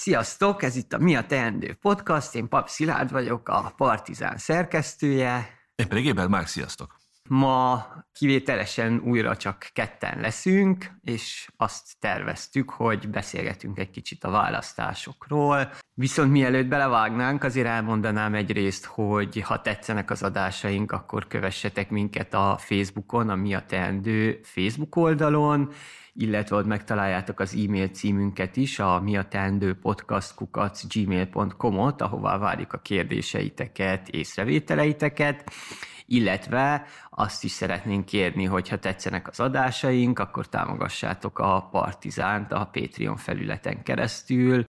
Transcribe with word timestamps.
Sziasztok, 0.00 0.62
ez 0.62 0.76
itt 0.76 0.92
a 0.92 0.98
Mi 0.98 1.16
a 1.16 1.26
Teendő 1.26 1.74
podcast, 1.80 2.34
én 2.34 2.48
Pap 2.48 2.68
Szilárd 2.68 3.10
vagyok, 3.10 3.48
a 3.48 3.72
Partizán 3.76 4.38
szerkesztője. 4.38 5.48
Én 5.74 5.88
pedig 5.88 6.04
Éber 6.04 6.26
Márk, 6.26 6.46
sziasztok! 6.46 6.99
Ma 7.30 7.86
kivételesen 8.12 9.00
újra 9.04 9.36
csak 9.36 9.70
ketten 9.72 10.20
leszünk, 10.20 10.90
és 11.04 11.48
azt 11.56 11.98
terveztük, 11.98 12.70
hogy 12.70 13.08
beszélgetünk 13.08 13.78
egy 13.78 13.90
kicsit 13.90 14.24
a 14.24 14.30
választásokról. 14.30 15.72
Viszont 15.94 16.30
mielőtt 16.30 16.66
belevágnánk, 16.66 17.44
azért 17.44 17.66
elmondanám 17.66 18.34
egyrészt, 18.34 18.84
hogy 18.84 19.40
ha 19.40 19.60
tetszenek 19.60 20.10
az 20.10 20.22
adásaink, 20.22 20.92
akkor 20.92 21.26
kövessetek 21.26 21.90
minket 21.90 22.34
a 22.34 22.56
Facebookon, 22.58 23.28
a 23.28 23.34
Mi 23.34 23.54
a 23.54 23.64
Teendő 23.66 24.40
Facebook 24.42 24.96
oldalon, 24.96 25.72
illetve 26.12 26.56
ott 26.56 26.66
megtaláljátok 26.66 27.40
az 27.40 27.54
e-mail 27.54 27.88
címünket 27.88 28.56
is, 28.56 28.78
a 28.78 29.00
mi 29.00 29.16
a 29.16 29.28
teendő 29.28 29.74
podcastkukac 29.74 30.86
gmail.com-ot, 30.94 32.02
ahová 32.02 32.38
várjuk 32.38 32.72
a 32.72 32.78
kérdéseiteket, 32.78 34.08
észrevételeiteket, 34.08 35.52
illetve 36.12 36.84
azt 37.10 37.44
is 37.44 37.50
szeretnénk 37.50 38.04
kérni, 38.04 38.44
hogy 38.44 38.68
ha 38.68 38.78
tetszenek 38.78 39.28
az 39.28 39.40
adásaink, 39.40 40.18
akkor 40.18 40.48
támogassátok 40.48 41.38
a 41.38 41.68
Partizánt 41.70 42.52
a 42.52 42.68
Patreon 42.72 43.16
felületen 43.16 43.82
keresztül. 43.82 44.64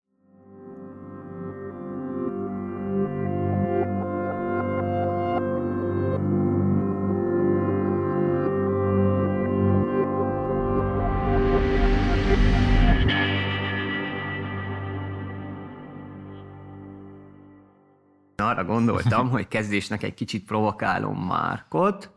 Arra 18.51 18.65
gondoltam, 18.65 19.31
hogy 19.31 19.49
kezdésnek 19.49 20.03
egy 20.03 20.15
kicsit 20.15 20.45
provokálom 20.45 21.27
Márkot. 21.27 22.11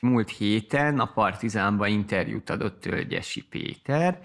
Múlt 0.00 0.30
héten 0.30 0.98
a 0.98 1.12
Partizánba 1.12 1.86
interjút 1.86 2.50
adott 2.50 2.80
Tölgyesi 2.80 3.42
Péter, 3.42 4.20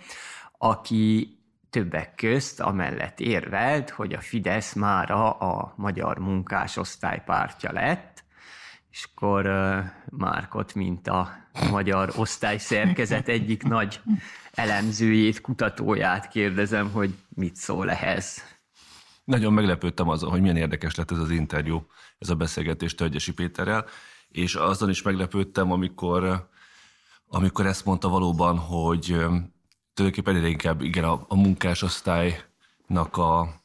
aki 0.57 1.37
többek 1.69 2.15
közt 2.15 2.59
amellett 2.59 3.19
érvelt, 3.19 3.89
hogy 3.89 4.13
a 4.13 4.19
Fidesz 4.19 4.73
mára 4.73 5.31
a 5.31 5.73
magyar 5.77 6.17
munkásosztály 6.17 7.21
pártja 7.25 7.71
lett, 7.71 8.23
és 8.91 9.07
akkor 9.13 9.45
Márkot, 10.09 10.73
mint 10.73 11.07
a 11.07 11.29
magyar 11.71 12.13
osztályszerkezet 12.15 13.27
egyik 13.27 13.63
nagy 13.63 14.01
elemzőjét, 14.53 15.41
kutatóját 15.41 16.27
kérdezem, 16.27 16.91
hogy 16.91 17.13
mit 17.35 17.55
szól 17.55 17.89
ehhez. 17.89 18.56
Nagyon 19.27 19.53
meglepődtem 19.53 20.09
azon, 20.09 20.29
hogy 20.29 20.41
milyen 20.41 20.57
érdekes 20.57 20.95
lett 20.95 21.11
ez 21.11 21.17
az 21.17 21.29
interjú, 21.29 21.87
ez 22.17 22.29
a 22.29 22.35
beszélgetés 22.35 22.95
Tölgyesi 22.95 23.33
Péterrel, 23.33 23.85
és 24.29 24.55
azon 24.55 24.89
is 24.89 25.01
meglepődtem, 25.01 25.71
amikor, 25.71 26.49
amikor 27.27 27.65
ezt 27.65 27.85
mondta 27.85 28.09
valóban, 28.09 28.57
hogy 28.57 29.05
tulajdonképpen 29.93 30.35
egyre 30.35 30.47
inkább 30.47 30.81
igen, 30.81 31.03
a, 31.03 31.25
a 31.27 31.35
munkásosztálynak 31.35 33.17
a 33.17 33.61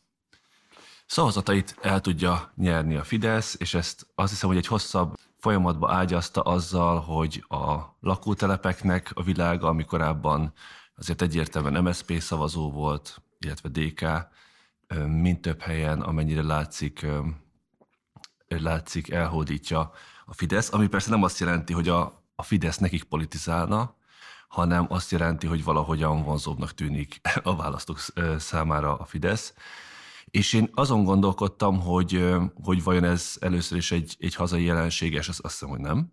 szavazatait 1.06 1.77
el 1.80 2.00
tudja 2.00 2.52
nyerni 2.56 2.96
a 2.96 3.05
Fidesz, 3.05 3.56
és 3.58 3.74
ezt 3.74 4.06
azt 4.14 4.30
hiszem, 4.30 4.48
hogy 4.48 4.58
egy 4.58 4.66
hosszabb 4.66 5.14
folyamatba 5.38 5.92
ágyazta 5.92 6.40
azzal, 6.40 7.00
hogy 7.00 7.44
a 7.48 7.96
lakótelepeknek 8.00 9.10
a 9.14 9.22
világa, 9.22 9.68
ami 9.68 9.84
korábban 9.84 10.52
azért 10.96 11.22
egyértelműen 11.22 11.83
MSZP 11.83 12.20
szavazó 12.20 12.70
volt, 12.70 13.22
illetve 13.38 13.68
DK, 13.68 14.30
mind 15.06 15.40
több 15.40 15.60
helyen, 15.60 16.00
amennyire 16.00 16.42
látszik, 16.42 17.06
látszik 18.48 19.10
elhódítja 19.10 19.92
a 20.26 20.34
Fidesz, 20.34 20.72
ami 20.72 20.86
persze 20.88 21.10
nem 21.10 21.22
azt 21.22 21.38
jelenti, 21.38 21.72
hogy 21.72 21.88
a, 21.88 22.24
a 22.34 22.42
Fidesz 22.42 22.78
nekik 22.78 23.05
politizálna, 23.05 23.96
hanem 24.48 24.86
azt 24.89 25.11
jelenti, 25.11 25.46
hogy 25.46 25.64
valahogyan 25.64 26.22
vonzóbbnak 26.22 26.74
tűnik 26.74 27.20
a 27.42 27.56
választók 27.56 27.98
számára 28.39 28.96
a 28.96 29.05
Fidesz. 29.05 29.55
És 30.24 30.52
én 30.52 30.70
azon 30.74 31.05
gondolkodtam, 31.05 31.80
hogy, 31.80 32.28
hogy 32.62 32.83
vajon 32.83 33.05
ez 33.05 33.36
először 33.40 33.78
is 33.78 33.92
egy, 33.92 34.17
egy 34.18 34.34
hazai 34.34 34.64
jelenséges, 34.64 35.28
azt 35.28 35.40
hiszem, 35.40 35.68
hogy 35.68 35.80
nem. 35.80 36.12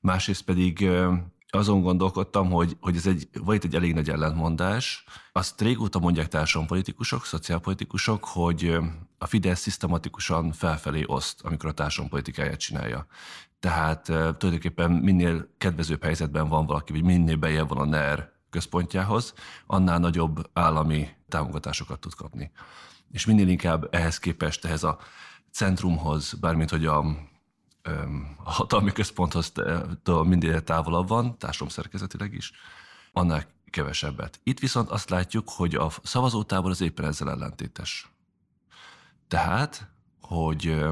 Másrészt 0.00 0.42
pedig 0.42 0.88
azon 1.50 1.80
gondolkodtam, 1.80 2.50
hogy, 2.50 2.76
hogy 2.80 2.96
ez 2.96 3.06
egy, 3.06 3.28
vagy 3.32 3.60
egy 3.64 3.74
elég 3.74 3.94
nagy 3.94 4.10
ellentmondás. 4.10 5.04
Azt 5.32 5.60
régóta 5.60 5.98
mondják 5.98 6.28
társadalompolitikusok, 6.28 7.24
szociálpolitikusok, 7.24 8.24
hogy 8.24 8.78
a 9.18 9.26
Fidesz 9.26 9.60
szisztematikusan 9.60 10.52
felfelé 10.52 11.04
oszt, 11.06 11.40
amikor 11.42 11.68
a 11.68 11.72
társadalompolitikáját 11.72 12.58
csinálja. 12.58 13.06
Tehát 13.60 14.04
tulajdonképpen 14.04 14.90
minél 14.90 15.48
kedvezőbb 15.58 16.02
helyzetben 16.02 16.48
van 16.48 16.66
valaki, 16.66 16.92
vagy 16.92 17.02
minél 17.02 17.36
bejebb 17.36 17.68
van 17.68 17.78
a 17.78 17.84
NER 17.84 18.32
központjához, 18.50 19.34
annál 19.66 19.98
nagyobb 19.98 20.50
állami 20.52 21.08
támogatásokat 21.28 22.00
tud 22.00 22.14
kapni. 22.14 22.50
És 23.10 23.26
minél 23.26 23.48
inkább 23.48 23.88
ehhez 23.90 24.18
képest, 24.18 24.64
ehhez 24.64 24.82
a 24.82 24.98
centrumhoz, 25.50 26.32
bármint 26.32 26.70
hogy 26.70 26.86
a 26.86 27.04
a 28.44 28.50
hatalmi 28.50 28.92
központhoz 28.92 29.52
mindig 30.04 30.60
távolabb 30.60 31.08
van, 31.08 31.36
szerkezetileg 31.68 32.34
is, 32.34 32.52
annál 33.12 33.46
kevesebbet. 33.70 34.40
Itt 34.42 34.58
viszont 34.58 34.90
azt 34.90 35.10
látjuk, 35.10 35.48
hogy 35.50 35.74
a 35.74 35.90
szavazótábor 36.02 36.70
az 36.70 36.80
éppen 36.80 37.04
ezzel 37.04 37.30
ellentétes. 37.30 38.10
Tehát, 39.28 39.88
hogy 40.20 40.84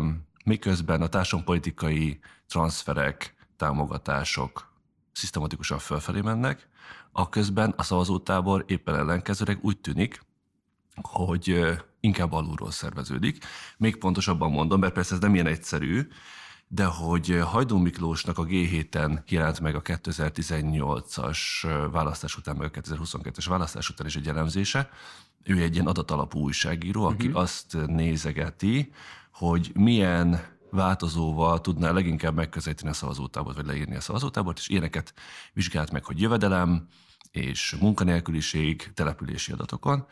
miközben 0.44 1.02
a 1.02 1.08
társadalompolitikai 1.08 2.20
transferek, 2.46 3.34
támogatások 3.56 4.72
szisztematikusan 5.12 5.78
fölfelé 5.78 6.20
mennek, 6.20 6.68
a 7.12 7.28
közben 7.28 7.74
a 7.76 7.82
szavazótábor 7.82 8.64
éppen 8.66 8.94
ellenkezőleg 8.94 9.58
úgy 9.62 9.78
tűnik, 9.78 10.22
hogy 11.02 11.74
inkább 12.00 12.32
alulról 12.32 12.70
szerveződik. 12.70 13.44
Még 13.76 13.96
pontosabban 13.96 14.50
mondom, 14.50 14.80
mert 14.80 14.92
persze 14.92 15.14
ez 15.14 15.20
nem 15.20 15.34
ilyen 15.34 15.46
egyszerű, 15.46 16.08
de 16.68 16.84
hogy 16.84 17.40
Hajdú 17.44 17.76
Miklósnak 17.76 18.38
a 18.38 18.44
G7-en 18.44 19.18
jelent 19.28 19.60
meg 19.60 19.74
a 19.74 19.82
2018-as 19.82 21.38
választás 21.92 22.36
után, 22.36 22.56
meg 22.56 22.70
a 22.74 22.80
2022-es 22.80 23.44
választás 23.48 23.88
után 23.88 24.06
is 24.06 24.16
egy 24.16 24.28
elemzése. 24.28 24.90
Ő 25.44 25.62
egy 25.62 25.74
ilyen 25.74 25.86
adatalapú 25.86 26.38
újságíró, 26.38 27.04
aki 27.04 27.26
uh-huh. 27.26 27.42
azt 27.42 27.76
nézegeti, 27.86 28.92
hogy 29.32 29.70
milyen 29.74 30.52
változóval 30.70 31.60
tudná 31.60 31.90
leginkább 31.90 32.34
megközelíteni 32.34 32.90
a 32.90 32.94
szavazótábort, 32.94 33.56
vagy 33.56 33.66
leírni 33.66 33.96
a 33.96 34.00
szavazótábort, 34.00 34.58
és 34.58 34.68
ilyeneket 34.68 35.14
vizsgált 35.52 35.90
meg, 35.90 36.04
hogy 36.04 36.20
jövedelem 36.20 36.88
és 37.30 37.76
munkanélküliség 37.80 38.92
települési 38.94 39.52
adatokon, 39.52 40.06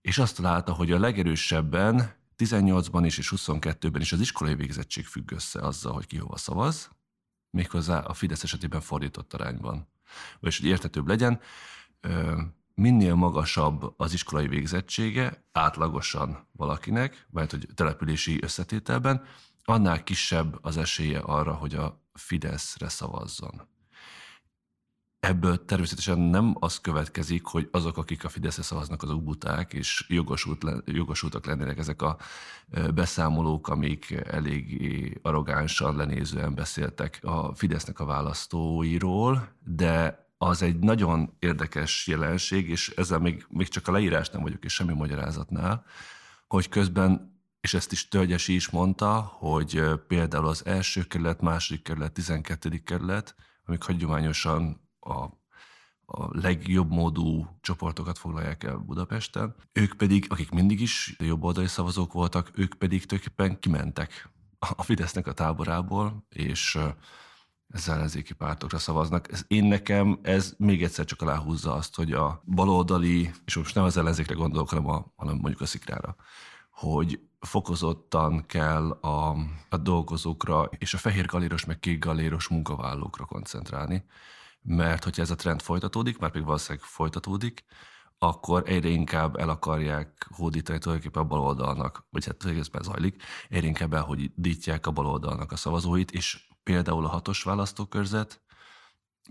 és 0.00 0.18
azt 0.18 0.36
találta, 0.36 0.72
hogy 0.72 0.92
a 0.92 0.98
legerősebben 0.98 2.20
18-ban 2.46 3.02
is 3.04 3.18
és 3.18 3.32
22-ben 3.36 4.00
is 4.00 4.12
az 4.12 4.20
iskolai 4.20 4.54
végzettség 4.54 5.06
függ 5.06 5.32
össze 5.32 5.60
azzal, 5.60 5.92
hogy 5.92 6.06
ki 6.06 6.16
hova 6.16 6.36
szavaz, 6.36 6.90
méghozzá 7.50 7.98
a 7.98 8.12
Fidesz 8.12 8.42
esetében 8.42 8.80
fordított 8.80 9.34
arányban. 9.34 9.88
Vagyis, 10.40 10.58
hogy 10.58 10.68
értetőbb 10.68 11.06
legyen, 11.06 11.40
minél 12.74 13.14
magasabb 13.14 13.94
az 13.96 14.12
iskolai 14.12 14.48
végzettsége 14.48 15.44
átlagosan 15.52 16.48
valakinek, 16.52 17.26
vagy 17.30 17.50
hogy 17.50 17.68
települési 17.74 18.38
összetételben, 18.42 19.24
annál 19.64 20.02
kisebb 20.02 20.58
az 20.60 20.76
esélye 20.76 21.18
arra, 21.18 21.52
hogy 21.52 21.74
a 21.74 22.02
Fideszre 22.12 22.88
szavazzon. 22.88 23.71
Ebből 25.26 25.64
természetesen 25.64 26.18
nem 26.18 26.56
az 26.58 26.80
következik, 26.80 27.44
hogy 27.44 27.68
azok, 27.70 27.96
akik 27.96 28.24
a 28.24 28.28
Fideszre 28.28 28.62
szavaznak, 28.62 29.02
azok 29.02 29.22
buták, 29.22 29.72
és 29.72 30.04
jogosult, 30.08 30.64
jogosultak 30.84 31.46
lennének 31.46 31.78
ezek 31.78 32.02
a 32.02 32.16
beszámolók, 32.94 33.68
amik 33.68 34.10
elég 34.10 35.18
arrogánsan, 35.22 35.96
lenézően 35.96 36.54
beszéltek 36.54 37.18
a 37.22 37.54
Fidesznek 37.54 38.00
a 38.00 38.04
választóiról, 38.04 39.48
de 39.64 40.26
az 40.38 40.62
egy 40.62 40.78
nagyon 40.78 41.36
érdekes 41.38 42.06
jelenség, 42.06 42.68
és 42.68 42.88
ezzel 42.88 43.18
még, 43.18 43.46
még 43.48 43.68
csak 43.68 43.88
a 43.88 43.92
leírás 43.92 44.30
nem 44.30 44.42
vagyok, 44.42 44.64
és 44.64 44.74
semmi 44.74 44.92
magyarázatnál, 44.92 45.84
hogy 46.46 46.68
közben, 46.68 47.40
és 47.60 47.74
ezt 47.74 47.92
is 47.92 48.08
Tölgyesi 48.08 48.54
is 48.54 48.70
mondta, 48.70 49.20
hogy 49.20 49.82
például 50.06 50.46
az 50.46 50.66
első 50.66 51.02
kerület, 51.02 51.40
második 51.40 51.82
kerület, 51.82 52.12
tizenkettedik 52.12 52.84
kerület, 52.84 53.34
amik 53.66 53.82
hagyományosan 53.82 54.81
a, 55.02 55.22
a 56.04 56.38
legjobb 56.40 56.90
módú 56.90 57.46
csoportokat 57.60 58.18
foglalják 58.18 58.64
el 58.64 58.76
Budapesten. 58.76 59.54
Ők 59.72 59.92
pedig, 59.92 60.26
akik 60.28 60.50
mindig 60.50 60.80
is 60.80 61.16
jobboldali 61.18 61.66
szavazók 61.66 62.12
voltak, 62.12 62.50
ők 62.54 62.74
pedig 62.74 63.06
tulajdonképpen 63.06 63.58
kimentek 63.58 64.30
a 64.58 64.82
Fidesznek 64.82 65.26
a 65.26 65.32
táborából, 65.32 66.26
és 66.28 66.78
az 67.74 67.88
ellenzéki 67.88 68.34
pártokra 68.34 68.78
szavaznak. 68.78 69.32
Ez, 69.32 69.44
én 69.46 69.64
nekem 69.64 70.18
ez 70.22 70.54
még 70.58 70.82
egyszer 70.82 71.04
csak 71.04 71.22
aláhúzza 71.22 71.74
azt, 71.74 71.94
hogy 71.94 72.12
a 72.12 72.42
baloldali, 72.44 73.30
és 73.44 73.56
most 73.56 73.74
nem 73.74 73.84
az 73.84 73.96
ellenzékre 73.96 74.34
gondolok, 74.34 74.68
hanem, 74.68 74.88
a, 74.88 75.12
hanem 75.16 75.34
mondjuk 75.34 75.60
a 75.60 75.66
szikrára, 75.66 76.16
hogy 76.70 77.20
fokozottan 77.40 78.46
kell 78.46 78.90
a, 78.90 79.36
a 79.68 79.76
dolgozókra 79.76 80.64
és 80.78 80.94
a 80.94 80.98
fehér 80.98 81.26
galéros 81.26 81.64
meg 81.64 81.80
kék 81.80 82.04
galéros 82.04 82.48
munkavállalókra 82.48 83.24
koncentrálni, 83.24 84.04
mert 84.62 85.04
hogyha 85.04 85.22
ez 85.22 85.30
a 85.30 85.34
trend 85.34 85.62
folytatódik, 85.62 86.18
már 86.18 86.30
pedig 86.30 86.46
valószínűleg 86.46 86.84
folytatódik, 86.86 87.64
akkor 88.18 88.62
egyre 88.66 88.88
inkább 88.88 89.36
el 89.36 89.48
akarják 89.48 90.28
hódítani 90.30 90.78
tulajdonképpen 90.78 91.22
a 91.22 91.26
baloldalnak, 91.26 92.06
vagy 92.10 92.24
hát 92.24 92.44
egészben 92.44 92.82
zajlik, 92.82 93.22
egyre 93.48 93.66
inkább 93.66 93.92
elhódítják 93.92 94.86
a 94.86 94.90
baloldalnak 94.90 95.52
a 95.52 95.56
szavazóit, 95.56 96.10
és 96.10 96.46
például 96.62 97.04
a 97.04 97.08
hatos 97.08 97.42
választókörzet, 97.42 98.40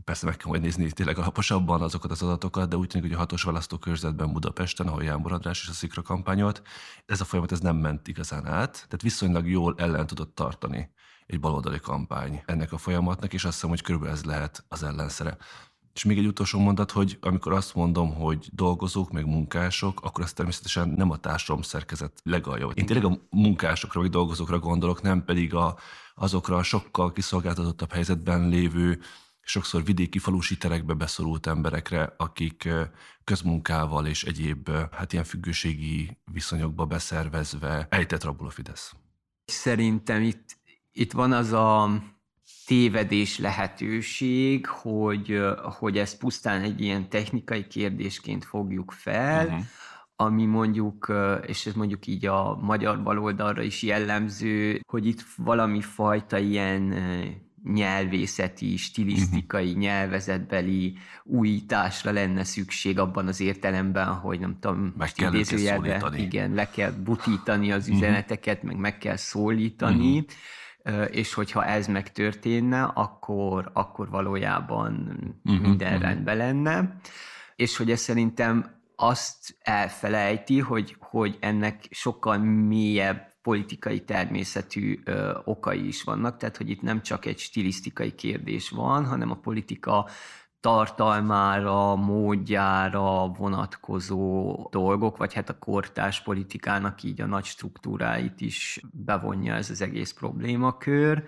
persze 0.04 0.26
meg 0.26 0.38
kell 0.38 0.50
majd 0.50 0.62
nézni 0.62 0.92
tényleg 0.92 1.18
alaposabban 1.18 1.82
azokat 1.82 2.12
az 2.12 2.24
adatokat, 2.24 2.70
de 2.70 2.78
úgy 2.78 2.88
tűnik, 2.88 3.08
hogy 3.08 3.16
a 3.16 3.20
hatos 3.20 3.44
választókörzetben 3.44 4.34
Budapesten, 4.34 4.88
ahol 4.88 5.04
Jánbor 5.04 5.32
András 5.32 5.62
és 5.62 5.70
a 5.70 5.74
Szikra 5.74 6.02
kampányolt, 6.02 6.62
ez 7.06 7.22
a 7.22 7.26
folyamat 7.26 7.52
ez 7.52 7.60
nem 7.60 7.76
ment 7.76 8.08
igazán 8.08 8.46
át, 8.46 8.72
tehát 8.74 9.02
viszonylag 9.02 9.50
jól 9.50 9.76
ellen 9.78 10.08
tudott 10.08 10.36
tartani 10.36 10.92
egy 11.32 11.40
baloldali 11.40 11.80
kampány 11.80 12.44
ennek 12.46 12.72
a 12.72 12.78
folyamatnak, 12.78 13.34
és 13.34 13.44
azt 13.44 13.54
hiszem, 13.54 13.70
hogy 13.70 13.82
körülbelül 13.82 14.16
ez 14.16 14.24
lehet 14.24 14.66
az 14.68 14.84
ellenszere. 14.84 15.38
És 15.94 16.04
még 16.04 16.18
egy 16.18 16.26
utolsó 16.26 16.60
mondat, 16.60 16.92
hogy 16.92 17.18
amikor 17.22 17.54
azt 17.54 17.76
mondom, 17.76 18.14
hogy 18.14 18.50
dolgozók, 18.52 19.12
meg 19.12 19.26
munkások, 19.26 20.02
akkor 20.02 20.24
az 20.24 20.34
természetesen 20.34 20.90
nem 20.90 21.12
a 21.12 21.18
társadalom 21.18 21.62
szerkezet 21.62 22.20
legalja. 22.24 22.68
Én 22.68 22.86
tényleg 22.86 23.06
a 23.06 23.18
munkásokra, 23.30 24.00
vagy 24.00 24.10
dolgozókra 24.10 24.60
gondolok, 24.60 25.02
nem 25.02 25.26
pedig 25.26 25.54
a, 25.54 25.78
azokra 26.16 26.56
a 26.56 26.64
sokkal 26.64 27.12
kiszolgáltatottabb 27.12 27.92
helyzetben 27.92 28.50
lévő, 28.50 29.00
sokszor 29.42 29.84
vidéki 29.84 30.20
falusi 30.20 30.58
terekbe 30.58 30.94
beszorult 30.94 31.48
emberekre, 31.48 32.14
akik 32.18 32.70
közmunkával 33.24 34.06
és 34.06 34.24
egyéb 34.24 34.70
hát 34.92 35.14
ilyen 35.14 35.26
függőségi 35.26 36.18
viszonyokba 36.32 36.86
beszervezve 36.86 37.88
ejtett 37.90 38.24
rabul 38.24 38.48
a 38.48 38.50
Fidesz. 38.50 38.94
Szerintem 39.46 40.22
itt, 40.22 40.58
itt 40.92 41.12
van 41.12 41.32
az 41.32 41.52
a 41.52 41.90
tévedés 42.66 43.40
lehetőség, 43.40 44.66
hogy, 44.66 45.40
hogy 45.62 45.98
ezt 45.98 46.18
pusztán 46.18 46.62
egy 46.62 46.82
ilyen 46.82 47.10
technikai 47.10 47.68
kérdésként 47.68 48.46
fogjuk 48.46 48.92
fel, 48.92 49.46
uh-huh. 49.46 49.62
ami 50.16 50.46
mondjuk, 50.46 51.14
és 51.46 51.66
ez 51.66 51.74
mondjuk 51.74 52.08
így 52.08 52.26
a 52.26 52.58
magyar 52.62 53.04
baloldalra 53.04 53.62
is 53.62 53.82
jellemző, 53.82 54.82
hogy 54.88 55.06
itt 55.06 55.26
valami 55.38 55.82
fajta 55.82 56.38
ilyen 56.38 56.94
nyelvészeti, 57.64 58.78
stilisztikai, 58.78 59.66
uh-huh. 59.66 59.82
nyelvezetbeli 59.82 60.98
újításra 61.24 62.12
lenne 62.12 62.44
szükség 62.44 63.00
abban 63.00 63.28
az 63.28 63.40
értelemben, 63.40 64.14
hogy 64.14 64.40
nem 64.40 64.58
tudom, 64.60 64.94
meg 64.98 65.12
kell 65.12 65.34
igen, 66.16 66.54
le 66.54 66.70
kell 66.70 66.92
butítani 66.92 67.72
az 67.72 67.88
üzeneteket, 67.88 68.56
uh-huh. 68.56 68.72
meg 68.72 68.80
meg 68.80 68.98
kell 68.98 69.16
szólítani, 69.16 70.18
uh-huh 70.18 70.26
és 71.12 71.34
hogyha 71.34 71.66
ez 71.66 71.88
megtörténne, 71.88 72.84
akkor, 72.84 73.70
akkor 73.74 74.10
valójában 74.10 74.94
uh-huh, 75.44 75.62
minden 75.62 75.88
uh-huh. 75.88 76.02
rendben 76.02 76.38
lenne. 76.38 76.96
És 77.56 77.78
hogy 77.78 77.92
ez 77.92 78.00
szerintem 78.00 78.80
azt 78.96 79.58
elfelejti, 79.62 80.60
hogy, 80.60 80.96
hogy 81.00 81.38
ennek 81.40 81.88
sokkal 81.90 82.38
mélyebb 82.38 83.32
politikai 83.42 84.04
természetű 84.04 85.00
ö, 85.04 85.38
okai 85.44 85.88
is 85.88 86.04
vannak, 86.04 86.38
tehát 86.38 86.58
hogy 86.58 86.70
itt 86.70 86.82
nem 86.82 87.02
csak 87.02 87.26
egy 87.26 87.40
stilisztikai 87.40 88.16
kérdés 88.16 88.70
van, 88.70 89.06
hanem 89.06 89.32
a 89.32 89.36
politika 89.36 90.10
tartalmára, 90.62 91.96
módjára 91.96 93.28
vonatkozó 93.28 94.56
dolgok, 94.72 95.18
vagy 95.18 95.34
hát 95.34 95.50
a 95.50 95.58
kortás 95.60 96.22
politikának 96.22 97.04
így 97.04 97.22
a 97.22 97.26
nagy 97.26 97.46
struktúráit 97.46 98.42
is 98.42 98.82
bevonja 98.92 99.56
ez 99.56 99.70
az 99.70 99.82
egész 99.82 100.12
problémakör. 100.12 101.24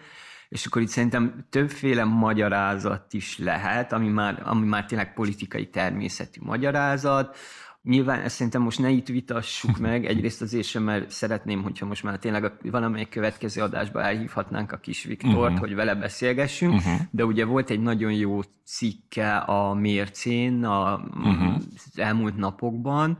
És 0.49 0.65
akkor 0.65 0.81
itt 0.81 0.87
szerintem 0.87 1.45
többféle 1.49 2.03
magyarázat 2.03 3.13
is 3.13 3.37
lehet, 3.37 3.93
ami 3.93 4.07
már, 4.07 4.41
ami 4.45 4.65
már 4.65 4.85
tényleg 4.85 5.13
politikai 5.13 5.69
természetű 5.69 6.39
magyarázat, 6.43 7.37
Nyilván 7.83 8.21
ezt 8.21 8.35
szerintem 8.35 8.61
most 8.61 8.79
ne 8.79 8.89
itt 8.89 9.07
vitassuk 9.07 9.77
meg, 9.77 10.05
egyrészt 10.11 10.41
azért 10.41 10.67
sem, 10.67 10.83
mert 10.83 11.09
szeretném, 11.09 11.63
hogyha 11.63 11.85
most 11.85 12.03
már 12.03 12.17
tényleg 12.17 12.43
a, 12.43 12.57
valamelyik 12.61 13.09
következő 13.09 13.61
adásba 13.61 14.01
elhívhatnánk 14.03 14.71
a 14.71 14.77
kis 14.77 15.03
Viktort, 15.03 15.35
uh-huh. 15.35 15.59
hogy 15.59 15.75
vele 15.75 15.95
beszélgessünk, 15.95 16.73
uh-huh. 16.73 16.99
de 17.11 17.25
ugye 17.25 17.45
volt 17.45 17.69
egy 17.69 17.81
nagyon 17.81 18.11
jó 18.11 18.39
cikke 18.65 19.37
a 19.37 19.73
Mércén 19.73 20.63
a, 20.63 20.95
uh-huh. 20.95 21.55
az 21.55 21.99
elmúlt 21.99 22.37
napokban, 22.37 23.17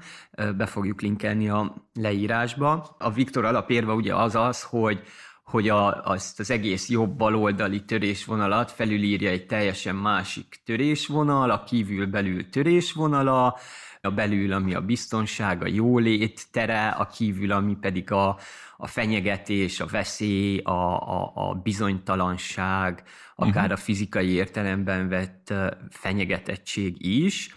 be 0.58 0.66
fogjuk 0.66 1.02
linkelni 1.02 1.50
a 1.50 1.90
leírásba. 1.94 2.96
A 3.00 3.12
Viktor 3.12 3.46
alapérve 3.46 3.92
ugye 3.94 4.16
az 4.16 4.36
az, 4.36 4.64
hogy 4.64 5.04
hogy 5.44 5.70
a, 5.70 6.04
azt 6.04 6.40
az 6.40 6.52
egész 6.52 6.90
jobb-baloldali 6.90 7.84
törésvonalat 7.84 8.72
felülírja 8.72 9.30
egy 9.30 9.46
teljesen 9.46 9.96
másik 9.96 10.62
törésvonal, 10.66 11.50
a 11.50 11.64
kívül-belül 11.64 12.50
törésvonala, 12.50 13.58
a 14.06 14.12
belül, 14.12 14.54
ami 14.54 14.74
a 14.74 14.82
biztonság, 14.82 15.64
a 15.64 15.68
jólét 15.68 16.48
tere, 16.52 16.88
a 16.88 17.08
kívül, 17.08 17.52
ami 17.52 17.78
pedig 17.82 18.12
a, 18.12 18.38
a 18.78 18.88
fenyegetés, 18.88 19.80
a 19.80 19.86
veszély, 19.86 20.58
a, 20.58 20.72
a, 20.72 21.32
a 21.36 21.54
bizonytalanság, 21.54 23.04
akár 23.36 23.64
uh-huh. 23.64 23.72
a 23.72 23.82
fizikai 23.82 24.30
értelemben 24.30 25.10
vett 25.10 25.54
fenyegetettség 25.90 27.06
is 27.06 27.50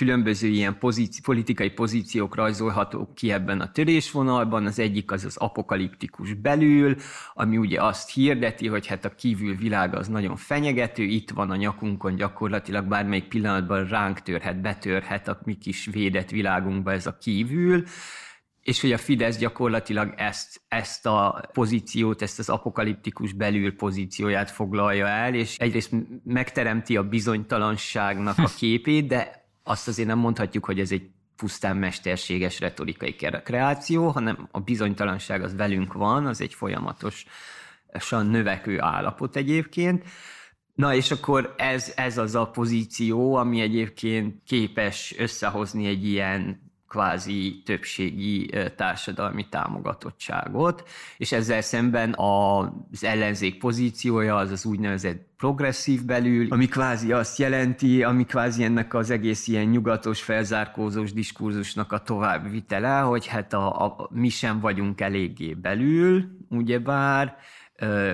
különböző 0.00 0.48
ilyen 0.48 0.78
pozíci- 0.78 1.22
politikai 1.22 1.70
pozíciók 1.70 2.34
rajzolhatók 2.34 3.14
ki 3.14 3.32
ebben 3.32 3.60
a 3.60 3.72
törésvonalban. 3.72 4.66
Az 4.66 4.78
egyik 4.78 5.10
az 5.10 5.24
az 5.24 5.36
apokaliptikus 5.36 6.34
belül, 6.34 6.96
ami 7.34 7.56
ugye 7.56 7.82
azt 7.82 8.10
hirdeti, 8.10 8.66
hogy 8.66 8.86
hát 8.86 9.04
a 9.04 9.14
kívül 9.14 9.56
világ 9.56 9.94
az 9.94 10.08
nagyon 10.08 10.36
fenyegető, 10.36 11.02
itt 11.02 11.30
van 11.30 11.50
a 11.50 11.56
nyakunkon 11.56 12.14
gyakorlatilag 12.14 12.84
bármelyik 12.84 13.28
pillanatban 13.28 13.88
ránk 13.88 14.20
törhet, 14.20 14.60
betörhet 14.60 15.28
a 15.28 15.40
mi 15.44 15.54
kis 15.54 15.86
védett 15.86 16.30
világunkba 16.30 16.92
ez 16.92 17.06
a 17.06 17.16
kívül, 17.20 17.84
és 18.62 18.80
hogy 18.80 18.92
a 18.92 18.98
Fidesz 18.98 19.38
gyakorlatilag 19.38 20.14
ezt, 20.16 20.60
ezt 20.68 21.06
a 21.06 21.48
pozíciót, 21.52 22.22
ezt 22.22 22.38
az 22.38 22.48
apokaliptikus 22.48 23.32
belül 23.32 23.76
pozícióját 23.76 24.50
foglalja 24.50 25.06
el, 25.06 25.34
és 25.34 25.56
egyrészt 25.56 25.92
megteremti 26.24 26.96
a 26.96 27.08
bizonytalanságnak 27.08 28.38
a 28.38 28.50
képét, 28.58 29.06
de 29.06 29.39
azt 29.62 29.88
azért 29.88 30.08
nem 30.08 30.18
mondhatjuk, 30.18 30.64
hogy 30.64 30.80
ez 30.80 30.92
egy 30.92 31.10
pusztán 31.36 31.76
mesterséges 31.76 32.60
retorikai 32.60 33.14
kreáció, 33.44 34.08
hanem 34.08 34.48
a 34.50 34.60
bizonytalanság 34.60 35.42
az 35.42 35.56
velünk 35.56 35.92
van, 35.92 36.26
az 36.26 36.40
egy 36.40 36.54
folyamatosan 36.54 38.26
növekvő 38.26 38.80
állapot 38.80 39.36
egyébként. 39.36 40.04
Na 40.74 40.94
és 40.94 41.10
akkor 41.10 41.54
ez, 41.56 41.92
ez 41.96 42.18
az 42.18 42.34
a 42.34 42.50
pozíció, 42.50 43.34
ami 43.34 43.60
egyébként 43.60 44.42
képes 44.46 45.14
összehozni 45.18 45.86
egy 45.86 46.06
ilyen 46.06 46.69
kvázi 46.90 47.62
többségi 47.64 48.50
társadalmi 48.76 49.48
támogatottságot, 49.48 50.88
és 51.16 51.32
ezzel 51.32 51.60
szemben 51.60 52.14
az 52.16 53.04
ellenzék 53.04 53.58
pozíciója 53.58 54.36
az 54.36 54.50
az 54.50 54.64
úgynevezett 54.64 55.28
progresszív 55.36 56.04
belül, 56.04 56.46
ami 56.48 56.66
kvázi 56.66 57.12
azt 57.12 57.38
jelenti, 57.38 58.02
ami 58.02 58.24
kvázi 58.24 58.64
ennek 58.64 58.94
az 58.94 59.10
egész 59.10 59.46
ilyen 59.48 59.66
nyugatos, 59.66 60.22
felzárkózós 60.22 61.12
diskurzusnak 61.12 61.92
a 61.92 62.02
továbbvitele, 62.02 62.98
hogy 62.98 63.26
hát 63.26 63.52
a, 63.52 63.84
a, 63.84 64.08
mi 64.10 64.28
sem 64.28 64.60
vagyunk 64.60 65.00
eléggé 65.00 65.54
belül, 65.54 66.24
ugyebár, 66.48 67.36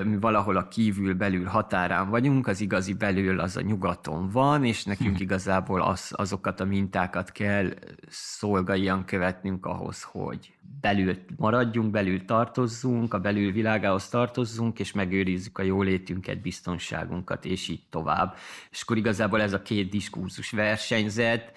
mi 0.05 0.17
valahol 0.21 0.57
a 0.57 0.69
kívül-belül 0.69 1.45
határán 1.45 2.11
vagyunk, 2.11 2.47
az 2.47 2.61
igazi 2.61 2.95
belül 2.95 3.41
az 3.41 3.57
a 3.57 3.61
nyugaton 3.61 4.29
van, 4.29 4.65
és 4.65 4.85
nekünk 4.85 5.17
hm. 5.17 5.23
igazából 5.23 5.83
az, 5.83 6.13
azokat 6.17 6.61
a 6.61 6.65
mintákat 6.65 7.33
kell 7.33 7.69
szolgáljan 8.09 9.05
követnünk 9.05 9.67
ahhoz, 9.67 10.03
hogy 10.03 10.53
belül 10.81 11.17
maradjunk, 11.37 11.91
belül 11.91 12.25
tartozzunk, 12.25 13.15
a 13.15 13.19
belül 13.19 13.53
világához 13.53 14.09
tartozzunk, 14.09 14.79
és 14.79 14.93
megőrizzük 14.93 15.59
a 15.59 15.63
jólétünket, 15.63 16.41
biztonságunkat, 16.41 17.45
és 17.45 17.69
így 17.69 17.83
tovább. 17.91 18.35
És 18.71 18.83
akkor 18.83 18.97
igazából 18.97 19.43
ez 19.43 19.53
a 19.53 19.63
két 19.63 19.91
diskurzus 19.91 20.51
versenyzet, 20.51 21.53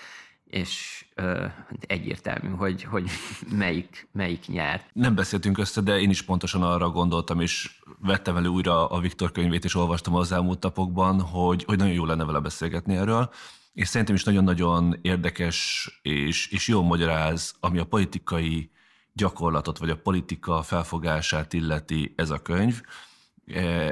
és 0.50 1.06
ö, 1.16 1.46
egyértelmű, 1.80 2.50
hogy, 2.50 2.84
hogy 2.84 3.10
melyik, 3.52 4.08
melyik 4.12 4.48
nyert. 4.48 4.86
Nem 4.94 5.16
beszéltünk 5.16 5.58
össze, 5.58 5.82
de 5.82 6.00
én 6.00 6.10
is 6.10 6.22
pontosan 6.22 6.64
arra 6.64 6.90
gondoltam, 6.90 7.40
és 7.40 7.80
vettem 8.00 8.36
elő 8.36 8.48
újra 8.48 8.88
a 8.88 9.00
Viktor 9.00 9.32
könyvét, 9.32 9.64
és 9.64 9.76
olvastam 9.76 10.16
az 10.16 10.32
elmúlt 10.32 10.64
napokban, 10.64 11.22
hogy, 11.22 11.64
hogy 11.64 11.78
nagyon 11.78 11.94
jó 11.94 12.06
lenne 12.06 12.26
vele 12.26 12.40
beszélgetni 12.40 12.96
erről, 12.96 13.30
és 13.74 13.88
szerintem 13.88 14.16
is 14.16 14.24
nagyon-nagyon 14.24 15.00
érdekes 15.02 15.90
és, 16.02 16.48
és 16.48 16.68
jó 16.68 16.82
magyaráz, 16.82 17.56
ami 17.60 17.80
a 17.80 17.86
politikai 17.86 18.72
gyakorlatot, 19.14 19.78
vagy 19.78 19.90
a 19.90 19.98
politika 19.98 20.62
felfogását 20.62 21.54
illeti 21.54 22.14
ez 22.16 22.30
a 22.30 22.42
könyv, 22.42 22.82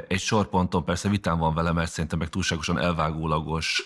Egy 0.08 0.20
sorponton 0.20 0.84
persze 0.84 1.08
vitám 1.08 1.38
van 1.38 1.54
vele, 1.54 1.72
mert 1.72 1.90
szerintem 1.90 2.18
meg 2.18 2.28
túlságosan 2.28 2.78
elvágólagos 2.78 3.82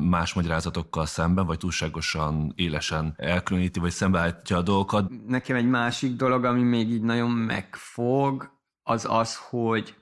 más 0.00 0.34
magyarázatokkal 0.34 1.06
szemben, 1.06 1.46
vagy 1.46 1.58
túlságosan 1.58 2.52
élesen 2.56 3.14
elkülöníti, 3.16 3.80
vagy 3.80 3.90
szembeállítja 3.90 4.56
a 4.56 4.62
dolgokat. 4.62 5.10
Nekem 5.26 5.56
egy 5.56 5.68
másik 5.68 6.16
dolog, 6.16 6.44
ami 6.44 6.62
még 6.62 6.90
így 6.90 7.02
nagyon 7.02 7.30
megfog, 7.30 8.50
az 8.82 9.06
az, 9.08 9.36
hogy 9.36 9.94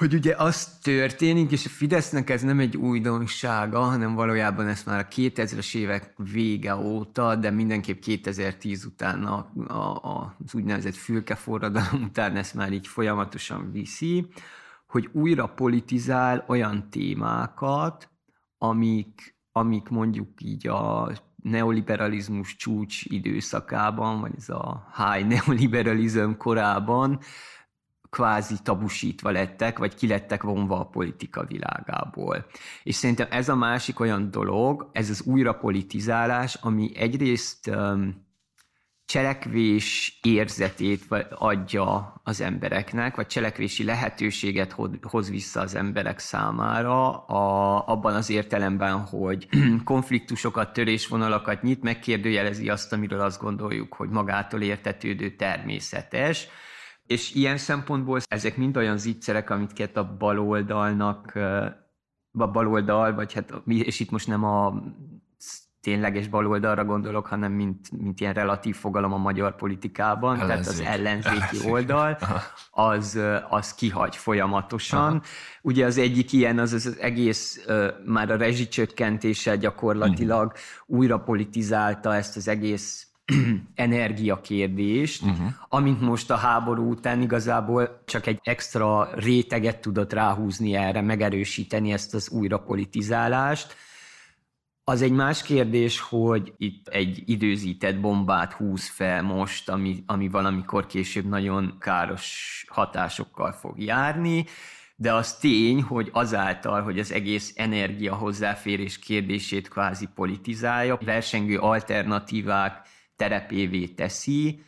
hogy 0.00 0.14
ugye 0.14 0.34
az 0.36 0.78
történik, 0.82 1.50
és 1.50 1.66
a 1.66 1.68
Fidesznek 1.68 2.30
ez 2.30 2.42
nem 2.42 2.58
egy 2.58 2.76
újdonsága, 2.76 3.80
hanem 3.80 4.14
valójában 4.14 4.68
ezt 4.68 4.86
már 4.86 4.98
a 4.98 5.14
2000-es 5.14 5.74
évek 5.74 6.14
vége 6.32 6.76
óta, 6.76 7.36
de 7.36 7.50
mindenképp 7.50 8.00
2010 8.00 8.84
után 8.84 9.24
a, 9.24 9.36
a, 9.68 10.36
az 10.44 10.54
úgynevezett 10.54 10.94
fülkeforradalom 10.94 12.02
után 12.02 12.36
ezt 12.36 12.54
már 12.54 12.72
így 12.72 12.86
folyamatosan 12.86 13.72
viszi, 13.72 14.26
hogy 14.90 15.08
újra 15.12 15.46
politizál 15.46 16.44
olyan 16.48 16.90
témákat, 16.90 18.10
amik, 18.58 19.36
amik 19.52 19.88
mondjuk 19.88 20.28
így 20.38 20.66
a 20.66 21.10
neoliberalizmus 21.42 22.56
csúcs 22.56 23.04
időszakában, 23.04 24.20
vagy 24.20 24.32
ez 24.36 24.48
a 24.48 24.86
high 24.96 25.28
neoliberalism 25.34 26.30
korában 26.38 27.18
kvázi 28.10 28.54
tabusítva 28.62 29.30
lettek, 29.30 29.78
vagy 29.78 29.94
kilettek 29.94 30.42
vonva 30.42 30.80
a 30.80 30.86
politika 30.86 31.44
világából. 31.44 32.46
És 32.82 32.94
szerintem 32.94 33.26
ez 33.30 33.48
a 33.48 33.56
másik 33.56 34.00
olyan 34.00 34.30
dolog, 34.30 34.90
ez 34.92 35.10
az 35.10 35.22
újrapolitizálás, 35.22 36.54
ami 36.54 36.96
egyrészt 36.96 37.66
um, 37.66 38.28
cselekvés 39.10 40.18
érzetét 40.22 41.04
adja 41.30 42.20
az 42.24 42.40
embereknek, 42.40 43.16
vagy 43.16 43.26
cselekvési 43.26 43.84
lehetőséget 43.84 44.76
hoz 45.02 45.30
vissza 45.30 45.60
az 45.60 45.74
emberek 45.74 46.18
számára, 46.18 47.24
a, 47.24 47.88
abban 47.88 48.14
az 48.14 48.30
értelemben, 48.30 48.98
hogy 48.98 49.48
konfliktusokat, 49.84 50.72
törésvonalakat 50.72 51.62
nyit, 51.62 51.82
megkérdőjelezi 51.82 52.68
azt, 52.68 52.92
amiről 52.92 53.20
azt 53.20 53.40
gondoljuk, 53.40 53.94
hogy 53.94 54.08
magától 54.08 54.62
értetődő 54.62 55.36
természetes, 55.36 56.48
és 57.06 57.34
ilyen 57.34 57.56
szempontból 57.56 58.20
ezek 58.28 58.56
mind 58.56 58.76
olyan 58.76 58.98
zicserek, 58.98 59.50
amiket 59.50 59.96
a 59.96 60.16
baloldalnak, 60.18 61.32
a 62.32 62.46
baloldal, 62.46 63.14
vagy 63.14 63.32
hát, 63.32 63.52
és 63.66 64.00
itt 64.00 64.10
most 64.10 64.26
nem 64.26 64.44
a 64.44 64.82
tényleges 65.80 66.28
baloldalra 66.28 66.84
gondolok, 66.84 67.26
hanem 67.26 67.52
mint, 67.52 68.02
mint 68.02 68.20
ilyen 68.20 68.32
relatív 68.32 68.76
fogalom 68.76 69.12
a 69.12 69.16
magyar 69.16 69.56
politikában, 69.56 70.40
Ellenzék. 70.40 70.76
tehát 70.76 70.94
az 70.94 70.98
ellenzéki 70.98 71.36
Ellenzék. 71.36 71.72
oldal, 71.72 72.18
az, 72.70 73.20
az 73.48 73.74
kihagy 73.74 74.16
folyamatosan. 74.16 75.08
Aha. 75.08 75.22
Ugye 75.62 75.86
az 75.86 75.98
egyik 75.98 76.32
ilyen 76.32 76.58
az 76.58 76.72
az 76.72 76.96
egész, 77.00 77.66
már 78.04 78.30
a 78.30 78.36
rezsicsökkentéssel 78.36 79.56
gyakorlatilag 79.56 80.46
uh-huh. 80.46 80.98
újra 80.98 81.18
politizálta 81.18 82.14
ezt 82.14 82.36
az 82.36 82.48
egész 82.48 83.10
energiakérdést, 83.74 85.22
uh-huh. 85.22 85.46
amint 85.68 86.00
most 86.00 86.30
a 86.30 86.36
háború 86.36 86.90
után 86.90 87.22
igazából 87.22 88.02
csak 88.04 88.26
egy 88.26 88.40
extra 88.42 89.08
réteget 89.14 89.80
tudott 89.80 90.12
ráhúzni 90.12 90.74
erre, 90.74 91.00
megerősíteni 91.00 91.92
ezt 91.92 92.14
az 92.14 92.28
újrapolitizálást. 92.28 93.76
Az 94.90 95.02
egy 95.02 95.12
más 95.12 95.42
kérdés, 95.42 96.00
hogy 96.00 96.54
itt 96.56 96.88
egy 96.88 97.22
időzített 97.26 98.00
bombát 98.00 98.52
húz 98.52 98.88
fel 98.88 99.22
most, 99.22 99.68
ami, 99.68 100.02
ami 100.06 100.28
valamikor 100.28 100.86
később 100.86 101.24
nagyon 101.24 101.76
káros 101.78 102.64
hatásokkal 102.68 103.52
fog 103.52 103.82
járni, 103.82 104.44
de 104.96 105.12
az 105.14 105.36
tény, 105.36 105.82
hogy 105.82 106.08
azáltal, 106.12 106.82
hogy 106.82 106.98
az 106.98 107.12
egész 107.12 107.52
energia 107.56 108.14
hozzáférés 108.14 108.98
kérdését 108.98 109.68
kvázi 109.68 110.08
politizálja, 110.14 110.98
versengő 111.04 111.58
alternatívák 111.58 112.88
terepévé 113.16 113.86
teszi, 113.86 114.62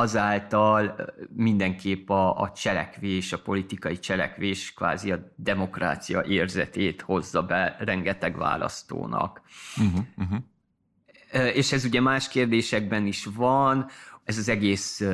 azáltal 0.00 0.94
mindenképp 1.36 2.08
a, 2.08 2.40
a 2.40 2.52
cselekvés, 2.52 3.32
a 3.32 3.38
politikai 3.38 3.98
cselekvés 3.98 4.72
kvázi 4.72 5.12
a 5.12 5.32
demokrácia 5.36 6.20
érzetét 6.20 7.00
hozza 7.00 7.42
be 7.42 7.76
rengeteg 7.78 8.36
választónak. 8.36 9.42
Uh-huh, 9.76 10.04
uh-huh. 10.16 11.56
És 11.56 11.72
ez 11.72 11.84
ugye 11.84 12.00
más 12.00 12.28
kérdésekben 12.28 13.06
is 13.06 13.24
van, 13.24 13.86
ez 14.30 14.38
az 14.38 14.48
egész 14.48 15.04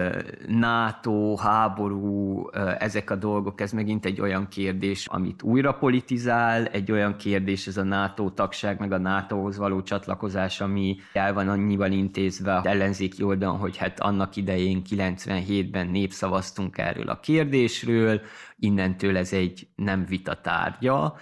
NATO, 0.46 1.36
háború, 1.36 2.48
ezek 2.78 3.10
a 3.10 3.14
dolgok, 3.14 3.60
ez 3.60 3.72
megint 3.72 4.04
egy 4.04 4.20
olyan 4.20 4.48
kérdés, 4.48 5.06
amit 5.06 5.42
újra 5.42 5.72
politizál, 5.72 6.66
egy 6.66 6.92
olyan 6.92 7.16
kérdés, 7.16 7.66
ez 7.66 7.76
a 7.76 7.82
NATO 7.82 8.30
tagság, 8.30 8.78
meg 8.78 8.92
a 8.92 8.98
NATO-hoz 8.98 9.56
való 9.56 9.82
csatlakozás, 9.82 10.60
ami 10.60 10.96
el 11.12 11.32
van 11.32 11.48
annyival 11.48 11.90
intézve 11.90 12.56
az 12.56 12.66
ellenzéki 12.66 13.22
oldalon, 13.22 13.58
hogy 13.58 13.76
hát 13.76 14.00
annak 14.00 14.36
idején 14.36 14.82
97-ben 14.90 15.86
népszavaztunk 15.86 16.78
erről 16.78 17.08
a 17.08 17.20
kérdésről, 17.20 18.20
innentől 18.58 19.16
ez 19.16 19.32
egy 19.32 19.68
nem 19.74 20.04
vita 20.04 20.40
tárgya, 20.40 21.16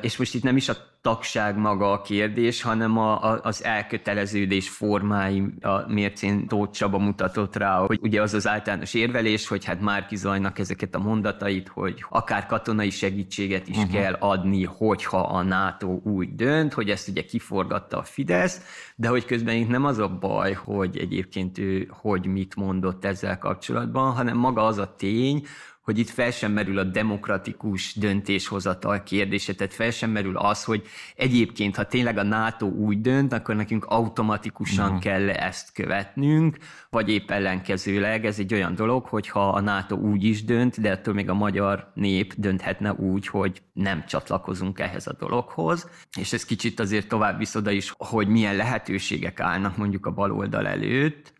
és 0.00 0.16
most 0.16 0.34
itt 0.34 0.42
nem 0.42 0.56
is 0.56 0.68
a 0.68 0.93
tagság 1.04 1.56
maga 1.56 1.92
a 1.92 2.00
kérdés, 2.00 2.62
hanem 2.62 2.98
a, 2.98 3.32
a, 3.32 3.40
az 3.42 3.64
elköteleződés 3.64 4.68
formái 4.68 5.44
a 5.60 5.92
mércén 5.92 6.46
Tóth 6.46 6.72
Csaba 6.72 6.98
mutatott 6.98 7.56
rá, 7.56 7.76
hogy 7.76 7.98
ugye 8.02 8.22
az 8.22 8.34
az 8.34 8.46
általános 8.46 8.94
érvelés, 8.94 9.48
hogy 9.48 9.64
hát 9.64 9.80
Márki 9.80 10.16
Zajnak 10.16 10.58
ezeket 10.58 10.94
a 10.94 10.98
mondatait, 10.98 11.68
hogy 11.68 12.04
akár 12.08 12.46
katonai 12.46 12.90
segítséget 12.90 13.68
is 13.68 13.76
uh-huh. 13.76 13.92
kell 13.92 14.12
adni, 14.12 14.64
hogyha 14.64 15.20
a 15.20 15.42
NATO 15.42 16.00
úgy 16.04 16.34
dönt, 16.34 16.72
hogy 16.72 16.90
ezt 16.90 17.08
ugye 17.08 17.24
kiforgatta 17.24 17.98
a 17.98 18.02
Fidesz, 18.02 18.60
de 18.96 19.08
hogy 19.08 19.24
közben 19.24 19.56
itt 19.56 19.68
nem 19.68 19.84
az 19.84 19.98
a 19.98 20.08
baj, 20.08 20.52
hogy 20.52 20.98
egyébként 20.98 21.58
ő 21.58 21.88
hogy 21.90 22.26
mit 22.26 22.56
mondott 22.56 23.04
ezzel 23.04 23.38
kapcsolatban, 23.38 24.12
hanem 24.12 24.36
maga 24.36 24.64
az 24.64 24.78
a 24.78 24.94
tény, 24.96 25.42
hogy 25.84 25.98
itt 25.98 26.10
fel 26.10 26.30
sem 26.30 26.52
merül 26.52 26.78
a 26.78 26.84
demokratikus 26.84 27.94
döntéshozatal 27.94 29.02
kérdése, 29.02 29.54
tehát 29.54 29.74
fel 29.74 29.90
sem 29.90 30.10
merül 30.10 30.36
az, 30.36 30.64
hogy 30.64 30.82
egyébként, 31.16 31.76
ha 31.76 31.84
tényleg 31.84 32.18
a 32.18 32.22
NATO 32.22 32.66
úgy 32.66 33.00
dönt, 33.00 33.32
akkor 33.32 33.54
nekünk 33.54 33.84
automatikusan 33.84 34.84
uh-huh. 34.84 35.00
kell 35.00 35.30
ezt 35.30 35.72
követnünk, 35.72 36.56
vagy 36.90 37.08
épp 37.08 37.30
ellenkezőleg. 37.30 38.24
Ez 38.26 38.38
egy 38.38 38.54
olyan 38.54 38.74
dolog, 38.74 39.06
hogyha 39.06 39.48
a 39.48 39.60
NATO 39.60 39.96
úgy 39.96 40.24
is 40.24 40.44
dönt, 40.44 40.80
de 40.80 40.90
ettől 40.90 41.14
még 41.14 41.28
a 41.28 41.34
magyar 41.34 41.90
nép 41.94 42.34
dönthetne 42.36 42.92
úgy, 42.92 43.26
hogy 43.26 43.62
nem 43.72 44.04
csatlakozunk 44.06 44.78
ehhez 44.78 45.06
a 45.06 45.16
dologhoz, 45.18 45.88
és 46.18 46.32
ez 46.32 46.44
kicsit 46.44 46.80
azért 46.80 47.08
tovább 47.08 47.38
visz 47.38 47.54
oda 47.54 47.70
is, 47.70 47.94
hogy 47.96 48.28
milyen 48.28 48.56
lehetőségek 48.56 49.40
állnak 49.40 49.76
mondjuk 49.76 50.06
a 50.06 50.10
baloldal 50.10 50.66
előtt, 50.66 51.33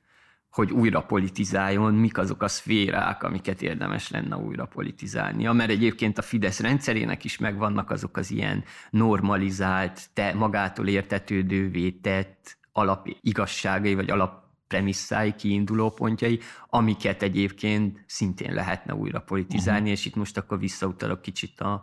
hogy 0.54 0.70
újra 0.70 1.00
politizáljon, 1.00 1.94
mik 1.94 2.18
azok 2.18 2.42
a 2.42 2.48
szférák, 2.48 3.22
amiket 3.22 3.62
érdemes 3.62 4.10
lenne 4.10 4.36
újra 4.36 4.66
politizálnia, 4.66 5.52
mert 5.52 5.70
egyébként 5.70 6.18
a 6.18 6.22
Fidesz 6.22 6.60
rendszerének 6.60 7.24
is 7.24 7.38
megvannak 7.38 7.90
azok 7.90 8.16
az 8.16 8.30
ilyen 8.30 8.64
normalizált, 8.90 10.08
te 10.12 10.34
magától 10.34 10.86
értetődővé 10.86 11.90
tett 11.90 12.58
alap 12.72 13.08
igazságai, 13.20 13.94
vagy 13.94 14.10
alap 14.10 14.42
premisszái, 14.68 15.34
kiinduló 15.34 15.90
pontjai, 15.90 16.40
amiket 16.68 17.22
egyébként 17.22 18.04
szintén 18.06 18.54
lehetne 18.54 18.94
újra 18.94 19.20
politizálni, 19.20 19.80
uh-huh. 19.80 19.98
és 19.98 20.04
itt 20.04 20.16
most 20.16 20.36
akkor 20.36 20.58
visszautalok 20.58 21.22
kicsit 21.22 21.60
a, 21.60 21.82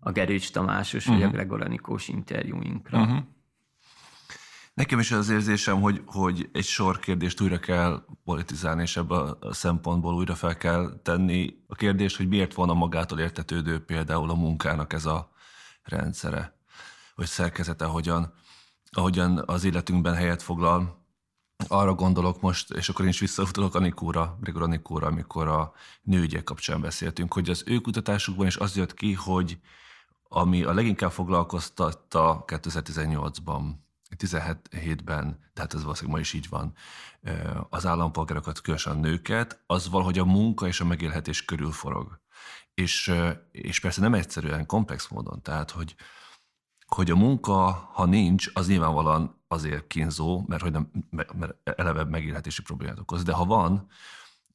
a 0.00 0.12
Gerőcs 0.12 0.50
Tamásos, 0.52 1.06
uh-huh. 1.06 1.16
vagy 1.16 1.24
a 1.24 1.28
mhm. 1.28 1.36
Gregor 1.36 1.62
Anikós 1.62 2.08
interjúinkra. 2.08 3.00
Uh-huh. 3.00 3.18
Nekem 4.78 4.98
is 4.98 5.10
az 5.10 5.28
érzésem, 5.28 5.80
hogy, 5.80 6.02
hogy 6.06 6.48
egy 6.52 6.64
sor 6.64 6.98
kérdést 6.98 7.40
újra 7.40 7.58
kell 7.58 8.04
politizálni, 8.24 8.82
és 8.82 8.96
ebben 8.96 9.36
a 9.40 9.52
szempontból 9.52 10.14
újra 10.14 10.34
fel 10.34 10.56
kell 10.56 11.00
tenni 11.02 11.54
a 11.66 11.74
kérdést, 11.74 12.16
hogy 12.16 12.28
miért 12.28 12.54
van 12.54 12.68
a 12.68 12.74
magától 12.74 13.18
értetődő 13.18 13.84
például 13.84 14.30
a 14.30 14.34
munkának 14.34 14.92
ez 14.92 15.06
a 15.06 15.30
rendszere, 15.82 16.58
vagy 17.14 17.26
szerkezete, 17.26 17.84
hogyan, 17.84 18.32
ahogyan 18.90 19.42
az 19.46 19.64
életünkben 19.64 20.14
helyet 20.14 20.42
foglal. 20.42 21.04
Arra 21.68 21.94
gondolok 21.94 22.40
most, 22.40 22.70
és 22.70 22.88
akkor 22.88 23.04
én 23.04 23.10
is 23.10 23.20
visszautalok 23.20 23.74
Anikóra, 23.74 24.38
Gregor 24.40 24.62
Anikóra, 24.62 25.06
amikor 25.06 25.48
a 25.48 25.72
nőügyek 26.02 26.44
kapcsán 26.44 26.80
beszéltünk, 26.80 27.32
hogy 27.32 27.50
az 27.50 27.62
ő 27.66 27.78
kutatásukban 27.78 28.46
is 28.46 28.56
az 28.56 28.76
jött 28.76 28.94
ki, 28.94 29.12
hogy 29.12 29.58
ami 30.28 30.62
a 30.62 30.74
leginkább 30.74 31.12
foglalkoztatta 31.12 32.44
2018-ban, 32.46 33.62
17-ben, 34.16 35.50
tehát 35.54 35.74
ez 35.74 35.82
valószínűleg 35.82 36.14
ma 36.14 36.20
is 36.20 36.32
így 36.32 36.48
van, 36.48 36.74
az 37.68 37.86
állampolgárokat, 37.86 38.60
különösen 38.60 38.98
nőket, 38.98 39.62
az 39.66 39.88
valahogy 39.88 40.18
a 40.18 40.24
munka 40.24 40.66
és 40.66 40.80
a 40.80 40.84
megélhetés 40.84 41.44
körül 41.44 41.72
forog. 41.72 42.20
És, 42.74 43.12
és 43.50 43.80
persze 43.80 44.00
nem 44.00 44.14
egyszerűen 44.14 44.66
komplex 44.66 45.08
módon, 45.08 45.42
tehát 45.42 45.70
hogy, 45.70 45.94
hogy 46.86 47.10
a 47.10 47.16
munka, 47.16 47.70
ha 47.92 48.04
nincs, 48.04 48.50
az 48.52 48.68
nyilvánvalóan 48.68 49.42
azért 49.48 49.86
kínzó, 49.86 50.44
mert, 50.46 50.62
hogy 50.62 50.72
nem, 50.72 50.90
mert 51.10 51.54
eleve 51.64 52.04
megélhetési 52.04 52.62
problémát 52.62 52.98
okoz, 52.98 53.22
de 53.22 53.32
ha 53.32 53.44
van, 53.44 53.88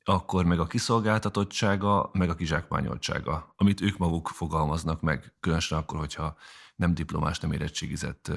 akkor 0.03 0.45
meg 0.45 0.59
a 0.59 0.67
kiszolgáltatottsága, 0.67 2.09
meg 2.13 2.29
a 2.29 2.35
kizsákmányoltsága, 2.35 3.53
amit 3.57 3.81
ők 3.81 3.97
maguk 3.97 4.27
fogalmaznak 4.27 5.01
meg, 5.01 5.33
különösen 5.39 5.77
akkor, 5.77 5.99
hogyha 5.99 6.35
nem 6.75 6.93
diplomás, 6.93 7.39
nem 7.39 7.51
érettségizett 7.51 8.31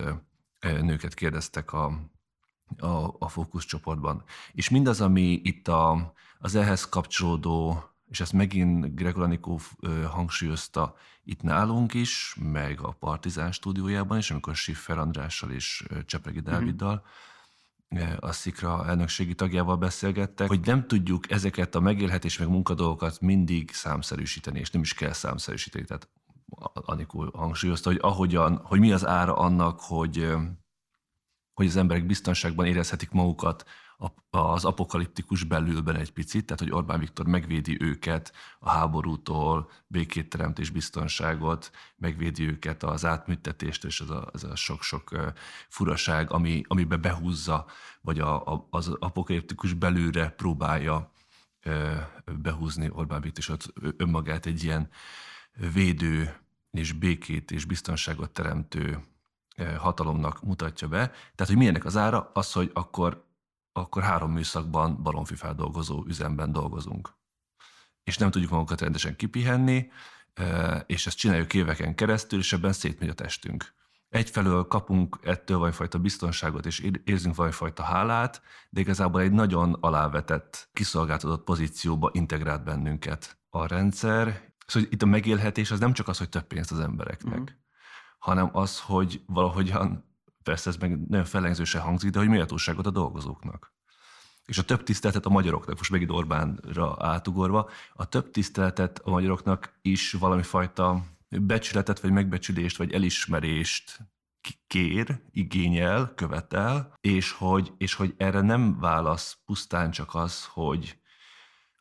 nőket 0.60 1.14
kérdeztek 1.14 1.72
a, 1.72 1.84
a, 2.78 3.14
a 3.18 3.28
fókuszcsoportban. 3.28 4.24
És 4.52 4.68
mindaz, 4.68 5.00
ami 5.00 5.40
itt 5.44 5.68
a, 5.68 6.12
az 6.38 6.54
ehhez 6.54 6.88
kapcsolódó, 6.88 7.84
és 8.08 8.20
ezt 8.20 8.32
megint 8.32 8.94
Gregor 8.94 9.38
hangsúlyozta 10.10 10.96
itt 11.24 11.42
nálunk 11.42 11.94
is, 11.94 12.36
meg 12.40 12.80
a 12.80 12.90
Partizán 12.90 13.52
stúdiójában 13.52 14.18
is, 14.18 14.30
amikor 14.30 14.56
Schiffer 14.56 14.98
Andrással 14.98 15.50
és 15.50 15.84
Csepregi 16.06 16.40
mhm. 16.40 16.50
Dáviddal 16.50 16.92
mm-hmm 16.92 17.06
a 18.18 18.32
Szikra 18.32 18.86
elnökségi 18.86 19.34
tagjával 19.34 19.76
beszélgettek, 19.76 20.48
hogy 20.48 20.60
nem 20.64 20.86
tudjuk 20.86 21.30
ezeket 21.30 21.74
a 21.74 21.80
megélhetés 21.80 22.38
meg 22.38 22.48
munkadolgokat 22.48 23.20
mindig 23.20 23.70
számszerűsíteni, 23.72 24.58
és 24.58 24.70
nem 24.70 24.82
is 24.82 24.94
kell 24.94 25.12
számszerűsíteni. 25.12 25.84
Tehát 25.84 26.08
Anikó 26.74 27.30
hangsúlyozta, 27.34 27.90
hogy 27.90 27.98
ahogyan, 28.02 28.60
hogy 28.64 28.80
mi 28.80 28.92
az 28.92 29.06
ára 29.06 29.36
annak, 29.36 29.80
hogy, 29.80 30.32
hogy 31.54 31.66
az 31.66 31.76
emberek 31.76 32.06
biztonságban 32.06 32.66
érezhetik 32.66 33.10
magukat 33.10 33.64
az 34.30 34.64
apokaliptikus 34.64 35.44
belülben 35.44 35.96
egy 35.96 36.12
picit, 36.12 36.46
tehát 36.46 36.62
hogy 36.62 36.72
Orbán 36.72 36.98
Viktor 36.98 37.26
megvédi 37.26 37.76
őket 37.80 38.32
a 38.58 38.70
háborútól, 38.70 39.70
békét 39.86 40.28
teremt 40.28 40.58
és 40.58 40.70
biztonságot, 40.70 41.70
megvédi 41.96 42.48
őket 42.48 42.82
az 42.82 43.04
átműtetést 43.04 43.84
és 43.84 44.00
az 44.00 44.10
a, 44.10 44.28
az 44.32 44.44
a 44.44 44.56
sok-sok 44.56 45.32
furaság, 45.68 46.30
ami, 46.30 46.62
amiben 46.66 47.00
behúzza, 47.00 47.66
vagy 48.00 48.20
a, 48.20 48.46
a, 48.52 48.66
az 48.70 48.88
apokaliptikus 48.88 49.72
belülre 49.72 50.28
próbálja 50.28 51.12
behúzni 52.42 52.90
Orbán 52.92 53.20
Viktor, 53.20 53.56
és 53.56 53.92
önmagát 53.96 54.46
egy 54.46 54.64
ilyen 54.64 54.88
védő 55.72 56.36
és 56.70 56.92
békét 56.92 57.50
és 57.50 57.64
biztonságot 57.64 58.30
teremtő 58.30 59.00
hatalomnak 59.78 60.42
mutatja 60.42 60.88
be. 60.88 61.06
Tehát, 61.06 61.46
hogy 61.46 61.56
milyennek 61.56 61.84
az 61.84 61.96
ára? 61.96 62.30
Az, 62.34 62.52
hogy 62.52 62.70
akkor 62.74 63.24
akkor 63.76 64.02
három 64.02 64.32
műszakban 64.32 65.02
baromfifeldolgozó 65.02 66.04
üzemben 66.06 66.52
dolgozunk. 66.52 67.14
És 68.04 68.16
nem 68.16 68.30
tudjuk 68.30 68.50
magunkat 68.50 68.80
rendesen 68.80 69.16
kipihenni, 69.16 69.90
és 70.86 71.06
ezt 71.06 71.16
csináljuk 71.16 71.54
éveken 71.54 71.94
keresztül, 71.94 72.38
és 72.38 72.52
ebben 72.52 72.72
szétmegy 72.72 73.08
a 73.08 73.14
testünk. 73.14 73.74
Egyfelől 74.08 74.66
kapunk 74.66 75.18
ettől 75.22 75.56
valamifajta 75.56 75.98
biztonságot, 75.98 76.66
és 76.66 76.90
érzünk 77.04 77.34
valamifajta 77.34 77.82
hálát, 77.82 78.42
de 78.70 78.80
igazából 78.80 79.20
egy 79.20 79.32
nagyon 79.32 79.76
alávetett, 79.80 80.68
kiszolgáltatott 80.72 81.44
pozícióba 81.44 82.10
integrált 82.12 82.64
bennünket 82.64 83.38
a 83.50 83.66
rendszer. 83.66 84.45
Szóval 84.66 84.88
itt 84.92 85.02
a 85.02 85.06
megélhetés 85.06 85.70
az 85.70 85.78
nem 85.78 85.92
csak 85.92 86.08
az, 86.08 86.18
hogy 86.18 86.28
több 86.28 86.46
pénzt 86.46 86.72
az 86.72 86.80
embereknek, 86.80 87.40
mm. 87.40 87.44
hanem 88.18 88.50
az, 88.52 88.80
hogy 88.80 89.22
valahogyan 89.26 90.04
persze 90.42 90.70
ez 90.70 90.76
meg 90.76 91.08
nagyon 91.08 91.24
fellengzősen 91.24 91.80
hangzik, 91.80 92.10
de 92.10 92.18
hogy 92.18 92.28
méltóságot 92.28 92.86
a 92.86 92.90
dolgozóknak. 92.90 93.74
És 94.44 94.58
a 94.58 94.64
több 94.64 94.82
tiszteletet 94.82 95.26
a 95.26 95.30
magyaroknak, 95.30 95.76
most 95.76 95.90
megint 95.90 96.10
Orbánra 96.10 96.96
átugorva, 96.98 97.70
a 97.92 98.08
több 98.08 98.30
tiszteletet 98.30 98.98
a 98.98 99.10
magyaroknak 99.10 99.78
is 99.82 100.12
valami 100.12 100.42
fajta 100.42 101.04
becsületet, 101.28 102.00
vagy 102.00 102.10
megbecsülést, 102.10 102.76
vagy 102.76 102.92
elismerést 102.92 104.00
kér, 104.66 105.20
igényel, 105.30 106.12
követel, 106.14 106.92
és 107.00 107.30
hogy, 107.30 107.72
és 107.78 107.94
hogy 107.94 108.14
erre 108.16 108.40
nem 108.40 108.78
válasz 108.78 109.38
pusztán 109.44 109.90
csak 109.90 110.14
az, 110.14 110.44
hogy 110.44 110.98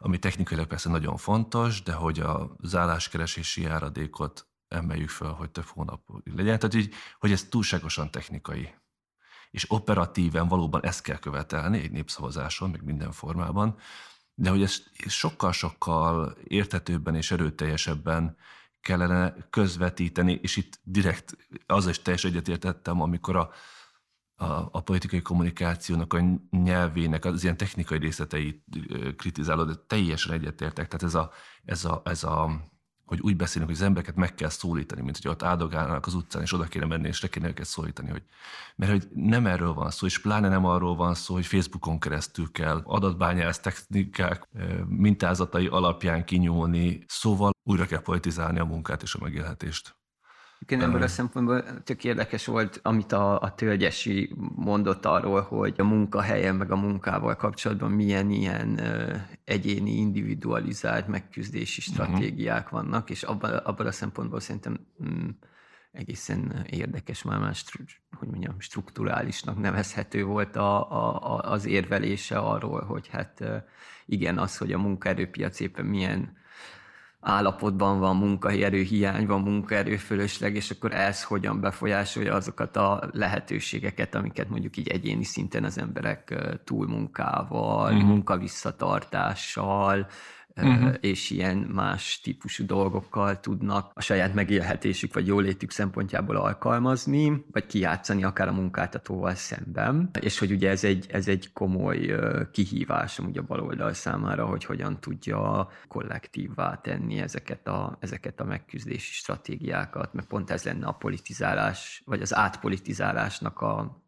ami 0.05 0.19
technikailag 0.19 0.67
persze 0.67 0.89
nagyon 0.89 1.17
fontos, 1.17 1.83
de 1.83 1.93
hogy 1.93 2.19
az 2.57 2.75
álláskeresési 2.75 3.61
járadékot 3.61 4.47
emeljük 4.67 5.09
fel, 5.09 5.31
hogy 5.31 5.49
több 5.49 5.65
hónap 5.65 6.01
legyen. 6.23 6.59
Tehát, 6.59 6.73
hogy, 6.73 6.89
hogy 7.19 7.31
ez 7.31 7.43
túlságosan 7.43 8.11
technikai. 8.11 8.73
És 9.51 9.71
operatíven 9.71 10.47
valóban 10.47 10.83
ezt 10.83 11.01
kell 11.01 11.17
követelni 11.17 11.79
egy 11.79 11.91
népszavazáson, 11.91 12.69
meg 12.69 12.83
minden 12.83 13.11
formában, 13.11 13.77
de 14.33 14.49
hogy 14.49 14.61
ezt 14.61 14.89
sokkal-sokkal 15.07 16.37
értetőbben 16.43 17.15
és 17.15 17.31
erőteljesebben 17.31 18.37
kellene 18.81 19.35
közvetíteni, 19.49 20.39
és 20.41 20.55
itt 20.55 20.79
direkt 20.83 21.37
az 21.65 21.87
is 21.87 22.01
teljesen 22.01 22.31
egyetértettem, 22.31 23.01
amikor 23.01 23.35
a, 23.35 23.51
a, 24.35 24.45
a 24.71 24.81
politikai 24.81 25.21
kommunikációnak 25.21 26.13
a 26.13 26.39
nyelvének 26.49 27.25
az 27.25 27.43
ilyen 27.43 27.57
technikai 27.57 27.97
részleteit 27.97 28.63
kritizálod, 29.17 29.67
de 29.67 29.75
teljesen 29.87 30.33
egyetértek. 30.33 30.87
Tehát 30.87 31.03
ez 31.03 31.15
a, 31.15 31.31
ez 31.65 31.85
a, 31.85 32.01
ez 32.05 32.23
a 32.23 32.63
hogy 33.05 33.19
úgy 33.21 33.35
beszélünk, 33.35 33.69
hogy 33.69 33.79
az 33.79 33.85
embereket 33.85 34.15
meg 34.15 34.35
kell 34.35 34.49
szólítani, 34.49 35.01
mint 35.01 35.17
hogy 35.21 35.31
ott 35.31 35.43
áldogálnak 35.43 36.05
az 36.05 36.13
utcán, 36.13 36.41
és 36.41 36.53
oda 36.53 36.63
kéne 36.63 36.85
menni, 36.85 37.07
és 37.07 37.21
le 37.21 37.27
kéne 37.27 37.47
őket 37.47 37.65
szólítani. 37.65 38.09
Hogy, 38.09 38.23
mert 38.75 38.91
hogy 38.91 39.07
nem 39.13 39.45
erről 39.47 39.73
van 39.73 39.91
szó, 39.91 40.05
és 40.05 40.19
pláne 40.21 40.49
nem 40.49 40.65
arról 40.65 40.95
van 40.95 41.13
szó, 41.13 41.33
hogy 41.33 41.45
Facebookon 41.45 41.99
keresztül 41.99 42.51
kell 42.51 42.81
adatbányász 42.83 43.59
technikák 43.59 44.47
mintázatai 44.87 45.67
alapján 45.67 46.25
kinyúlni, 46.25 47.03
szóval 47.07 47.51
újra 47.63 47.85
kell 47.85 48.01
politizálni 48.01 48.59
a 48.59 48.65
munkát 48.65 49.01
és 49.01 49.15
a 49.15 49.19
megélhetést. 49.21 49.95
Igen, 50.59 50.81
ebből 50.81 51.01
a 51.01 51.07
szempontból 51.07 51.83
tök 51.83 52.03
érdekes 52.03 52.45
volt, 52.45 52.79
amit 52.83 53.11
a, 53.11 53.39
a 53.39 53.53
Tölgyesi 53.53 54.35
mondott 54.55 55.05
arról, 55.05 55.41
hogy 55.41 55.75
a 55.77 55.83
munkahelyen 55.83 56.55
meg 56.55 56.71
a 56.71 56.75
munkával 56.75 57.35
kapcsolatban 57.35 57.91
milyen 57.91 58.29
ilyen 58.29 58.77
ö, 58.77 59.15
egyéni, 59.43 59.91
individualizált 59.91 61.07
megküzdési 61.07 61.81
mhm. 61.85 61.93
stratégiák 61.93 62.65
uh-huh. 62.65 62.81
vannak, 62.81 63.09
és 63.09 63.23
abban, 63.23 63.53
abban 63.53 63.87
a 63.87 63.91
szempontból 63.91 64.39
szerintem 64.39 64.79
mm, 65.03 65.29
egészen 65.91 66.65
érdekes, 66.69 67.23
már 67.23 67.39
más, 67.39 67.65
hogy 68.17 68.27
mondjam, 68.27 68.59
strukturálisnak 68.59 69.59
nevezhető 69.59 70.23
volt 70.23 70.55
a, 70.55 70.91
a, 70.91 71.51
az 71.51 71.65
érvelése 71.65 72.37
arról, 72.37 72.81
hogy 72.83 73.07
hát 73.07 73.43
igen, 74.05 74.37
az, 74.37 74.57
hogy 74.57 74.71
a 74.71 74.77
munkaerőpiac 74.77 75.59
éppen 75.59 75.85
milyen 75.85 76.37
állapotban 77.27 77.99
van 77.99 78.15
munkaerő 78.15 78.81
hiány, 78.81 79.25
van 79.25 79.41
munkaerő 79.41 79.95
fölösleg, 79.95 80.55
és 80.55 80.71
akkor 80.71 80.93
ez 80.93 81.23
hogyan 81.23 81.59
befolyásolja 81.59 82.33
azokat 82.33 82.77
a 82.77 83.09
lehetőségeket, 83.11 84.15
amiket 84.15 84.49
mondjuk 84.49 84.77
így 84.77 84.87
egyéni 84.87 85.23
szinten 85.23 85.63
az 85.63 85.77
emberek 85.77 86.35
túlmunkával, 86.63 87.93
uh-huh. 87.93 88.07
munkavisszatartással, 88.07 90.07
uh-huh. 90.61 90.93
és 90.99 91.29
ilyen 91.29 91.57
más 91.57 92.19
típusú 92.23 92.65
dolgokkal 92.65 93.39
tudnak 93.39 93.91
a 93.93 94.01
saját 94.01 94.33
megélhetésük 94.33 95.13
vagy 95.13 95.27
jólétük 95.27 95.71
szempontjából 95.71 96.35
alkalmazni, 96.35 97.45
vagy 97.51 97.65
kijátszani 97.65 98.23
akár 98.23 98.47
a 98.47 98.53
munkáltatóval 98.53 99.35
szemben, 99.35 100.09
és 100.19 100.39
hogy 100.39 100.51
ugye 100.51 100.69
ez 100.69 100.83
egy, 100.83 101.05
ez 101.09 101.27
egy 101.27 101.53
komoly 101.53 102.15
kihívás 102.51 103.19
amúgy 103.19 103.37
a 103.37 103.43
baloldal 103.43 103.93
számára, 103.93 104.45
hogy 104.45 104.65
hogyan 104.65 104.99
tudja 104.99 105.69
kollektívvá 105.87 106.81
tenni 106.81 107.19
ezeket 107.19 107.67
a, 107.67 107.97
ezeket 107.99 108.39
a 108.39 108.43
megküzdési 108.43 109.13
stratégiákat, 109.13 110.13
mert 110.13 110.27
pont 110.27 110.51
ez 110.51 110.63
lenne 110.63 110.85
a 110.87 110.91
politizálás, 110.91 112.01
vagy 112.05 112.21
az 112.21 112.35
átpolitizálásnak 112.35 113.61
a 113.61 114.03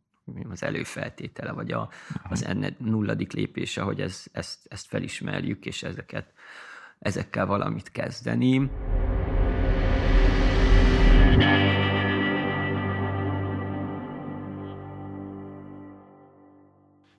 az 0.50 0.64
előfeltétele, 0.64 1.52
vagy 1.52 1.72
a, 1.72 1.90
az 2.24 2.46
enne 2.46 2.76
nulladik 2.78 3.32
lépése, 3.32 3.82
hogy 3.82 4.02
ez, 4.02 4.24
ezt, 4.32 4.60
ezt 4.70 4.88
felismerjük, 4.88 5.66
és 5.66 5.84
ezeket, 5.84 6.34
ezekkel 7.00 7.46
valamit 7.46 7.92
kezdeni. 7.92 8.70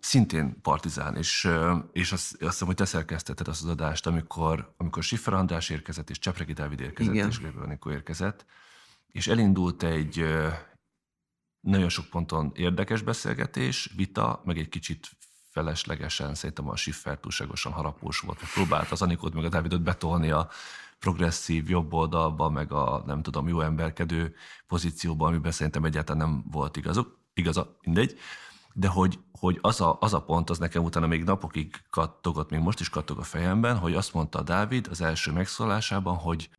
szintén 0.08 0.60
partizán, 0.62 1.16
és, 1.16 1.48
és 1.92 2.12
azt, 2.12 2.32
azt 2.32 2.50
hiszem, 2.50 2.66
hogy 2.66 2.76
te 2.76 2.84
szerkesztetted 2.84 3.48
azt 3.48 3.62
az 3.62 3.68
adást, 3.68 4.06
amikor, 4.06 4.74
amikor 4.76 5.02
Siffer 5.02 5.34
András 5.34 5.70
érkezett, 5.70 6.10
és 6.10 6.18
Csepregi 6.18 6.52
Dávid 6.52 6.80
érkezett, 6.80 7.14
Igen. 7.14 7.28
és 7.28 7.38
Gregor 7.38 7.92
érkezett, 7.92 8.46
és 9.12 9.26
elindult 9.26 9.82
egy, 9.82 10.24
nagyon 11.60 11.88
sok 11.88 12.06
ponton 12.06 12.52
érdekes 12.54 13.02
beszélgetés, 13.02 13.92
vita, 13.96 14.42
meg 14.44 14.58
egy 14.58 14.68
kicsit 14.68 15.08
feleslegesen, 15.50 16.34
szerintem 16.34 16.68
a 16.68 16.76
Schiffer 16.76 17.18
túlságosan 17.18 17.72
harapós 17.72 18.20
volt, 18.20 18.40
próbált 18.54 18.90
az 18.90 19.02
Anikót 19.02 19.34
meg 19.34 19.44
a 19.44 19.48
Dávidot 19.48 19.82
betolni 19.82 20.30
a 20.30 20.48
progresszív 20.98 21.70
jobb 21.70 21.92
oldalba, 21.92 22.50
meg 22.50 22.72
a 22.72 23.02
nem 23.06 23.22
tudom, 23.22 23.48
jó 23.48 23.60
emberkedő 23.60 24.34
pozícióba, 24.66 25.26
amiben 25.26 25.52
szerintem 25.52 25.84
egyáltalán 25.84 26.28
nem 26.28 26.44
volt 26.50 26.76
igazuk, 26.76 27.18
igaza, 27.34 27.76
mindegy. 27.82 28.18
De 28.74 28.88
hogy, 28.88 29.18
hogy 29.32 29.58
az, 29.60 29.80
a, 29.80 29.96
az 30.00 30.14
a 30.14 30.22
pont, 30.22 30.50
az 30.50 30.58
nekem 30.58 30.84
utána 30.84 31.06
még 31.06 31.24
napokig 31.24 31.82
kattogott, 31.90 32.50
még 32.50 32.60
most 32.60 32.80
is 32.80 32.88
kattog 32.88 33.18
a 33.18 33.22
fejemben, 33.22 33.78
hogy 33.78 33.94
azt 33.94 34.14
mondta 34.14 34.42
Dávid 34.42 34.86
az 34.90 35.00
első 35.00 35.32
megszólásában, 35.32 36.16
hogy 36.16 36.50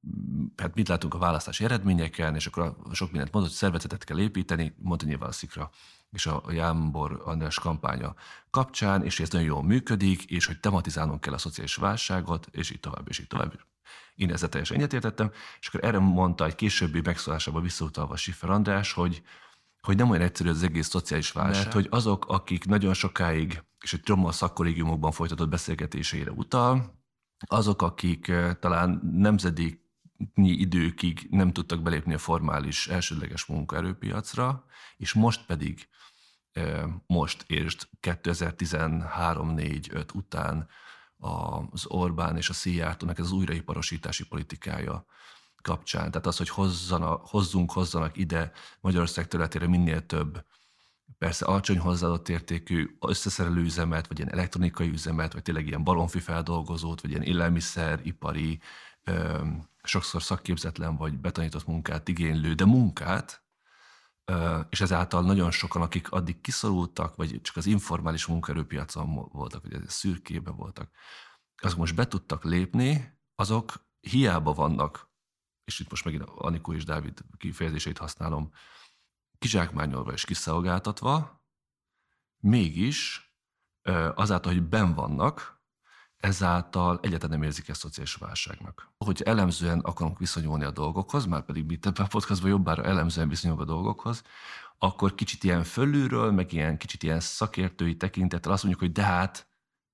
hát 0.57 0.75
mit 0.75 0.87
látunk 0.87 1.13
a 1.13 1.17
választási 1.17 1.63
eredményeken, 1.63 2.35
és 2.35 2.47
akkor 2.47 2.75
sok 2.91 3.11
mindent 3.11 3.31
mondott, 3.31 3.51
hogy 3.51 3.59
szervezetet 3.59 4.03
kell 4.03 4.19
építeni, 4.19 4.75
mondta 4.77 5.05
nyilván 5.05 5.29
a 5.29 5.31
Szikra 5.31 5.69
és 6.11 6.25
a 6.25 6.43
Jámbor 6.51 7.21
András 7.25 7.59
kampánya 7.59 8.15
kapcsán, 8.49 9.03
és 9.03 9.19
ez 9.19 9.29
nagyon 9.29 9.47
jól 9.47 9.63
működik, 9.63 10.23
és 10.23 10.45
hogy 10.45 10.59
tematizálnunk 10.59 11.21
kell 11.21 11.33
a 11.33 11.37
szociális 11.37 11.75
válságot, 11.75 12.47
és 12.51 12.71
így 12.71 12.79
tovább, 12.79 13.07
és 13.07 13.19
így 13.19 13.27
tovább. 13.27 13.59
Én 14.15 14.31
ezzel 14.31 14.49
teljesen 14.49 14.77
egyetértettem, 14.77 15.31
és 15.59 15.67
akkor 15.67 15.83
erre 15.83 15.99
mondta 15.99 16.45
egy 16.45 16.55
későbbi 16.55 17.01
megszólásában 17.03 17.61
visszautalva 17.61 18.15
Siffer 18.15 18.49
András, 18.49 18.93
hogy, 18.93 19.21
hogy 19.81 19.95
nem 19.95 20.09
olyan 20.09 20.21
egyszerű 20.21 20.49
az 20.49 20.63
egész 20.63 20.87
szociális 20.87 21.31
válság, 21.31 21.63
mert 21.63 21.73
hogy 21.73 21.87
azok, 21.89 22.25
akik 22.27 22.65
nagyon 22.65 22.93
sokáig, 22.93 23.63
és 23.83 23.93
egy 23.93 24.01
csomó 24.01 24.31
szakkollégiumokban 24.31 25.11
folytatott 25.11 25.49
beszélgetéseire 25.49 26.31
utal, 26.31 26.97
azok, 27.45 27.81
akik 27.81 28.27
eh, 28.27 28.53
talán 28.53 28.99
nemzedéknyi 29.03 30.49
időkig 30.49 31.27
nem 31.29 31.51
tudtak 31.51 31.81
belépni 31.81 32.13
a 32.13 32.17
formális 32.17 32.87
elsődleges 32.87 33.45
munkaerőpiacra, 33.45 34.65
és 34.97 35.13
most 35.13 35.45
pedig 35.45 35.89
eh, 36.51 36.83
most 37.07 37.43
értsd 37.47 37.87
2013-4-5 38.01 40.13
után 40.13 40.67
az 41.71 41.85
Orbán 41.85 42.37
és 42.37 42.49
a 42.49 42.53
Szijjártónak 42.53 43.19
ez 43.19 43.25
az 43.25 43.31
újraiparosítási 43.31 44.27
politikája 44.27 45.05
kapcsán. 45.61 46.11
Tehát 46.11 46.27
az, 46.27 46.37
hogy 46.37 46.49
hozzanak, 46.49 47.27
hozzunk, 47.27 47.71
hozzanak 47.71 48.17
ide 48.17 48.51
Magyarország 48.81 49.27
területére 49.27 49.67
minél 49.67 50.05
több 50.05 50.45
persze 51.17 51.45
alacsony 51.45 51.79
hozzáadott 51.79 52.29
értékű 52.29 52.97
összeszerelő 52.99 53.61
üzemet, 53.61 54.07
vagy 54.07 54.17
ilyen 54.17 54.31
elektronikai 54.31 54.89
üzemet, 54.89 55.33
vagy 55.33 55.41
tényleg 55.41 55.67
ilyen 55.67 55.83
balonfi 55.83 56.19
feldolgozót, 56.19 57.01
vagy 57.01 57.11
ilyen 57.11 57.23
élelmiszer, 57.23 57.99
ipari, 58.03 58.59
ö, 59.03 59.45
sokszor 59.83 60.23
szakképzetlen 60.23 60.95
vagy 60.97 61.17
betanított 61.19 61.67
munkát 61.67 62.07
igénylő, 62.07 62.53
de 62.53 62.65
munkát, 62.65 63.43
és 64.69 64.81
ezáltal 64.81 65.23
nagyon 65.23 65.51
sokan, 65.51 65.81
akik 65.81 66.11
addig 66.11 66.41
kiszorultak, 66.41 67.15
vagy 67.15 67.41
csak 67.41 67.55
az 67.55 67.65
informális 67.65 68.25
munkaerőpiacon 68.25 69.29
voltak, 69.31 69.61
vagy 69.61 69.81
szürkében 69.87 70.55
voltak, 70.55 70.89
azok 71.61 71.77
most 71.77 71.95
be 71.95 72.07
tudtak 72.07 72.43
lépni, 72.43 73.17
azok 73.35 73.73
hiába 73.99 74.53
vannak 74.53 75.08
és 75.69 75.79
itt 75.79 75.89
most 75.89 76.05
megint 76.05 76.23
Anikó 76.35 76.73
és 76.73 76.83
Dávid 76.83 77.19
kifejezéseit 77.37 77.97
használom, 77.97 78.51
kizsákmányolva 79.39 80.11
és 80.11 80.25
kiszolgáltatva, 80.25 81.43
mégis 82.37 83.31
azáltal, 84.15 84.53
hogy 84.53 84.63
ben 84.63 84.93
vannak, 84.93 85.61
ezáltal 86.17 86.99
egyáltalán 87.01 87.39
nem 87.39 87.47
érzik 87.47 87.67
ezt 87.67 87.79
szociális 87.79 88.13
válságnak. 88.15 88.91
Hogy 88.97 89.21
elemzően 89.21 89.79
akarunk 89.79 90.19
viszonyulni 90.19 90.63
a 90.63 90.71
dolgokhoz, 90.71 91.25
már 91.25 91.45
pedig 91.45 91.65
mi 91.65 91.77
ebben 91.81 92.05
a 92.05 92.07
podcastban 92.07 92.49
jobbára 92.49 92.83
elemzően 92.83 93.29
viszonyulunk 93.29 93.69
a 93.69 93.71
dolgokhoz, 93.73 94.23
akkor 94.77 95.15
kicsit 95.15 95.43
ilyen 95.43 95.63
fölülről, 95.63 96.31
meg 96.31 96.53
ilyen 96.53 96.77
kicsit 96.77 97.03
ilyen 97.03 97.19
szakértői 97.19 97.97
tekintettel 97.97 98.51
azt 98.51 98.63
mondjuk, 98.63 98.83
hogy 98.83 98.93
de 98.93 99.03
hát 99.03 99.47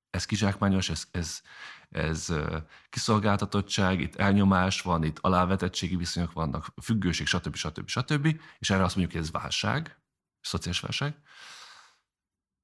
ez 0.10 0.26
kizsákmányos, 0.26 0.90
ez, 0.90 1.08
ez, 1.12 1.42
ez 1.90 2.34
kiszolgáltatottság, 2.90 4.00
itt 4.00 4.16
elnyomás 4.16 4.82
van, 4.82 5.04
itt 5.04 5.20
alávetettségi 5.20 5.96
viszonyok 5.96 6.34
vannak, 6.34 6.74
függőség, 6.82 7.28
stb. 7.28 7.56
stb. 7.56 7.88
stb. 7.88 8.40
És 8.60 8.70
erre 8.70 8.84
azt 8.84 8.96
mondjuk, 8.96 9.18
hogy 9.18 9.28
ez 9.28 9.42
válság, 9.42 10.00
szociális 10.42 10.80
válság. 10.80 11.16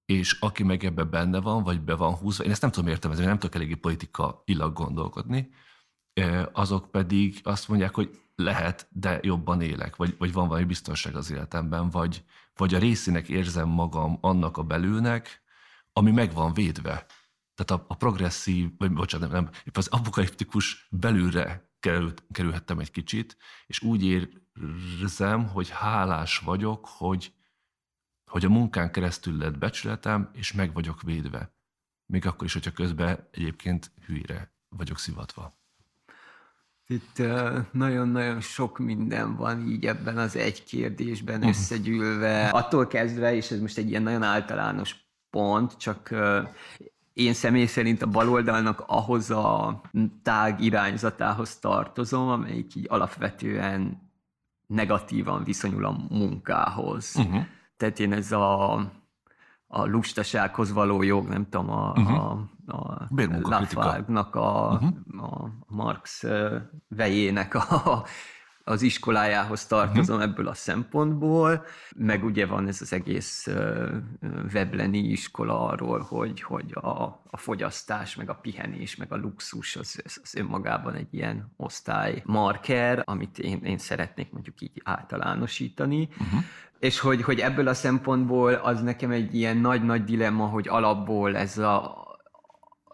És 0.05 0.37
aki 0.39 0.63
meg 0.63 0.83
ebben 0.83 1.09
benne 1.09 1.39
van, 1.39 1.63
vagy 1.63 1.81
be 1.81 1.95
van 1.95 2.13
húzva, 2.13 2.43
én 2.43 2.51
ezt 2.51 2.61
nem 2.61 2.71
tudom 2.71 2.89
értelmezni, 2.89 3.25
nem 3.25 3.39
tudok 3.39 3.55
eléggé 3.55 3.79
illag 4.45 4.73
gondolkodni, 4.73 5.49
azok 6.51 6.91
pedig 6.91 7.39
azt 7.43 7.67
mondják, 7.67 7.95
hogy 7.95 8.19
lehet, 8.35 8.87
de 8.91 9.19
jobban 9.21 9.61
élek, 9.61 9.95
vagy, 9.95 10.15
vagy 10.17 10.33
van 10.33 10.47
valami 10.47 10.65
biztonság 10.65 11.15
az 11.15 11.31
életemben, 11.31 11.89
vagy, 11.89 12.23
vagy 12.55 12.73
a 12.73 12.79
részének 12.79 13.29
érzem 13.29 13.69
magam 13.69 14.17
annak 14.21 14.57
a 14.57 14.63
belülnek, 14.63 15.41
ami 15.93 16.11
meg 16.11 16.33
van 16.33 16.53
védve 16.53 17.05
tehát 17.63 17.83
a, 17.83 17.85
a 17.87 17.95
progresszív, 17.95 18.69
vagy 18.77 18.93
bocsánat, 18.93 19.31
nem, 19.31 19.49
épp 19.63 19.77
az 19.77 19.87
apokaliptikus 19.87 20.87
belülre 20.91 21.69
került, 21.79 22.23
kerülhettem 22.31 22.79
egy 22.79 22.91
kicsit, 22.91 23.37
és 23.67 23.81
úgy 23.81 24.29
érzem, 25.01 25.47
hogy 25.47 25.69
hálás 25.69 26.37
vagyok, 26.39 26.85
hogy, 26.85 27.33
hogy 28.31 28.45
a 28.45 28.49
munkán 28.49 28.91
keresztül 28.91 29.37
lett 29.37 29.57
becsületem, 29.57 30.29
és 30.33 30.51
meg 30.51 30.73
vagyok 30.73 31.01
védve. 31.01 31.55
Még 32.05 32.25
akkor 32.25 32.45
is, 32.45 32.53
hogyha 32.53 32.71
közben 32.71 33.27
egyébként 33.31 33.91
hülyre 34.05 34.53
vagyok 34.69 34.97
szivatva. 34.97 35.59
Itt 36.87 37.17
nagyon-nagyon 37.71 38.41
sok 38.41 38.77
minden 38.77 39.35
van 39.35 39.67
így 39.67 39.85
ebben 39.85 40.17
az 40.17 40.35
egy 40.35 40.63
kérdésben 40.63 41.35
uh-huh. 41.35 41.49
összegyűlve. 41.49 42.49
Attól 42.49 42.87
kezdve, 42.87 43.33
és 43.33 43.51
ez 43.51 43.59
most 43.59 43.77
egy 43.77 43.89
ilyen 43.89 44.03
nagyon 44.03 44.23
általános 44.23 44.95
pont, 45.29 45.77
csak 45.77 46.09
én 47.13 47.33
személy 47.33 47.65
szerint 47.65 48.01
a 48.01 48.07
baloldalnak 48.07 48.83
ahhoz 48.87 49.31
a 49.31 49.81
tág 50.23 50.61
irányzatához 50.61 51.59
tartozom, 51.59 52.27
amelyik 52.27 52.75
így 52.75 52.85
alapvetően 52.89 54.09
negatívan 54.67 55.43
viszonyul 55.43 55.85
a 55.85 55.97
munkához. 56.09 57.15
Uh-huh. 57.17 57.43
Tehát 57.77 57.99
én 57.99 58.13
ez 58.13 58.31
a, 58.31 58.73
a 59.67 59.85
lustasághoz 59.85 60.71
való 60.71 61.01
jog, 61.01 61.27
nem 61.27 61.49
tudom, 61.49 61.69
a, 61.69 61.93
uh-huh. 61.95 62.19
a, 62.19 62.47
a 62.65 63.07
Lafargue-nak 63.41 64.35
a, 64.35 64.79
uh-huh. 64.81 65.33
a 65.33 65.49
Marx 65.67 66.23
vejének 66.87 67.55
a, 67.55 68.03
az 68.63 68.81
iskolájához 68.81 69.65
tartozom 69.65 70.15
uh-huh. 70.15 70.31
ebből 70.31 70.47
a 70.47 70.53
szempontból, 70.53 71.65
meg 71.95 72.23
ugye 72.23 72.45
van 72.45 72.67
ez 72.67 72.81
az 72.81 72.93
egész 72.93 73.47
Vebleni 74.51 74.97
iskola 74.97 75.65
arról, 75.65 75.99
hogy, 75.99 76.41
hogy 76.41 76.71
a, 76.73 77.21
a 77.29 77.37
fogyasztás, 77.37 78.15
meg 78.15 78.29
a 78.29 78.35
pihenés, 78.35 78.95
meg 78.95 79.11
a 79.11 79.17
luxus 79.17 79.75
az, 79.75 80.01
az 80.23 80.35
önmagában 80.35 80.93
egy 80.95 81.13
ilyen 81.13 81.53
osztály 81.57 82.21
marker, 82.25 83.03
amit 83.05 83.39
én, 83.39 83.59
én 83.63 83.77
szeretnék 83.77 84.31
mondjuk 84.31 84.61
így 84.61 84.81
általánosítani. 84.83 86.09
Uh-huh. 86.11 86.39
És 86.79 86.99
hogy, 86.99 87.23
hogy 87.23 87.39
ebből 87.39 87.67
a 87.67 87.73
szempontból 87.73 88.53
az 88.53 88.81
nekem 88.81 89.11
egy 89.11 89.35
ilyen 89.35 89.57
nagy-nagy 89.57 90.03
dilemma, 90.03 90.45
hogy 90.45 90.67
alapból 90.67 91.37
ez 91.37 91.57
a 91.57 91.99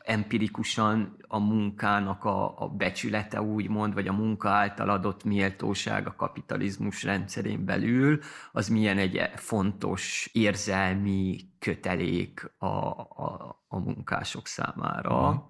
empirikusan 0.04 1.17
a 1.28 1.40
munkának 1.40 2.24
a, 2.24 2.62
a 2.62 2.68
becsülete 2.68 3.42
úgymond, 3.42 3.94
vagy 3.94 4.08
a 4.08 4.14
munka 4.14 4.50
által 4.50 4.90
adott 4.90 5.24
méltóság 5.24 6.08
a 6.08 6.16
kapitalizmus 6.16 7.04
rendszerén 7.04 7.66
belül, 7.66 8.20
az 8.52 8.68
milyen 8.68 8.98
egy 8.98 9.22
fontos 9.36 10.30
érzelmi 10.34 11.40
kötelék 11.60 12.52
a, 12.58 12.66
a, 12.66 13.60
a 13.68 13.80
munkások 13.80 14.48
számára. 14.48 15.30
Uh-huh. 15.30 15.44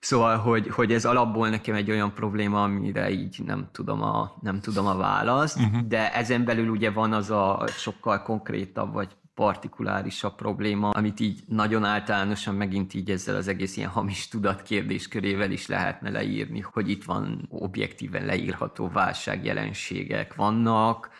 Szóval, 0.00 0.36
hogy, 0.36 0.68
hogy 0.68 0.92
ez 0.92 1.04
alapból 1.04 1.48
nekem 1.48 1.74
egy 1.74 1.90
olyan 1.90 2.12
probléma, 2.12 2.62
amire 2.62 3.10
így 3.10 3.42
nem 3.44 3.68
tudom 3.72 4.02
a, 4.02 4.36
nem 4.40 4.60
tudom 4.60 4.86
a 4.86 4.96
választ, 4.96 5.58
uh-huh. 5.58 5.80
de 5.80 6.14
ezen 6.14 6.44
belül 6.44 6.68
ugye 6.68 6.90
van 6.90 7.12
az 7.12 7.30
a 7.30 7.64
sokkal 7.66 8.22
konkrétabb, 8.22 8.92
vagy 8.92 9.16
partikulárisabb 9.38 10.34
probléma, 10.34 10.90
amit 10.90 11.20
így 11.20 11.42
nagyon 11.46 11.84
általánosan 11.84 12.54
megint 12.54 12.94
így 12.94 13.10
ezzel 13.10 13.36
az 13.36 13.48
egész 13.48 13.76
ilyen 13.76 13.88
hamis 13.88 14.28
tudat 14.28 14.62
kérdéskörével 14.62 15.50
is 15.50 15.66
lehetne 15.66 16.10
leírni, 16.10 16.60
hogy 16.60 16.90
itt 16.90 17.04
van 17.04 17.46
objektíven 17.48 18.24
leírható 18.24 18.88
válságjelenségek 18.88 20.34
vannak, 20.34 21.10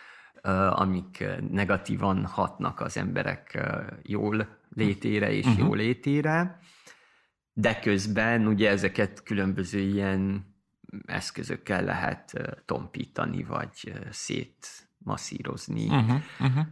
amik 0.70 1.24
negatívan 1.50 2.26
hatnak 2.26 2.80
az 2.80 2.96
emberek 2.96 3.68
jól 4.02 4.58
létére 4.74 5.32
és 5.32 5.46
uh-huh. 5.46 5.66
jólétére, 5.66 6.58
de 7.52 7.78
közben 7.78 8.46
ugye 8.46 8.70
ezeket 8.70 9.22
különböző 9.22 9.78
ilyen 9.78 10.54
eszközökkel 11.06 11.84
lehet 11.84 12.32
tompítani, 12.64 13.42
vagy 13.42 13.92
szétmasszírozni. 14.10 15.86
Uh-huh. 15.86 16.20
Uh-huh. 16.40 16.66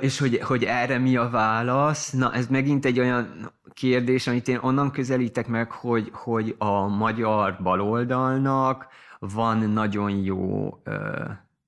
És 0.00 0.18
hogy, 0.18 0.38
hogy 0.38 0.64
erre 0.64 0.98
mi 0.98 1.16
a 1.16 1.28
válasz? 1.28 2.10
Na, 2.10 2.32
ez 2.32 2.46
megint 2.46 2.84
egy 2.84 3.00
olyan 3.00 3.52
kérdés, 3.72 4.26
amit 4.26 4.48
én 4.48 4.58
onnan 4.62 4.90
közelítek 4.90 5.48
meg, 5.48 5.70
hogy, 5.70 6.10
hogy 6.12 6.54
a 6.58 6.86
magyar 6.86 7.56
baloldalnak 7.62 8.86
van 9.18 9.58
nagyon 9.58 10.10
jó 10.10 10.68
ö, 10.84 11.24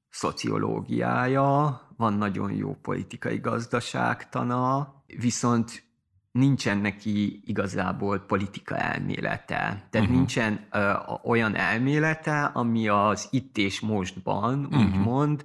szociológiája, 0.08 1.80
van 1.96 2.12
nagyon 2.14 2.52
jó 2.52 2.76
politikai 2.82 3.38
gazdaságtana, 3.38 4.94
viszont 5.06 5.84
nincsen 6.32 6.78
neki 6.78 7.42
igazából 7.44 8.18
politika 8.18 8.76
elmélete. 8.76 9.56
Tehát 9.56 9.88
uh-huh. 9.92 10.10
nincsen 10.10 10.66
ö, 10.70 10.92
olyan 11.24 11.54
elmélete, 11.54 12.44
ami 12.44 12.88
az 12.88 13.28
itt 13.30 13.56
és 13.56 13.80
mostban, 13.80 14.64
uh-huh. 14.64 14.82
úgymond, 14.82 15.44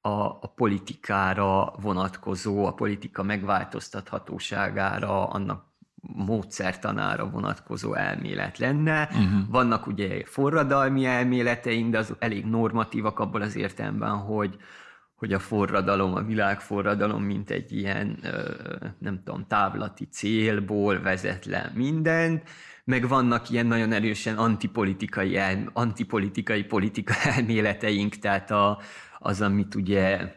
a, 0.00 0.24
a 0.24 0.52
politikára 0.54 1.72
vonatkozó, 1.80 2.64
a 2.64 2.74
politika 2.74 3.22
megváltoztathatóságára, 3.22 5.28
annak 5.28 5.68
módszertanára 6.02 7.30
vonatkozó 7.30 7.94
elmélet 7.94 8.58
lenne. 8.58 9.02
Uh-huh. 9.02 9.48
Vannak 9.48 9.86
ugye 9.86 10.22
forradalmi 10.24 11.04
elméleteink, 11.04 11.90
de 11.90 11.98
azok 11.98 12.16
elég 12.20 12.44
normatívak 12.44 13.18
abból 13.18 13.42
az 13.42 13.56
értelemben, 13.56 14.16
hogy 14.16 14.58
hogy 15.20 15.32
a 15.32 15.38
forradalom, 15.38 16.14
a 16.14 16.22
világforradalom, 16.22 17.22
mint 17.22 17.50
egy 17.50 17.72
ilyen, 17.72 18.18
nem 18.98 19.22
tudom, 19.24 19.44
távlati 19.48 20.04
célból 20.04 21.00
vezet 21.00 21.44
le 21.44 21.72
mindent, 21.74 22.42
meg 22.84 23.08
vannak 23.08 23.50
ilyen 23.50 23.66
nagyon 23.66 23.92
erősen 23.92 24.36
antipolitikai, 24.36 25.38
antipolitikai 25.72 26.64
politika 26.64 27.14
elméleteink, 27.36 28.14
tehát 28.14 28.50
a, 28.50 28.78
az, 29.22 29.40
amit 29.40 29.74
ugye 29.74 30.34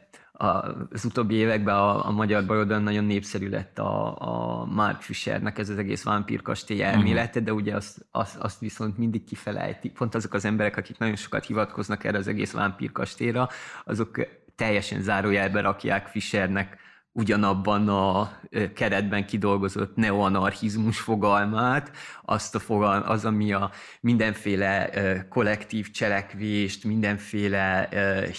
az 0.91 1.05
utóbbi 1.05 1.35
években 1.35 1.75
a, 1.75 2.07
a 2.07 2.11
magyar 2.11 2.45
baloldalon 2.45 2.83
nagyon 2.83 3.03
népszerű 3.03 3.49
lett 3.49 3.79
a, 3.79 4.15
a 4.19 4.65
Mark 4.65 5.01
Fishernek 5.01 5.57
ez 5.57 5.69
az 5.69 5.77
egész 5.77 6.03
vámpírkastély 6.03 6.77
mhm. 6.77 6.87
elmélete, 6.87 7.39
de 7.39 7.53
ugye 7.53 7.75
azt, 7.75 8.05
azt, 8.11 8.37
azt 8.37 8.59
viszont 8.59 8.97
mindig 8.97 9.23
kifelejtik. 9.23 9.93
Pont 9.93 10.15
azok 10.15 10.33
az 10.33 10.45
emberek, 10.45 10.77
akik 10.77 10.97
nagyon 10.97 11.15
sokat 11.15 11.45
hivatkoznak 11.45 12.03
erre 12.03 12.17
az 12.17 12.27
egész 12.27 12.51
vámpírkastélyra, 12.51 13.49
azok 13.85 14.27
teljesen 14.55 15.01
zárójelbe 15.01 15.61
rakják 15.61 16.07
Fishernek 16.07 16.77
ugyanabban 17.13 17.89
a 17.89 18.31
keretben 18.75 19.25
kidolgozott 19.25 19.95
neoanarchizmus 19.95 20.99
fogalmát, 20.99 21.91
azt 22.21 22.55
a 22.55 22.59
fogal, 22.59 23.01
az, 23.01 23.25
ami 23.25 23.53
a 23.53 23.71
mindenféle 24.01 24.89
kollektív 25.29 25.91
cselekvést, 25.91 26.83
mindenféle 26.83 27.89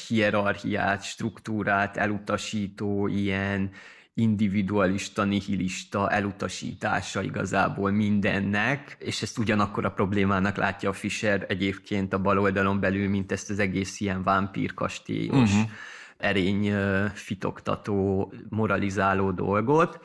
hierarchiát, 0.09 1.03
struktúrát 1.03 1.97
elutasító 1.97 3.07
ilyen 3.07 3.71
individualista, 4.15 5.25
nihilista 5.25 6.11
elutasítása 6.11 7.23
igazából 7.23 7.91
mindennek, 7.91 8.97
és 8.99 9.23
ezt 9.23 9.39
ugyanakkor 9.39 9.85
a 9.85 9.93
problémának 9.93 10.57
látja 10.57 10.89
a 10.89 10.93
Fischer 10.93 11.45
egyébként 11.49 12.13
a 12.13 12.19
baloldalon 12.19 12.81
belül, 12.81 13.09
mint 13.09 13.33
ezt 13.33 13.51
az 13.51 13.59
egész 13.59 14.01
ilyen 14.01 14.23
vámpírkastélyos 14.23 15.53
uh-huh 15.53 15.71
erény 16.19 16.73
fitoktató, 17.15 18.33
moralizáló 18.49 19.31
dolgot. 19.31 20.01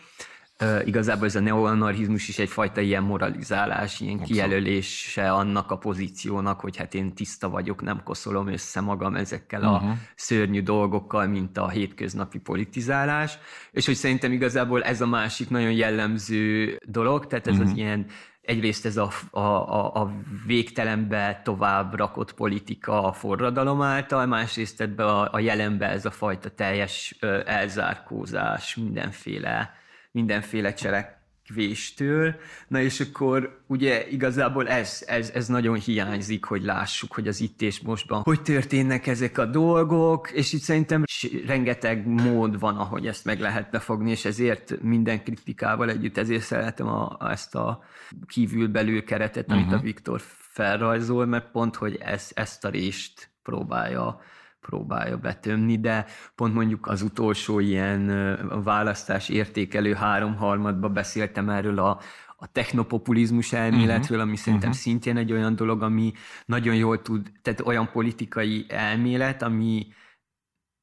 Uh, 0.63 0.87
igazából 0.87 1.25
ez 1.25 1.35
a 1.35 1.39
neoanarchizmus 1.39 2.27
is 2.27 2.39
egyfajta 2.39 2.81
ilyen 2.81 3.03
moralizálás, 3.03 3.99
ilyen 3.99 4.19
Abszolút. 4.19 4.31
kijelölése 4.31 5.31
annak 5.31 5.71
a 5.71 5.77
pozíciónak, 5.77 6.59
hogy 6.59 6.77
hát 6.77 6.93
én 6.93 7.13
tiszta 7.13 7.49
vagyok, 7.49 7.81
nem 7.81 8.03
koszolom 8.03 8.47
össze 8.47 8.81
magam 8.81 9.15
ezekkel 9.15 9.61
uh-huh. 9.61 9.89
a 9.89 9.95
szörnyű 10.15 10.61
dolgokkal, 10.61 11.27
mint 11.27 11.57
a 11.57 11.69
hétköznapi 11.69 12.39
politizálás, 12.39 13.37
és 13.71 13.85
hogy 13.85 13.95
szerintem 13.95 14.31
igazából 14.31 14.83
ez 14.83 15.01
a 15.01 15.07
másik 15.07 15.49
nagyon 15.49 15.71
jellemző 15.71 16.77
dolog, 16.85 17.27
tehát 17.27 17.47
ez 17.47 17.53
uh-huh. 17.53 17.71
az 17.71 17.77
ilyen 17.77 18.05
egyrészt 18.49 18.85
ez 18.85 18.97
a, 18.97 19.09
a, 19.31 19.39
a, 19.39 20.01
a 20.01 20.11
végtelenbe 20.45 21.41
tovább 21.43 21.95
rakott 21.95 22.33
politika 22.33 23.03
a 23.03 23.13
forradalom 23.13 23.81
által, 23.81 24.25
másrészt 24.25 24.81
ebbe 24.81 25.05
a, 25.05 25.33
a 25.33 25.39
jelenbe 25.39 25.89
ez 25.89 26.05
a 26.05 26.11
fajta 26.11 26.49
teljes 26.49 27.17
elzárkózás 27.45 28.75
mindenféle, 28.75 29.73
mindenféle 30.11 30.73
cselekvéstől. 31.49 32.35
Na 32.67 32.81
és 32.81 32.99
akkor 32.99 33.61
ugye 33.67 34.07
igazából 34.09 34.67
ez, 34.67 35.03
ez, 35.07 35.31
ez 35.33 35.47
nagyon 35.47 35.75
hiányzik, 35.75 36.43
hogy 36.43 36.63
lássuk, 36.63 37.13
hogy 37.13 37.27
az 37.27 37.41
itt 37.41 37.61
és 37.61 37.79
mostban 37.79 38.21
hogy 38.21 38.41
történnek 38.41 39.07
ezek 39.07 39.37
a 39.37 39.45
dolgok, 39.45 40.31
és 40.31 40.53
itt 40.53 40.61
szerintem 40.61 41.03
rengeteg 41.45 42.07
mód 42.07 42.59
van, 42.59 42.77
ahogy 42.77 43.07
ezt 43.07 43.25
meg 43.25 43.39
lehetne 43.39 43.79
fogni, 43.79 44.11
és 44.11 44.25
ezért 44.25 44.81
minden 44.81 45.23
kritikával 45.23 45.89
együtt, 45.89 46.17
ezért 46.17 46.43
szeretem 46.43 46.87
a, 46.87 47.17
ezt 47.31 47.55
a 47.55 47.83
kívül-belül 48.27 49.03
keretet, 49.03 49.51
amit 49.51 49.65
uh-huh. 49.65 49.79
a 49.79 49.83
Viktor 49.83 50.21
felrajzol, 50.37 51.25
mert 51.25 51.51
pont, 51.51 51.75
hogy 51.75 51.97
ez, 52.01 52.31
ezt 52.33 52.65
a 52.65 52.69
részt 52.69 53.29
próbálja 53.43 54.21
próbálja 54.69 55.17
betömni, 55.17 55.79
de 55.79 56.05
pont 56.35 56.53
mondjuk 56.53 56.87
az 56.87 57.01
utolsó 57.01 57.59
ilyen 57.59 58.07
választás 58.63 59.29
értékelő 59.29 59.93
háromharmadba 59.93 60.89
beszéltem 60.89 61.49
erről 61.49 61.79
a, 61.79 61.99
a 62.37 62.51
technopopulizmus 62.51 63.53
elméletről, 63.53 64.19
ami 64.19 64.35
szerintem 64.35 64.69
uh-huh. 64.69 64.83
szintén 64.83 65.17
egy 65.17 65.31
olyan 65.31 65.55
dolog, 65.55 65.81
ami 65.81 66.13
nagyon 66.45 66.75
jól 66.75 67.01
tud, 67.01 67.31
tehát 67.41 67.61
olyan 67.61 67.89
politikai 67.91 68.65
elmélet, 68.67 69.41
ami 69.41 69.87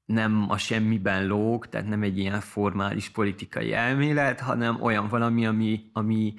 nem 0.05 0.47
a 0.49 0.57
semmiben 0.57 1.27
lóg, 1.27 1.69
tehát 1.69 1.89
nem 1.89 2.03
egy 2.03 2.19
ilyen 2.19 2.41
formális 2.41 3.09
politikai 3.11 3.73
elmélet, 3.73 4.41
hanem 4.41 4.83
olyan 4.83 5.09
valami, 5.09 5.47
ami, 5.47 5.91
ami 5.93 6.35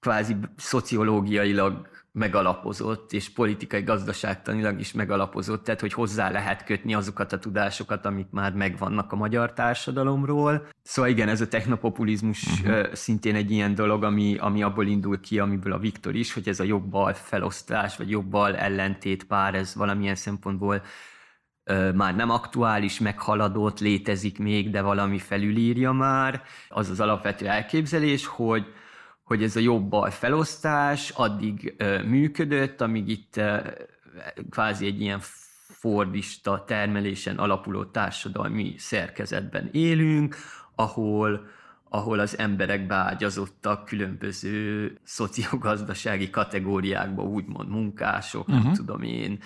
kvázi 0.00 0.36
szociológiailag 0.56 1.88
megalapozott, 2.12 3.12
és 3.12 3.30
politikai 3.30 3.82
gazdaságtanilag 3.82 4.80
is 4.80 4.92
megalapozott, 4.92 5.64
tehát 5.64 5.80
hogy 5.80 5.92
hozzá 5.92 6.30
lehet 6.30 6.64
kötni 6.64 6.94
azokat 6.94 7.32
a 7.32 7.38
tudásokat, 7.38 8.06
amik 8.06 8.26
már 8.30 8.52
megvannak 8.52 9.12
a 9.12 9.16
magyar 9.16 9.52
társadalomról. 9.52 10.68
Szóval 10.82 11.10
igen, 11.10 11.28
ez 11.28 11.40
a 11.40 11.48
technopopulizmus 11.48 12.60
uh-huh. 12.60 12.92
szintén 12.92 13.34
egy 13.34 13.50
ilyen 13.50 13.74
dolog, 13.74 14.04
ami, 14.04 14.36
ami 14.38 14.62
abból 14.62 14.86
indul 14.86 15.20
ki, 15.20 15.38
amiből 15.38 15.72
a 15.72 15.78
Viktor 15.78 16.14
is, 16.14 16.32
hogy 16.32 16.48
ez 16.48 16.60
a 16.60 16.64
jobbal 16.64 17.12
felosztás, 17.14 17.96
vagy 17.96 18.10
jobbal 18.10 18.56
ellentét 18.56 19.24
pár, 19.24 19.54
ez 19.54 19.74
valamilyen 19.74 20.14
szempontból 20.14 20.82
már 21.94 22.16
nem 22.16 22.30
aktuális, 22.30 23.00
meghaladott, 23.00 23.80
létezik 23.80 24.38
még, 24.38 24.70
de 24.70 24.82
valami 24.82 25.18
felülírja 25.18 25.92
már. 25.92 26.42
Az 26.68 26.90
az 26.90 27.00
alapvető 27.00 27.46
elképzelés, 27.46 28.26
hogy 28.26 28.66
hogy 29.22 29.42
ez 29.42 29.56
a 29.56 29.60
jobb-bal 29.60 30.10
felosztás 30.10 31.10
addig 31.10 31.74
működött, 32.06 32.80
amíg 32.80 33.08
itt 33.08 33.40
kvázi 34.50 34.86
egy 34.86 35.00
ilyen 35.00 35.20
fordista 35.68 36.64
termelésen 36.64 37.38
alapuló 37.38 37.84
társadalmi 37.84 38.74
szerkezetben 38.78 39.68
élünk, 39.72 40.36
ahol 40.74 41.46
ahol 41.94 42.18
az 42.18 42.38
emberek 42.38 42.86
beágyazottak 42.86 43.84
különböző 43.84 44.92
szociogazdasági 45.02 46.30
kategóriákba, 46.30 47.22
úgymond 47.22 47.68
munkások, 47.68 48.40
uh-huh. 48.40 48.56
nem 48.56 48.66
mhm. 48.66 48.74
tudom 48.76 49.02
én, 49.02 49.38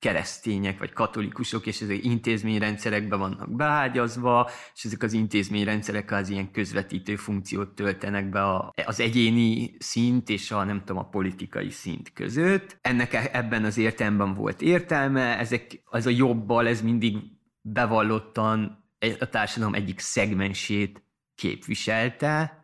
keresztények 0.00 0.78
vagy 0.78 0.92
katolikusok, 0.92 1.66
és 1.66 1.80
ezek 1.80 2.04
intézményrendszerekbe 2.04 3.16
vannak 3.16 3.56
beágyazva, 3.56 4.50
és 4.74 4.84
ezek 4.84 5.02
az 5.02 5.12
intézményrendszerek 5.12 6.10
az 6.10 6.28
ilyen 6.28 6.50
közvetítő 6.50 7.16
funkciót 7.16 7.68
töltenek 7.68 8.30
be 8.30 8.42
a, 8.42 8.72
az 8.84 9.00
egyéni 9.00 9.76
szint 9.78 10.28
és 10.28 10.50
a 10.50 10.64
nem 10.64 10.78
tudom, 10.78 10.98
a 10.98 11.08
politikai 11.08 11.70
szint 11.70 12.12
között. 12.12 12.78
Ennek 12.80 13.12
e, 13.12 13.30
ebben 13.32 13.64
az 13.64 13.78
értelemben 13.78 14.34
volt 14.34 14.62
értelme, 14.62 15.38
ezek, 15.38 15.82
az 15.84 16.06
a 16.06 16.10
jobbal 16.10 16.66
ez 16.66 16.82
mindig 16.82 17.16
bevallottan 17.60 18.84
a 19.18 19.28
társadalom 19.28 19.74
egyik 19.74 19.98
szegmensét 19.98 21.02
képviselte, 21.34 22.59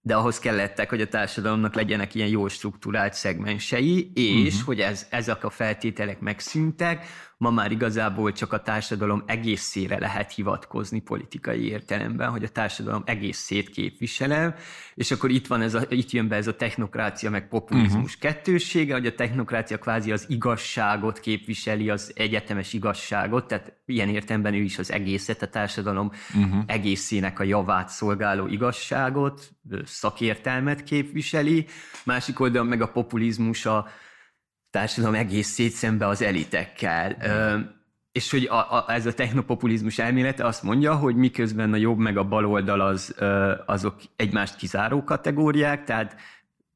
de 0.00 0.14
ahhoz 0.14 0.38
kellettek, 0.38 0.88
hogy 0.90 1.00
a 1.00 1.08
társadalomnak 1.08 1.74
legyenek 1.74 2.14
ilyen 2.14 2.28
jó 2.28 2.48
struktúrált 2.48 3.14
szegmensei, 3.14 4.10
és 4.14 4.52
uh-huh. 4.52 4.66
hogy 4.66 4.80
ez, 4.80 5.06
ezek 5.10 5.44
a 5.44 5.50
feltételek 5.50 6.20
megszűntek, 6.20 7.06
ma 7.38 7.50
már 7.50 7.70
igazából 7.70 8.32
csak 8.32 8.52
a 8.52 8.62
társadalom 8.62 9.22
egészére 9.26 9.98
lehet 9.98 10.32
hivatkozni 10.32 11.00
politikai 11.00 11.68
értelemben, 11.68 12.30
hogy 12.30 12.44
a 12.44 12.48
társadalom 12.48 13.02
egészét 13.06 13.70
képviselem, 13.70 14.54
és 14.94 15.10
akkor 15.10 15.30
itt, 15.30 15.46
van 15.46 15.60
ez 15.60 15.74
a, 15.74 15.82
itt 15.88 16.10
jön 16.10 16.28
be 16.28 16.36
ez 16.36 16.46
a 16.46 16.56
technokrácia 16.56 17.30
meg 17.30 17.48
populizmus 17.48 18.16
uh-huh. 18.16 18.32
kettősége, 18.32 18.92
hogy 18.92 19.06
a 19.06 19.14
technokrácia 19.14 19.78
kvázi 19.78 20.12
az 20.12 20.24
igazságot 20.28 21.20
képviseli, 21.20 21.90
az 21.90 22.12
egyetemes 22.14 22.72
igazságot, 22.72 23.46
tehát 23.46 23.72
ilyen 23.86 24.08
értelemben 24.08 24.54
ő 24.54 24.62
is 24.62 24.78
az 24.78 24.92
egészet, 24.92 25.42
a 25.42 25.48
társadalom 25.48 26.10
uh-huh. 26.34 26.62
egészének 26.66 27.38
a 27.38 27.44
javát 27.44 27.88
szolgáló 27.88 28.46
igazságot, 28.46 29.50
szakértelmet 29.84 30.82
képviseli, 30.82 31.66
másik 32.04 32.40
oldalon 32.40 32.66
meg 32.66 32.82
a 32.82 32.88
populizmus 32.88 33.66
a 33.66 33.88
társadalom 34.70 35.14
egészét 35.14 35.72
szembe 35.72 36.06
az 36.06 36.22
elitekkel. 36.22 37.16
És 38.12 38.30
hogy 38.30 38.44
a, 38.44 38.54
a, 38.54 38.84
ez 38.88 39.06
a 39.06 39.14
technopopulizmus 39.14 39.98
elmélete 39.98 40.44
azt 40.44 40.62
mondja, 40.62 40.94
hogy 40.94 41.16
miközben 41.16 41.72
a 41.72 41.76
jobb 41.76 41.98
meg 41.98 42.16
a 42.16 42.24
bal 42.24 42.46
oldal 42.46 42.80
az, 42.80 43.14
azok 43.66 44.00
egymást 44.16 44.56
kizáró 44.56 45.04
kategóriák, 45.04 45.84
tehát 45.84 46.16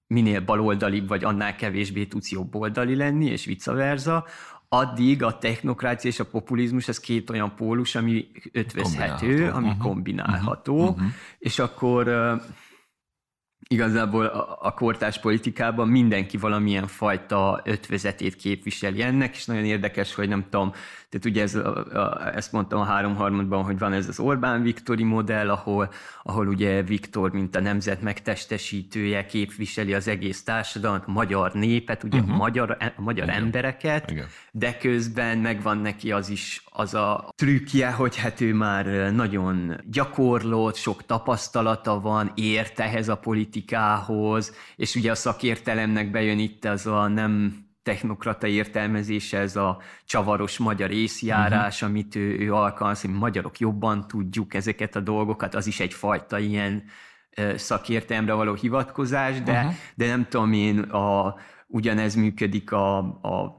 minél 0.07 0.41
baloldalibb 0.41 1.09
vagy, 1.09 1.25
annál 1.25 1.57
kevésbé 1.57 2.05
tudsz 2.05 2.31
jobboldali 2.31 2.97
lenni, 2.97 3.27
és 3.27 3.45
vice 3.45 3.73
versa, 3.73 4.25
addig 4.69 5.23
a 5.23 5.39
technokrácia 5.39 6.11
és 6.11 6.21
a 6.21 6.25
populizmus 6.25 6.89
az 6.89 7.01
két 7.01 7.31
olyan 7.31 7.55
pólus, 7.55 7.95
ami 7.95 8.27
ötvözhető, 8.53 9.51
ami 9.51 9.67
uh-huh. 9.67 9.83
kombinálható, 9.83 10.89
uh-huh. 10.89 11.07
és 11.39 11.59
akkor 11.59 12.09
igazából 13.73 14.25
a, 14.27 14.59
a 14.61 14.71
kortás 14.71 15.21
politikában 15.21 15.89
mindenki 15.89 16.37
valamilyen 16.37 16.87
fajta 16.87 17.61
ötvezetét 17.65 18.37
képviseli. 18.37 19.03
Ennek, 19.03 19.37
és 19.37 19.45
nagyon 19.45 19.65
érdekes, 19.65 20.15
hogy 20.15 20.29
nem 20.29 20.45
tudom, 20.51 20.73
tehát 21.12 21.27
ugye 21.27 21.42
ez, 21.42 21.55
a, 21.55 21.77
a, 21.77 22.35
ezt 22.37 22.53
mondtam 22.53 22.81
a 22.81 22.85
háromharmadban, 22.85 23.64
hogy 23.64 23.79
van 23.79 23.92
ez 23.92 24.09
az 24.09 24.18
Orbán 24.18 24.62
Viktori 24.62 25.03
modell, 25.03 25.51
ahol, 25.51 25.92
ahol 26.22 26.46
ugye 26.46 26.83
Viktor, 26.83 27.33
mint 27.33 27.57
a 27.57 27.61
nemzet 27.61 28.03
megtestesítője 28.03 29.27
képviseli 29.27 29.94
az 29.94 30.09
egész 30.09 30.42
társadalmat, 30.42 31.05
a 31.07 31.11
magyar 31.11 31.53
népet, 31.53 32.03
ugye 32.03 32.18
uh-huh. 32.18 32.35
a 32.35 32.37
magyar, 32.37 32.77
a 32.96 33.01
magyar 33.01 33.25
Igen. 33.25 33.42
embereket, 33.42 34.11
Igen. 34.11 34.27
de 34.53 34.77
közben 34.77 35.38
megvan 35.38 35.79
neki 35.79 36.12
az 36.12 36.29
is 36.29 36.64
az 36.70 36.94
a 36.94 37.29
trükkje, 37.37 37.90
hogy 37.90 38.16
hát 38.16 38.40
ő 38.40 38.55
már 38.55 39.12
nagyon 39.12 39.81
gyakorlott, 39.90 40.77
sok 40.77 41.07
tapasztalata 41.07 42.01
van, 42.01 42.33
ért 42.35 42.81
ehhez 42.81 43.09
a 43.09 43.16
politikához, 43.16 44.55
és 44.77 44.94
ugye 44.94 45.11
a 45.11 45.14
szakértelemnek 45.14 46.11
bejön 46.11 46.38
itt 46.38 46.64
az 46.64 46.87
a 46.87 47.09
nem 47.09 47.64
technokrata 47.83 48.47
értelmezése, 48.47 49.38
ez 49.38 49.57
a 49.57 49.79
csavaros 50.05 50.59
magyar 50.59 50.90
észjárás, 50.90 51.75
uh-huh. 51.75 51.88
amit 51.88 52.16
ő, 52.16 52.38
ő 52.38 52.55
alkalmaz, 52.55 53.01
hogy 53.01 53.11
magyarok 53.11 53.59
jobban 53.59 54.07
tudjuk 54.07 54.55
ezeket 54.55 54.97
a 54.97 55.01
dolgokat, 55.01 55.55
az 55.55 55.66
is 55.66 55.81
egyfajta 55.81 56.38
ilyen 56.38 56.85
szakértelemre 57.57 58.33
való 58.33 58.55
hivatkozás, 58.55 59.42
de, 59.42 59.53
uh-huh. 59.53 59.75
de 59.95 60.07
nem 60.07 60.27
tudom 60.29 60.53
én, 60.53 60.79
a, 60.79 61.35
ugyanez 61.66 62.14
működik 62.14 62.73
a, 62.73 62.99
a 62.99 63.57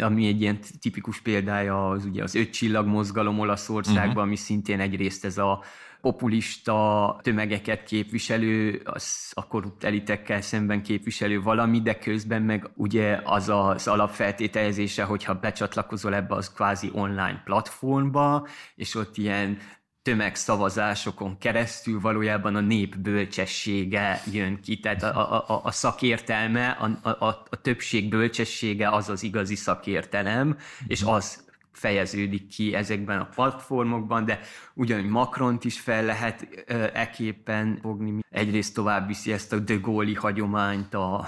ami 0.00 0.26
egy 0.26 0.40
ilyen 0.40 0.58
tipikus 0.80 1.20
példája 1.20 1.88
az 1.88 2.04
ugye 2.04 2.22
az 2.22 2.34
öt 2.34 2.50
csillag 2.50 2.86
mozgalom 2.86 3.38
Olaszországban, 3.38 4.06
uh-huh. 4.06 4.22
ami 4.22 4.36
szintén 4.36 4.80
egyrészt 4.80 5.24
ez 5.24 5.38
a 5.38 5.62
populista 6.02 7.18
tömegeket 7.22 7.84
képviselő, 7.84 8.80
az 8.84 9.30
a 9.34 9.46
korrupt 9.46 9.84
elitekkel 9.84 10.40
szemben 10.40 10.82
képviselő 10.82 11.42
valami, 11.42 11.80
de 11.80 11.98
közben 11.98 12.42
meg 12.42 12.70
ugye 12.74 13.20
az 13.24 13.48
az 13.48 13.88
alapfeltételezése, 13.88 15.04
hogyha 15.04 15.34
becsatlakozol 15.34 16.14
ebbe 16.14 16.34
az 16.34 16.52
kvázi 16.52 16.90
online 16.92 17.42
platformba, 17.44 18.46
és 18.74 18.94
ott 18.94 19.16
ilyen 19.16 19.58
tömegszavazásokon 20.02 21.38
keresztül 21.38 22.00
valójában 22.00 22.54
a 22.54 22.60
nép 22.60 22.96
bölcsessége 22.96 24.22
jön 24.32 24.60
ki, 24.60 24.78
tehát 24.78 25.02
a, 25.02 25.48
a, 25.48 25.60
a 25.64 25.70
szakértelme, 25.70 26.68
a, 26.70 27.08
a, 27.24 27.26
a 27.50 27.60
többség 27.62 28.08
bölcsessége 28.08 28.88
az 28.88 29.08
az 29.08 29.22
igazi 29.22 29.54
szakértelem, 29.54 30.56
és 30.86 31.02
az 31.02 31.50
fejeződik 31.72 32.46
ki 32.46 32.74
ezekben 32.74 33.20
a 33.20 33.28
platformokban, 33.34 34.24
de 34.24 34.40
ugyanúgy 34.74 35.08
Macront 35.08 35.64
is 35.64 35.80
fel 35.80 36.04
lehet 36.04 36.64
eképpen 36.92 37.78
fogni. 37.82 38.24
Egyrészt 38.30 38.74
tovább 38.74 39.06
viszi 39.06 39.32
ezt 39.32 39.52
a 39.52 39.58
de 39.58 39.74
Gaulle 39.74 40.18
hagyományt 40.18 40.94
a, 40.94 41.26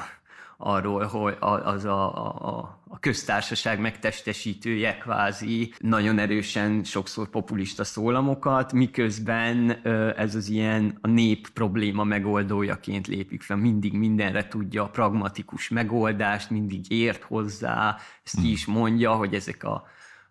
arról, 0.56 1.06
hogy 1.06 1.36
az 1.40 1.84
a, 1.84 2.26
a, 2.36 2.78
a 2.88 2.98
köztársaság 2.98 3.80
megtestesítője 3.80 4.98
kvázi 4.98 5.74
nagyon 5.78 6.18
erősen 6.18 6.84
sokszor 6.84 7.28
populista 7.28 7.84
szólamokat, 7.84 8.72
miközben 8.72 9.70
ez 10.16 10.34
az 10.34 10.48
ilyen 10.48 10.98
a 11.00 11.08
nép 11.08 11.48
probléma 11.48 12.04
megoldójaként 12.04 13.06
lépik 13.06 13.42
fel, 13.42 13.56
mindig 13.56 13.92
mindenre 13.92 14.48
tudja 14.48 14.82
a 14.82 14.88
pragmatikus 14.88 15.68
megoldást, 15.68 16.50
mindig 16.50 16.90
ért 16.90 17.22
hozzá, 17.22 17.96
ezt 18.24 18.34
ki 18.34 18.40
hmm. 18.40 18.50
is 18.50 18.66
mondja, 18.66 19.14
hogy 19.14 19.34
ezek 19.34 19.64
a 19.64 19.86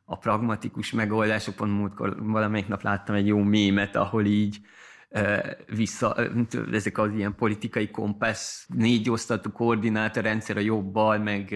a 0.05 0.17
pragmatikus 0.17 0.91
megoldások, 0.91 1.55
pont 1.55 1.77
múltkor 1.77 2.15
valamelyik 2.19 2.67
nap 2.67 2.81
láttam 2.81 3.15
egy 3.15 3.27
jó 3.27 3.39
mémet, 3.39 3.95
ahol 3.95 4.25
így 4.25 4.59
vissza, 5.75 6.15
ezek 6.71 6.97
az 6.97 7.13
ilyen 7.13 7.35
politikai 7.35 7.91
kompassz, 7.91 8.65
négy 8.67 9.09
osztatú 9.09 9.51
koordinátorrendszer 9.51 10.57
a 10.57 10.59
jobbal, 10.59 11.17
meg 11.17 11.55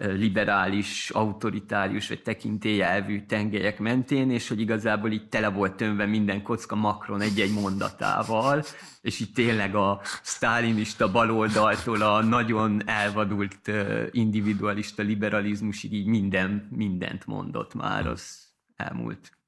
liberális, 0.00 1.10
autoritárius 1.10 2.08
vagy 2.08 2.22
tekintélyelvű 2.22 3.24
tengelyek 3.26 3.78
mentén, 3.78 4.30
és 4.30 4.48
hogy 4.48 4.60
igazából 4.60 5.10
így 5.10 5.28
tele 5.28 5.48
volt 5.48 5.74
tömve 5.74 6.06
minden 6.06 6.42
kocka 6.42 6.74
Macron 6.74 7.20
egy-egy 7.20 7.52
mondatával, 7.52 8.64
és 9.00 9.20
így 9.20 9.32
tényleg 9.32 9.74
a 9.74 10.00
sztálinista 10.22 11.10
baloldaltól 11.10 12.02
a 12.02 12.22
nagyon 12.22 12.88
elvadult 12.88 13.70
individualista 14.10 15.02
liberalizmusig 15.02 15.92
így 15.92 16.06
minden, 16.06 16.68
mindent 16.70 17.26
mondott 17.26 17.74
már 17.74 18.06
az 18.06 18.48
elmúlt 18.76 19.38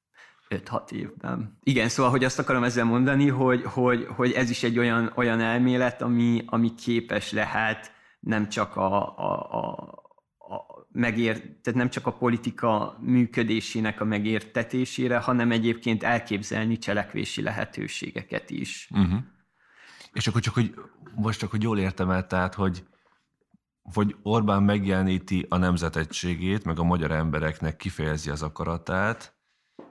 5-6 0.49 0.91
évben. 0.91 1.57
Igen, 1.63 1.89
szóval, 1.89 2.11
hogy 2.11 2.23
azt 2.23 2.39
akarom 2.39 2.63
ezzel 2.63 2.85
mondani, 2.85 3.29
hogy, 3.29 3.63
hogy, 3.63 4.07
hogy 4.15 4.31
ez 4.31 4.49
is 4.49 4.63
egy 4.63 4.79
olyan, 4.79 5.11
olyan 5.15 5.39
elmélet, 5.39 6.01
ami, 6.01 6.43
ami 6.45 6.75
képes 6.75 7.31
lehet 7.31 7.91
nem 8.19 8.49
csak 8.49 8.75
a, 8.75 9.17
a, 9.17 9.59
a 9.59 10.02
megért, 10.93 11.41
tehát 11.41 11.79
nem 11.79 11.89
csak 11.89 12.07
a 12.07 12.13
politika 12.13 12.97
működésének 13.01 14.01
a 14.01 14.05
megértetésére, 14.05 15.17
hanem 15.17 15.51
egyébként 15.51 16.03
elképzelni 16.03 16.77
cselekvési 16.77 17.41
lehetőségeket 17.41 18.49
is. 18.49 18.89
Uh-huh. 18.91 19.19
És 20.13 20.27
akkor 20.27 20.41
csak, 20.41 20.53
hogy 20.53 20.73
most 21.15 21.39
csak, 21.39 21.51
hogy 21.51 21.61
jól 21.61 21.79
értem 21.79 22.09
el, 22.09 22.27
tehát, 22.27 22.53
hogy 22.53 22.83
hogy 23.93 24.15
Orbán 24.21 24.63
megjeleníti 24.63 25.45
a 25.49 25.57
nemzetegységét, 25.57 26.63
meg 26.63 26.79
a 26.79 26.83
magyar 26.83 27.11
embereknek 27.11 27.75
kifejezi 27.75 28.29
az 28.29 28.41
akaratát, 28.41 29.35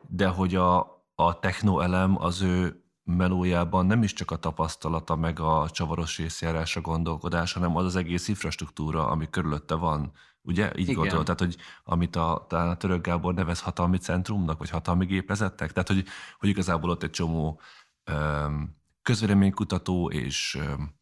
de 0.08 0.26
hogy 0.28 0.54
a, 0.54 1.04
a 1.14 1.38
technoelem 1.38 2.22
az 2.22 2.42
ő 2.42 2.82
melójában 3.04 3.86
nem 3.86 4.02
is 4.02 4.12
csak 4.12 4.30
a 4.30 4.36
tapasztalata, 4.36 5.16
meg 5.16 5.40
a 5.40 5.68
csavaros 5.70 6.18
részjárása 6.18 6.80
gondolkodás, 6.80 7.52
hanem 7.52 7.76
az 7.76 7.84
az 7.84 7.96
egész 7.96 8.28
infrastruktúra, 8.28 9.06
ami 9.06 9.30
körülötte 9.30 9.74
van 9.74 10.12
Ugye? 10.42 10.72
Így 10.76 10.94
gondolod, 10.94 11.24
tehát, 11.24 11.40
hogy 11.40 11.56
amit 11.84 12.16
a, 12.16 12.46
a 12.48 12.76
török 12.76 13.06
Gábor 13.06 13.34
nevez 13.34 13.60
hatalmi 13.60 13.98
centrumnak, 13.98 14.58
vagy 14.58 14.70
hatalmi 14.70 15.06
gépezettek, 15.06 15.72
tehát, 15.72 15.88
hogy, 15.88 16.04
hogy 16.38 16.48
igazából 16.48 16.90
ott 16.90 17.02
egy 17.02 17.10
csomó 17.10 17.60
um, 18.12 18.76
közvéleménykutató 19.02 20.10
és 20.10 20.54
um, 20.54 21.00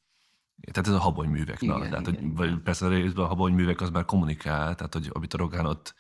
tehát 0.73 0.89
ez 0.89 0.95
a 0.95 1.01
habonyművek. 1.01 1.63
Igen, 1.63 1.79
na, 1.79 1.89
tehát, 1.89 2.07
igen, 2.07 2.23
hogy, 2.23 2.35
vagy 2.35 2.59
persze 2.59 3.11
a 3.15 3.27
habonyművek 3.27 3.81
az 3.81 3.91
már 3.91 4.05
kommunikál, 4.05 4.75
tehát 4.75 4.93
hogy 4.93 5.11
amit 5.13 5.35
a 5.35 5.37
Rogán 5.37 5.67
ott, 5.67 5.95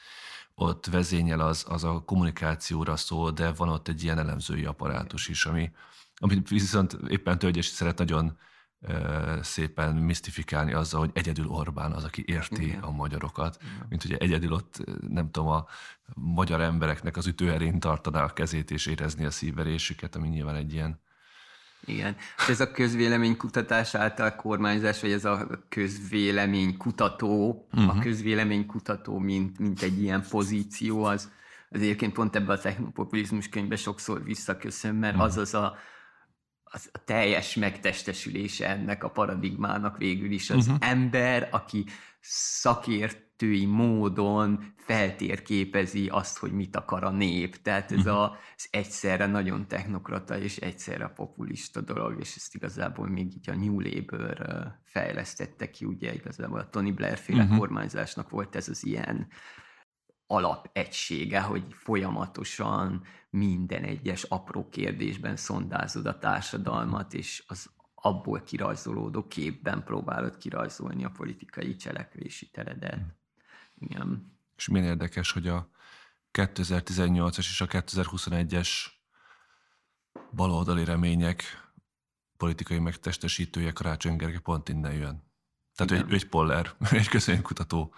ott 0.54 0.86
vezényel, 0.86 1.40
az, 1.40 1.64
az 1.68 1.84
a 1.84 2.02
kommunikációra 2.06 2.96
szól, 2.96 3.30
de 3.30 3.52
van 3.52 3.68
ott 3.68 3.88
egy 3.88 4.02
ilyen 4.02 4.18
elemzői 4.18 4.64
apparátus 4.64 5.28
is, 5.28 5.44
ami, 5.44 5.70
amit 6.16 6.48
viszont 6.48 6.92
éppen 7.08 7.38
Tölgyes 7.38 7.66
szeret 7.66 7.98
nagyon 7.98 8.38
szépen 9.42 9.94
misztifikálni 9.96 10.72
azzal, 10.72 11.00
hogy 11.00 11.10
egyedül 11.14 11.46
Orbán 11.46 11.92
az, 11.92 12.04
aki 12.04 12.24
érti 12.26 12.64
Igen. 12.66 12.80
a 12.80 12.90
magyarokat, 12.90 13.58
Igen. 13.60 13.86
mint 13.88 14.02
hogy 14.02 14.12
egyedül 14.12 14.52
ott, 14.52 14.84
nem 15.08 15.30
tudom, 15.30 15.48
a 15.48 15.66
magyar 16.14 16.60
embereknek 16.60 17.16
az 17.16 17.26
ütőerén 17.26 17.80
tartaná 17.80 18.24
a 18.24 18.32
kezét 18.32 18.70
és 18.70 18.86
érezni 18.86 19.24
a 19.24 19.30
szívverésüket, 19.30 20.16
ami 20.16 20.28
nyilván 20.28 20.54
egy 20.54 20.72
ilyen 20.72 21.00
igen. 21.84 22.16
Ez 22.48 22.60
a 22.60 22.70
közvéleménykutatás 22.70 23.94
által 23.94 24.34
kormányzás, 24.34 25.00
vagy 25.00 25.12
ez 25.12 25.24
a 25.24 25.48
közvéleménykutató, 25.68 27.66
uh-huh. 27.72 27.90
a 27.90 27.92
mhm. 27.92 28.02
közvéleménykutató, 28.02 29.18
mint, 29.18 29.58
mint 29.58 29.82
egy 29.82 30.02
ilyen 30.02 30.24
pozíció, 30.30 31.04
az, 31.04 31.30
az 31.70 31.80
egyébként 31.80 32.12
pont 32.12 32.36
ebben 32.36 32.56
a 32.56 32.60
technopopulizmus 32.60 33.48
könyvben 33.48 33.76
sokszor 33.76 34.24
visszaköszön, 34.24 34.94
mert 34.94 35.14
uh-huh. 35.14 35.28
az 35.28 35.36
az 35.36 35.54
a, 35.54 35.76
az 36.72 36.88
a 36.92 37.04
teljes 37.04 37.54
megtestesülése 37.54 38.68
ennek 38.68 39.04
a 39.04 39.10
paradigmának 39.10 39.96
végül 39.96 40.30
is 40.30 40.50
az 40.50 40.66
uh-huh. 40.66 40.90
ember, 40.90 41.48
aki 41.50 41.84
szakértői 42.20 43.66
módon 43.66 44.74
feltérképezi 44.76 46.08
azt, 46.08 46.38
hogy 46.38 46.52
mit 46.52 46.76
akar 46.76 47.04
a 47.04 47.10
nép. 47.10 47.62
Tehát 47.62 47.92
ez 47.92 47.98
uh-huh. 47.98 48.22
az 48.22 48.68
egyszerre 48.70 49.26
nagyon 49.26 49.68
technokrata 49.68 50.38
és 50.38 50.56
egyszerre 50.56 51.08
populista 51.08 51.80
dolog, 51.80 52.20
és 52.20 52.36
ezt 52.36 52.54
igazából 52.54 53.08
még 53.08 53.34
így 53.34 53.50
a 53.50 53.54
New 53.54 53.80
Labour 53.80 54.46
fejlesztette 54.84 55.70
ki, 55.70 55.84
ugye 55.84 56.14
igazából 56.14 56.58
a 56.58 56.68
Tony 56.68 56.94
Blair 56.94 57.18
féle 57.18 57.42
uh-huh. 57.42 57.58
kormányzásnak 57.58 58.30
volt 58.30 58.56
ez 58.56 58.68
az 58.68 58.84
ilyen 58.84 59.28
alapegysége, 60.26 61.40
hogy 61.40 61.64
folyamatosan 61.68 63.02
minden 63.30 63.84
egyes 63.84 64.22
apró 64.22 64.68
kérdésben 64.68 65.36
szondázod 65.36 66.06
a 66.06 66.18
társadalmat, 66.18 67.14
és 67.14 67.44
az 67.46 67.70
abból 67.94 68.42
kirajzolódó 68.42 69.26
képben 69.26 69.84
próbálod 69.84 70.36
kirajzolni 70.36 71.04
a 71.04 71.10
politikai 71.10 71.76
cselekvési 71.76 72.50
teredet. 72.50 72.94
Hmm. 72.94 73.14
Igen. 73.74 74.38
És 74.56 74.68
milyen 74.68 74.86
érdekes, 74.86 75.32
hogy 75.32 75.48
a 75.48 75.70
2018-as 76.32 77.38
és 77.38 77.60
a 77.60 77.66
2021-es 77.66 78.68
baloldali 80.32 80.84
remények 80.84 81.42
politikai 82.36 82.78
megtestesítője 82.78 83.72
Karácsony 83.72 84.16
Gergely 84.16 84.40
pont 84.40 84.68
innen 84.68 84.92
jön. 84.92 85.28
Tehát 85.74 86.04
egy, 86.04 86.12
egy 86.12 86.28
poller, 86.28 86.74
egy 86.90 87.08
közönkutató, 87.08 87.94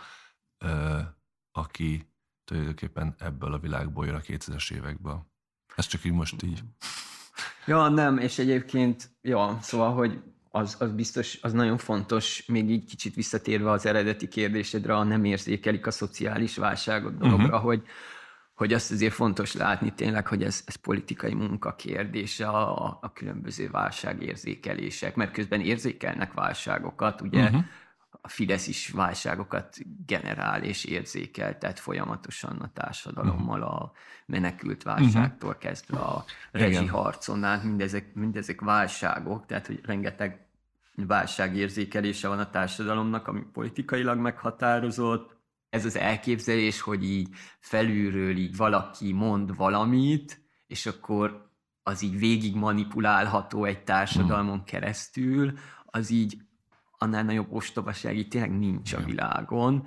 aki 1.52 2.11
tulajdonképpen 2.44 3.14
ebből 3.18 3.52
a 3.52 3.58
világból 3.58 4.06
jön 4.06 4.14
a 4.14 4.20
2000-es 4.20 4.72
évekből. 4.72 5.26
Ez 5.76 5.86
csak 5.86 6.04
így 6.04 6.12
most 6.12 6.42
így. 6.42 6.62
Ja, 7.66 7.88
nem, 7.88 8.18
és 8.18 8.38
egyébként, 8.38 9.10
ja, 9.20 9.58
szóval, 9.60 9.94
hogy 9.94 10.22
az, 10.50 10.76
az 10.78 10.92
biztos, 10.92 11.38
az 11.42 11.52
nagyon 11.52 11.78
fontos, 11.78 12.46
még 12.46 12.70
így 12.70 12.84
kicsit 12.84 13.14
visszatérve 13.14 13.70
az 13.70 13.86
eredeti 13.86 14.28
kérdésedre, 14.28 14.96
a 14.96 15.02
nem 15.02 15.24
érzékelik 15.24 15.86
a 15.86 15.90
szociális 15.90 16.56
válságot 16.56 17.18
dologra, 17.18 17.44
uh-huh. 17.44 17.62
hogy, 17.62 17.82
hogy 18.54 18.72
azt 18.72 18.90
azért 18.90 19.12
fontos 19.12 19.54
látni 19.54 19.92
tényleg, 19.94 20.26
hogy 20.26 20.42
ez, 20.42 20.62
ez 20.66 20.74
politikai 20.74 21.34
munka 21.34 21.74
kérdése, 21.74 22.48
a, 22.48 22.98
a 23.00 23.12
különböző 23.12 23.70
válságérzékelések, 23.70 25.14
mert 25.14 25.32
közben 25.32 25.60
érzékelnek 25.60 26.32
válságokat, 26.32 27.20
ugye 27.20 27.42
uh-huh. 27.42 27.64
A 28.20 28.28
Fidesz 28.28 28.66
is 28.66 28.88
válságokat 28.88 29.76
generál 30.06 30.62
és 30.62 30.84
érzékel, 30.84 31.58
tehát 31.58 31.78
folyamatosan 31.78 32.60
a 32.60 32.72
társadalommal 32.72 33.62
a 33.62 33.92
menekült 34.26 34.82
válságtól 34.82 35.48
uh-huh. 35.48 35.62
kezdve 35.62 35.98
a 35.98 36.24
rezsiharcon 36.50 37.44
át, 37.44 37.62
mindezek, 37.62 38.14
mindezek 38.14 38.60
válságok, 38.60 39.46
tehát 39.46 39.66
hogy 39.66 39.80
rengeteg 39.84 40.46
válságérzékelése 40.94 42.28
van 42.28 42.38
a 42.38 42.50
társadalomnak, 42.50 43.28
ami 43.28 43.40
politikailag 43.52 44.18
meghatározott, 44.18 45.40
ez 45.68 45.84
az 45.84 45.96
elképzelés, 45.96 46.80
hogy 46.80 47.04
így 47.04 47.28
felülről 47.58 48.36
így 48.36 48.56
valaki 48.56 49.12
mond 49.12 49.56
valamit, 49.56 50.40
és 50.66 50.86
akkor 50.86 51.50
az 51.82 52.02
így 52.02 52.18
végig 52.18 52.54
manipulálható 52.54 53.64
egy 53.64 53.84
társadalmon 53.84 54.56
hmm. 54.56 54.64
keresztül, 54.64 55.52
az 55.84 56.10
így 56.10 56.36
annál 57.02 57.24
nagyobb 57.24 57.52
ostobaság 57.52 58.16
így 58.16 58.28
tényleg 58.28 58.58
nincs 58.58 58.92
a 58.92 59.04
világon. 59.04 59.86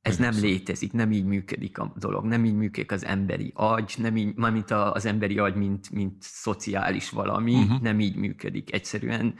Ez 0.00 0.16
nem 0.16 0.34
létezik, 0.40 0.92
nem 0.92 1.12
így 1.12 1.24
működik 1.24 1.78
a 1.78 1.92
dolog, 1.96 2.24
nem 2.24 2.44
így 2.44 2.54
működik 2.54 2.92
az 2.92 3.04
emberi 3.04 3.52
agy, 3.54 3.94
nem 3.98 4.16
így, 4.16 4.34
mármint 4.34 4.70
az 4.70 5.06
emberi 5.06 5.38
agy, 5.38 5.54
mint, 5.54 5.90
mint 5.90 6.22
szociális 6.22 7.10
valami, 7.10 7.54
uh-huh. 7.54 7.80
nem 7.80 8.00
így 8.00 8.16
működik. 8.16 8.72
Egyszerűen 8.72 9.34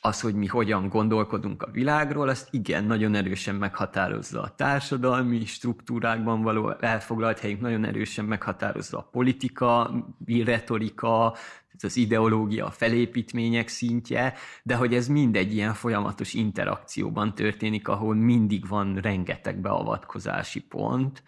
az, 0.00 0.20
hogy 0.20 0.34
mi 0.34 0.46
hogyan 0.46 0.88
gondolkodunk 0.88 1.62
a 1.62 1.70
világról, 1.70 2.28
azt 2.28 2.48
igen, 2.50 2.84
nagyon 2.84 3.14
erősen 3.14 3.54
meghatározza 3.54 4.42
a 4.42 4.54
társadalmi 4.54 5.44
struktúrákban 5.44 6.42
való 6.42 6.70
elfoglalt 6.80 7.38
helyünk, 7.38 7.60
nagyon 7.60 7.84
erősen 7.84 8.24
meghatározza 8.24 8.98
a 8.98 9.08
politika, 9.12 9.90
retorika, 10.44 11.36
az 11.84 11.96
ideológia, 11.96 12.66
a 12.66 12.70
felépítmények 12.70 13.68
szintje, 13.68 14.34
de 14.62 14.74
hogy 14.74 14.94
ez 14.94 15.08
mindegy 15.08 15.54
ilyen 15.54 15.74
folyamatos 15.74 16.34
interakcióban 16.34 17.34
történik, 17.34 17.88
ahol 17.88 18.14
mindig 18.14 18.68
van 18.68 18.96
rengeteg 18.96 19.60
beavatkozási 19.60 20.60
pont, 20.60 21.22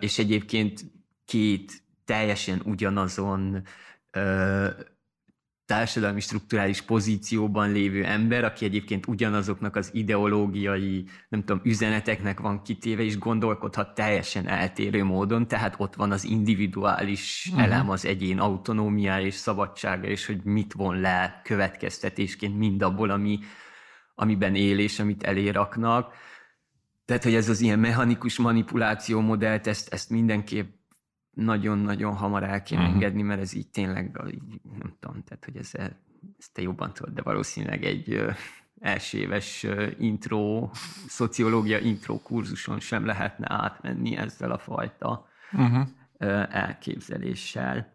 és 0.00 0.18
egyébként 0.18 0.84
két 1.24 1.82
teljesen 2.04 2.62
ugyanazon 2.64 3.62
társadalmi 5.66 6.20
strukturális 6.20 6.80
pozícióban 6.80 7.72
lévő 7.72 8.04
ember, 8.04 8.44
aki 8.44 8.64
egyébként 8.64 9.06
ugyanazoknak 9.06 9.76
az 9.76 9.90
ideológiai, 9.92 11.04
nem 11.28 11.44
tudom, 11.44 11.60
üzeneteknek 11.64 12.40
van 12.40 12.62
kitéve, 12.62 13.02
és 13.02 13.18
gondolkodhat 13.18 13.94
teljesen 13.94 14.48
eltérő 14.48 15.04
módon, 15.04 15.48
tehát 15.48 15.74
ott 15.78 15.94
van 15.94 16.10
az 16.10 16.24
individuális 16.24 17.46
uh-huh. 17.48 17.64
elem, 17.64 17.90
az 17.90 18.04
egyén 18.04 18.38
autonómiája 18.38 19.26
és 19.26 19.34
szabadsága, 19.34 20.06
és 20.06 20.26
hogy 20.26 20.42
mit 20.42 20.72
von 20.72 21.00
le 21.00 21.40
következtetésként 21.44 22.58
mindabból, 22.58 23.10
ami, 23.10 23.38
amiben 24.14 24.54
él 24.54 24.78
és 24.78 24.98
amit 24.98 25.22
eléraknak. 25.22 26.12
Tehát, 27.04 27.24
hogy 27.24 27.34
ez 27.34 27.48
az 27.48 27.60
ilyen 27.60 27.78
mechanikus 27.78 28.38
manipuláció 28.38 29.20
modellt, 29.20 29.66
ezt, 29.66 29.92
ezt 29.92 30.10
mindenképp 30.10 30.83
nagyon-nagyon 31.34 32.14
hamar 32.14 32.42
el 32.42 32.62
kéne 32.62 32.80
uh-huh. 32.80 32.94
engedni, 32.94 33.22
mert 33.22 33.40
ez 33.40 33.54
így 33.54 33.68
tényleg, 33.68 34.20
így, 34.26 34.60
nem 34.78 34.94
tudom, 35.00 35.22
tehát 35.24 35.44
hogy 35.44 35.56
ez, 35.56 35.70
ezt 36.38 36.52
te 36.52 36.62
jobban 36.62 36.92
tudod, 36.92 37.14
de 37.14 37.22
valószínűleg 37.22 37.84
egy 37.84 38.26
első 38.80 39.18
éves 39.18 39.66
intro, 39.98 40.70
szociológia 41.06 41.78
intro 41.78 42.18
kurzuson 42.18 42.80
sem 42.80 43.06
lehetne 43.06 43.46
átmenni 43.50 44.16
ezzel 44.16 44.50
a 44.50 44.58
fajta 44.58 45.28
uh-huh. 45.52 45.88
elképzeléssel 46.50 47.92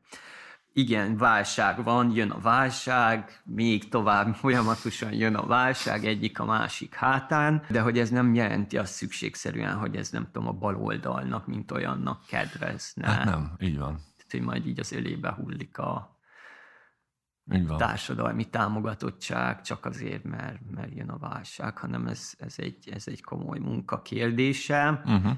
igen, 0.73 1.17
válság 1.17 1.83
van, 1.83 2.11
jön 2.11 2.29
a 2.29 2.39
válság, 2.39 3.41
még 3.43 3.89
tovább 3.89 4.35
folyamatosan 4.41 5.13
jön 5.13 5.35
a 5.35 5.45
válság 5.45 6.05
egyik 6.05 6.39
a 6.39 6.45
másik 6.45 6.93
hátán, 6.93 7.61
de 7.69 7.81
hogy 7.81 7.99
ez 7.99 8.09
nem 8.09 8.33
jelenti 8.33 8.77
azt 8.77 8.93
szükségszerűen, 8.93 9.75
hogy 9.75 9.95
ez 9.95 10.09
nem 10.09 10.25
tudom, 10.31 10.47
a 10.47 10.51
baloldalnak, 10.51 11.47
mint 11.47 11.71
olyannak 11.71 12.25
kedvezne. 12.27 13.07
Hát 13.07 13.25
nem, 13.25 13.51
így 13.59 13.77
van. 13.77 13.93
Tehát, 13.93 14.31
hogy 14.31 14.41
majd 14.41 14.67
így 14.67 14.79
az 14.79 14.91
ölébe 14.91 15.31
hullik 15.31 15.77
a 15.77 16.17
így 17.53 17.67
van. 17.67 17.77
társadalmi 17.77 18.49
támogatottság 18.49 19.61
csak 19.61 19.85
azért, 19.85 20.23
mert, 20.23 20.59
mert 20.71 20.95
jön 20.95 21.09
a 21.09 21.17
válság, 21.17 21.77
hanem 21.77 22.07
ez, 22.07 22.33
ez, 22.37 22.53
egy, 22.57 22.89
ez 22.91 23.03
egy 23.07 23.23
komoly 23.23 23.59
munka 23.59 24.01
kérdése. 24.01 25.01
Uh-huh. 25.05 25.37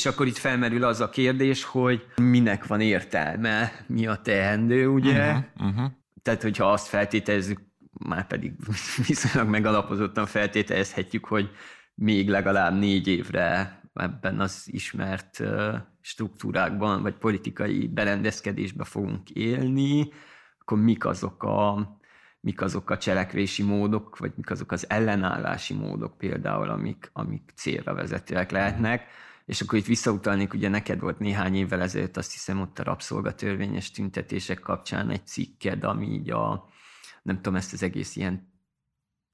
És 0.00 0.06
akkor 0.06 0.26
itt 0.26 0.36
felmerül 0.36 0.84
az 0.84 1.00
a 1.00 1.08
kérdés, 1.08 1.64
hogy 1.64 2.06
minek 2.16 2.66
van 2.66 2.80
értelme, 2.80 3.72
mi 3.86 4.06
a 4.06 4.16
teendő, 4.16 4.88
ugye? 4.88 5.28
Uh-huh, 5.28 5.68
uh-huh. 5.68 5.90
Tehát, 6.22 6.42
hogyha 6.42 6.72
azt 6.72 6.86
feltételezzük, 6.86 7.60
már 7.92 8.26
pedig 8.26 8.52
viszonylag 9.06 9.48
megalapozottan 9.48 10.26
feltételezhetjük, 10.26 11.24
hogy 11.24 11.50
még 11.94 12.28
legalább 12.28 12.78
négy 12.78 13.08
évre 13.08 13.80
ebben 13.94 14.40
az 14.40 14.64
ismert 14.66 15.42
struktúrákban, 16.00 17.02
vagy 17.02 17.14
politikai 17.14 17.88
berendezkedésben 17.88 18.86
fogunk 18.86 19.30
élni, 19.30 20.08
akkor 20.58 20.78
mik 20.80 21.04
azok 21.04 21.42
a 21.42 21.88
mik 22.40 22.60
azok 22.60 22.90
a 22.90 22.98
cselekvési 22.98 23.62
módok, 23.62 24.18
vagy 24.18 24.32
mik 24.36 24.50
azok 24.50 24.72
az 24.72 24.90
ellenállási 24.90 25.74
módok 25.74 26.18
például, 26.18 26.68
amik, 26.68 27.10
amik 27.12 27.52
célra 27.54 27.94
vezetőek 27.94 28.50
lehetnek. 28.50 29.06
És 29.50 29.60
akkor 29.60 29.78
itt 29.78 29.86
visszautalnék, 29.86 30.54
ugye 30.54 30.68
neked 30.68 31.00
volt 31.00 31.18
néhány 31.18 31.54
évvel 31.54 31.80
ezelőtt, 31.80 32.16
azt 32.16 32.32
hiszem 32.32 32.60
ott 32.60 32.78
a 32.78 32.82
rabszolgatörvényes 32.82 33.90
tüntetések 33.90 34.60
kapcsán 34.60 35.10
egy 35.10 35.26
cikked, 35.26 35.84
ami 35.84 36.06
így 36.06 36.30
a, 36.30 36.68
nem 37.22 37.36
tudom, 37.36 37.54
ezt 37.54 37.72
az 37.72 37.82
egész 37.82 38.16
ilyen 38.16 38.52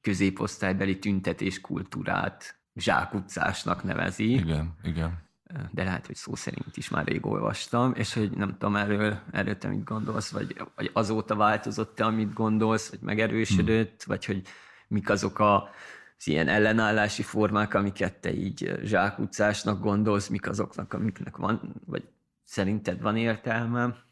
középosztálybeli 0.01 0.99
tüntetés 0.99 1.61
kultúrát 1.61 2.61
zsákutcásnak 2.75 3.83
nevezi. 3.83 4.33
Igen, 4.33 4.75
igen. 4.83 5.23
De 5.71 5.85
lehet, 5.85 6.07
hogy 6.07 6.17
szó 6.17 6.35
szerint 6.35 6.77
is 6.77 6.89
már 6.89 7.07
rég 7.07 7.27
olvastam, 7.27 7.93
és 7.95 8.14
hogy 8.14 8.31
nem 8.31 8.51
tudom, 8.51 8.77
erről, 8.77 9.21
erről 9.33 9.59
te 9.59 9.69
mit 9.69 9.85
gondolsz, 9.85 10.31
vagy, 10.31 10.62
vagy 10.75 10.91
azóta 10.93 11.35
változott 11.35 11.95
te, 11.95 12.05
amit 12.05 12.33
gondolsz, 12.33 12.91
vagy 12.91 13.01
megerősödött, 13.01 14.03
hmm. 14.03 14.14
vagy 14.14 14.25
hogy 14.25 14.43
mik 14.89 15.11
azok 15.11 15.39
a 15.39 15.71
az 16.19 16.27
ilyen 16.27 16.49
ellenállási 16.49 17.23
formák, 17.23 17.75
amiket 17.75 18.14
te 18.14 18.35
így 18.35 18.79
zsákutcásnak 18.83 19.81
gondolsz, 19.81 20.29
mik 20.29 20.49
azoknak, 20.49 20.93
amiknek 20.93 21.37
van, 21.37 21.75
vagy 21.87 22.09
szerinted 22.45 23.01
van 23.01 23.17
értelme? 23.17 24.05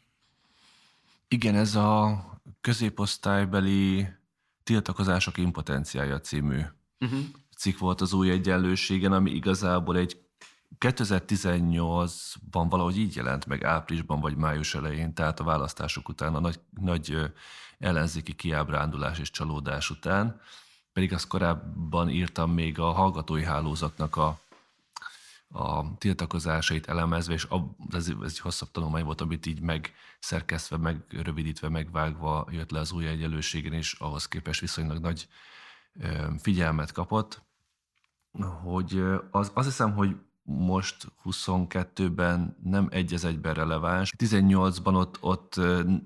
Igen, 1.27 1.55
ez 1.55 1.75
a 1.75 2.19
középosztálybeli 2.61 4.07
tiltakozások 4.63 5.37
impotenciája 5.37 6.19
című 6.19 6.61
uh-huh. 6.99 7.19
cikk 7.57 7.77
volt 7.77 8.01
az 8.01 8.13
új 8.13 8.31
egyenlőségen, 8.31 9.11
ami 9.11 9.31
igazából 9.31 9.97
egy 9.97 10.25
2018-ban 10.79 12.65
valahogy 12.69 12.97
így 12.97 13.15
jelent 13.15 13.45
meg 13.45 13.63
áprilisban 13.63 14.19
vagy 14.19 14.35
május 14.35 14.75
elején, 14.75 15.13
tehát 15.13 15.39
a 15.39 15.43
választások 15.43 16.09
után, 16.09 16.35
a 16.35 16.39
nagy, 16.39 16.59
nagy 16.81 17.31
ellenzéki 17.79 18.33
kiábrándulás 18.33 19.19
és 19.19 19.31
csalódás 19.31 19.89
után, 19.89 20.41
pedig 20.95 21.13
azt 21.13 21.27
korábban 21.27 22.09
írtam 22.09 22.51
még 22.51 22.79
a 22.79 22.91
hallgatói 22.91 23.43
hálózatnak 23.43 24.15
a, 24.15 24.39
a 25.47 25.97
tiltakozásait 25.97 26.87
elemezve, 26.87 27.33
és 27.33 27.47
ez, 27.89 28.07
ez 28.07 28.31
egy 28.31 28.39
hosszabb 28.39 28.71
tanulmány 28.71 29.03
volt, 29.03 29.21
amit 29.21 29.45
így 29.45 29.61
megszerkesztve, 29.61 30.77
megrövidítve, 30.77 31.69
megvágva 31.69 32.47
jött 32.51 32.71
le 32.71 32.79
az 32.79 32.91
új 32.91 33.07
egyenlőségen, 33.07 33.73
és 33.73 33.93
ahhoz 33.93 34.27
képest 34.27 34.59
viszonylag 34.59 34.99
nagy 34.99 35.27
figyelmet 36.37 36.91
kapott, 36.91 37.41
hogy 38.63 39.03
az, 39.31 39.51
azt 39.53 39.67
hiszem, 39.67 39.93
hogy 39.93 40.15
most 40.43 41.11
22-ben 41.23 42.57
nem 42.63 42.87
egy 42.91 43.13
az 43.13 43.25
egyben 43.25 43.53
releváns. 43.53 44.13
18-ban 44.17 44.95
ott, 44.95 45.17
ott 45.21 45.59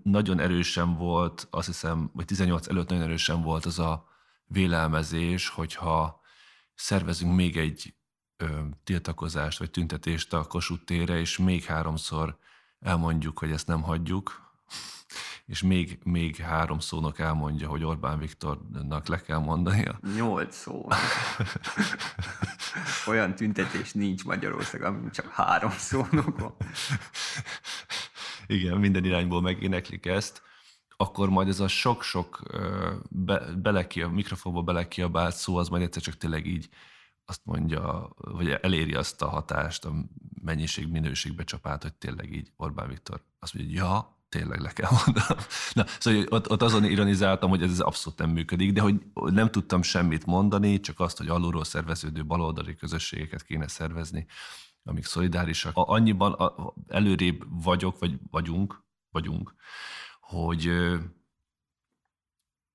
nagyon 0.04 0.40
erősen 0.40 0.96
volt, 0.96 1.48
azt 1.50 1.68
hiszem, 1.68 2.10
vagy 2.14 2.26
18 2.26 2.68
előtt 2.68 2.90
nagyon 2.90 3.04
erősen 3.04 3.42
volt 3.42 3.66
az 3.66 3.80
a 3.80 4.09
vélelmezés, 4.50 5.50
hogyha 5.50 6.22
szervezünk 6.76 7.36
még 7.36 7.58
egy 7.58 7.96
ö, 8.38 8.62
tiltakozást 8.84 9.60
vagy 9.60 9.72
tüntetést 9.72 10.34
a 10.34 10.44
Kossuth 10.44 10.84
térre, 10.84 11.20
és 11.20 11.38
még 11.38 11.64
háromszor 11.64 12.38
elmondjuk, 12.80 13.40
hogy 13.40 13.52
ezt 13.52 13.68
nem 13.68 13.82
hagyjuk, 13.82 14.52
és 15.46 15.62
még, 15.62 16.00
még 16.04 16.36
három 16.36 16.80
szónok 16.80 17.20
elmondja, 17.20 17.68
hogy 17.68 17.84
Orbán 17.84 18.20
Viktornak 18.20 19.08
le 19.08 19.22
kell 19.22 19.38
mondania. 19.38 20.00
Nyolc 20.16 20.56
szó. 20.56 20.88
Olyan 23.08 23.36
tüntetés 23.36 23.94
nincs 23.94 24.24
Magyarországon, 24.24 24.96
ami 24.96 25.10
csak 25.10 25.28
három 25.32 25.72
szónok 25.72 26.40
van. 26.40 26.56
Igen, 28.48 28.78
minden 28.78 29.06
irányból 29.06 29.42
megéneklik 29.42 30.06
ezt 30.06 30.42
akkor 31.02 31.30
majd 31.30 31.48
ez 31.48 31.60
a 31.60 31.68
sok-sok 31.68 32.44
be, 33.10 33.54
belekia, 33.56 34.08
mikrofonba 34.08 34.62
belekiabált 34.62 35.36
szó, 35.36 35.56
az 35.58 35.70
majd 35.70 35.84
egyszer 35.84 36.02
csak 36.02 36.18
tényleg 36.18 36.46
így 36.46 36.70
azt 37.26 37.42
mondja, 37.44 38.10
vagy 38.16 38.50
eléri 38.50 38.94
azt 38.94 39.22
a 39.22 39.30
hatást, 39.30 39.86
a 39.86 39.94
mennyiség-minőség 40.42 41.36
becsapát, 41.36 41.82
hogy 41.82 41.94
tényleg 41.94 42.34
így 42.34 42.52
Orbán 42.56 42.88
Viktor 42.88 43.22
azt 43.40 43.54
mondja, 43.54 43.72
hogy 43.72 43.90
ja, 43.90 44.18
tényleg 44.30 44.60
le 44.60 44.72
kell 44.72 44.90
mondanom. 45.06 45.44
Na, 45.74 45.86
szóval 46.00 46.26
ott, 46.30 46.50
ott 46.50 46.62
azon 46.62 46.84
ironizáltam, 46.84 47.50
hogy 47.50 47.62
ez 47.62 47.80
abszolút 47.80 48.20
nem 48.20 48.30
működik, 48.30 48.72
de 48.74 48.82
hogy 48.82 49.02
nem 49.14 49.52
tudtam 49.52 49.82
semmit 49.82 50.26
mondani, 50.26 50.80
csak 50.80 51.00
azt, 51.00 51.18
hogy 51.18 51.28
alulról 51.28 51.64
szerveződő 51.64 52.26
baloldali 52.26 52.76
közösségeket 52.76 53.44
kéne 53.44 53.68
szervezni, 53.68 54.26
amik 54.84 55.06
szolidárisak. 55.06 55.72
Annyiban 55.76 56.54
előrébb 56.88 57.46
vagyok, 57.64 58.00
vagy 58.00 58.20
vagyunk, 58.32 58.84
vagyunk, 59.12 59.56
hogy 60.30 60.72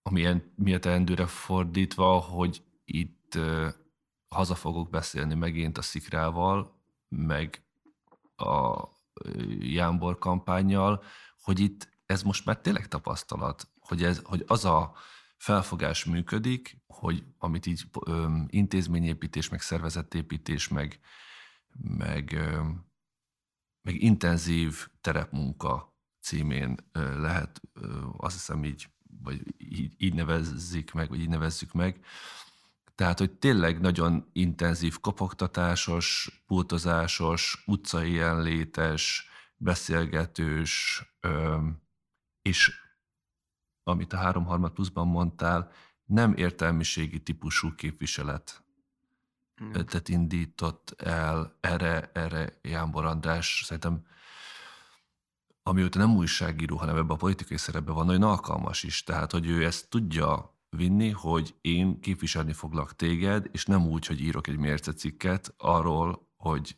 amilyen 0.02 0.52
miatt 0.56 0.84
endőre 0.84 1.26
fordítva, 1.26 2.18
hogy 2.18 2.62
itt 2.84 3.38
haza 4.28 4.54
fogok 4.54 4.90
beszélni 4.90 5.34
megint 5.34 5.78
a 5.78 5.82
Szikrával, 5.82 6.80
meg 7.08 7.62
a 8.36 8.88
Jámbor 9.58 10.18
kampányjal, 10.18 11.02
hogy 11.42 11.60
itt 11.60 11.88
ez 12.06 12.22
most 12.22 12.44
már 12.44 12.60
tényleg 12.60 12.88
tapasztalat, 12.88 13.68
hogy, 13.80 14.04
ez, 14.04 14.20
hogy 14.24 14.44
az 14.46 14.64
a 14.64 14.94
felfogás 15.36 16.04
működik, 16.04 16.82
hogy 16.86 17.24
amit 17.38 17.66
így 17.66 17.84
ö, 18.06 18.38
intézményépítés, 18.46 19.48
meg 19.48 19.60
szervezetépítés, 19.60 20.68
meg, 20.68 21.00
meg, 21.80 22.32
ö, 22.32 22.62
meg 23.82 24.02
intenzív 24.02 24.88
terepmunka 25.00 25.93
címén 26.24 26.76
lehet, 27.16 27.60
azt 28.16 28.34
hiszem 28.34 28.64
így, 28.64 28.88
vagy 29.22 29.42
így, 29.58 29.94
így 29.98 30.14
nevezzik 30.14 30.92
meg, 30.92 31.08
vagy 31.08 31.20
így 31.20 31.28
nevezzük 31.28 31.72
meg. 31.72 32.04
Tehát, 32.94 33.18
hogy 33.18 33.30
tényleg 33.30 33.80
nagyon 33.80 34.28
intenzív 34.32 35.00
kopogtatásos, 35.00 36.30
pultozásos, 36.46 37.62
utcai 37.66 38.12
jelenlétes, 38.12 39.28
beszélgetős, 39.56 41.02
és 42.42 42.72
amit 43.82 44.12
a 44.12 44.16
háromharmad 44.16 44.72
pluszban 44.72 45.06
mondtál, 45.06 45.70
nem 46.04 46.34
értelmiségi 46.34 47.22
típusú 47.22 47.74
képviselet 47.74 48.64
mm. 49.64 49.70
tehát 49.72 50.08
indított 50.08 50.94
el 50.96 51.56
erre, 51.60 52.10
erre 52.12 52.58
Jánbor 52.62 53.04
András. 53.04 53.62
Szerintem 53.64 54.06
amióta 55.66 55.98
nem 55.98 56.16
újságíró, 56.16 56.76
hanem 56.76 56.96
ebben 56.96 57.10
a 57.10 57.16
politikai 57.16 57.56
szerepben 57.56 57.94
van, 57.94 58.06
nagyon 58.06 58.22
alkalmas 58.22 58.82
is. 58.82 59.02
Tehát, 59.02 59.32
hogy 59.32 59.46
ő 59.46 59.64
ezt 59.64 59.88
tudja 59.88 60.58
vinni, 60.68 61.10
hogy 61.10 61.54
én 61.60 62.00
képviselni 62.00 62.52
foglak 62.52 62.96
téged, 62.96 63.48
és 63.52 63.64
nem 63.64 63.86
úgy, 63.86 64.06
hogy 64.06 64.20
írok 64.20 64.46
egy 64.46 64.56
mércecikket 64.56 65.54
arról, 65.56 66.28
hogy 66.36 66.76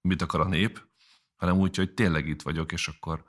mit 0.00 0.22
akar 0.22 0.40
a 0.40 0.48
nép, 0.48 0.86
hanem 1.36 1.58
úgy, 1.58 1.76
hogy 1.76 1.94
tényleg 1.94 2.28
itt 2.28 2.42
vagyok, 2.42 2.72
és 2.72 2.88
akkor 2.88 3.24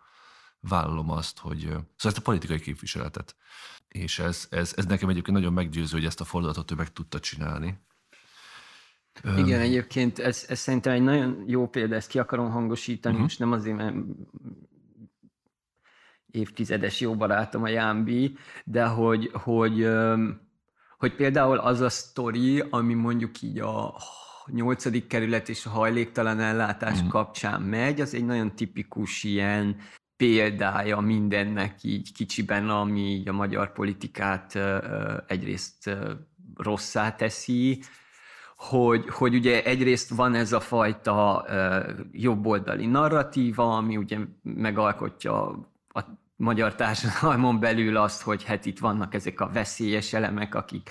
vállalom 0.59 1.11
azt, 1.11 1.39
hogy... 1.39 1.59
Szóval 1.59 1.87
ezt 2.01 2.17
a 2.17 2.21
politikai 2.21 2.59
képviseletet. 2.59 3.35
És 3.87 4.19
ez, 4.19 4.47
ez, 4.49 4.73
ez 4.75 4.85
nekem 4.85 5.09
egyébként 5.09 5.37
nagyon 5.37 5.53
meggyőző, 5.53 5.95
hogy 5.97 6.05
ezt 6.05 6.21
a 6.21 6.25
fordulatot 6.25 6.71
ő 6.71 6.75
meg 6.75 6.93
tudta 6.93 7.19
csinálni. 7.19 7.79
Igen, 9.37 9.59
egyébként 9.59 10.19
ez, 10.19 10.45
ez 10.47 10.59
szerintem 10.59 10.93
egy 10.93 11.01
nagyon 11.01 11.43
jó 11.47 11.67
példa, 11.67 11.95
ezt 11.95 12.09
ki 12.09 12.19
akarom 12.19 12.51
hangosítani, 12.51 13.13
uh-huh. 13.13 13.21
most 13.21 13.39
nem 13.39 13.51
azért, 13.51 13.77
mert 13.77 13.95
évtizedes 16.31 16.99
jó 16.99 17.15
barátom 17.15 17.63
a 17.63 17.69
Jámbi, 17.69 18.37
de 18.63 18.85
hogy, 18.85 19.29
hogy, 19.33 19.89
hogy 20.97 21.15
például 21.15 21.57
az 21.57 21.81
a 21.81 21.89
sztori, 21.89 22.63
ami 22.69 22.93
mondjuk 22.93 23.41
így 23.41 23.59
a 23.59 23.95
nyolcadik 24.45 25.07
kerület 25.07 25.49
és 25.49 25.65
a 25.65 25.69
hajléktalan 25.69 26.39
ellátás 26.39 27.03
mm. 27.03 27.07
kapcsán 27.07 27.61
megy, 27.61 28.01
az 28.01 28.13
egy 28.13 28.25
nagyon 28.25 28.55
tipikus 28.55 29.23
ilyen 29.23 29.75
példája 30.17 30.99
mindennek 30.99 31.83
így 31.83 32.13
kicsiben, 32.13 32.69
ami 32.69 32.99
így 32.99 33.27
a 33.27 33.33
magyar 33.33 33.71
politikát 33.73 34.59
egyrészt 35.27 35.97
rosszá 36.55 37.15
teszi, 37.15 37.81
hogy, 38.55 39.09
hogy 39.09 39.35
ugye 39.35 39.63
egyrészt 39.63 40.09
van 40.09 40.33
ez 40.33 40.51
a 40.51 40.59
fajta 40.59 41.45
jobboldali 42.11 42.85
narratíva, 42.85 43.77
ami 43.77 43.97
ugye 43.97 44.17
megalkotja 44.41 45.59
a 45.99 46.19
magyar 46.35 46.75
társadalmon 46.75 47.59
belül 47.59 47.97
azt, 47.97 48.21
hogy 48.21 48.43
hát 48.43 48.65
itt 48.65 48.79
vannak 48.79 49.13
ezek 49.13 49.39
a 49.39 49.49
veszélyes 49.49 50.13
elemek, 50.13 50.55
akik 50.55 50.89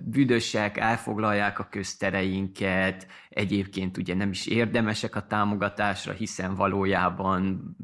büdösek, 0.00 0.76
elfoglalják 0.76 1.58
a 1.58 1.68
köztereinket, 1.70 3.06
egyébként 3.28 3.96
ugye 3.96 4.14
nem 4.14 4.30
is 4.30 4.46
érdemesek 4.46 5.16
a 5.16 5.26
támogatásra, 5.26 6.12
hiszen 6.12 6.54
valójában 6.54 7.76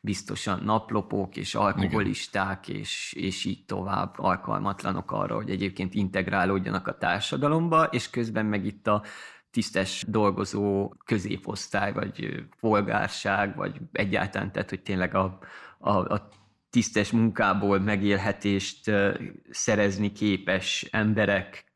biztosan 0.00 0.60
naplopók 0.64 1.36
és 1.36 1.54
alkoholisták, 1.54 2.68
és, 2.68 3.12
és 3.16 3.44
így 3.44 3.64
tovább 3.64 4.14
alkalmatlanok 4.18 5.12
arra, 5.12 5.34
hogy 5.34 5.50
egyébként 5.50 5.94
integrálódjanak 5.94 6.86
a 6.86 6.98
társadalomba, 6.98 7.84
és 7.84 8.10
közben 8.10 8.46
meg 8.46 8.64
itt 8.64 8.86
a 8.86 9.02
tisztes 9.50 10.04
dolgozó 10.08 10.94
középosztály, 11.04 11.92
vagy 11.92 12.44
polgárság, 12.60 13.56
vagy 13.56 13.80
egyáltalán, 13.92 14.52
tehát 14.52 14.70
hogy 14.70 14.82
tényleg 14.82 15.14
a, 15.14 15.38
a, 15.82 15.90
a 15.90 16.28
tisztes 16.70 17.10
munkából 17.10 17.78
megélhetést 17.78 18.90
szerezni 19.50 20.12
képes 20.12 20.88
emberek 20.90 21.72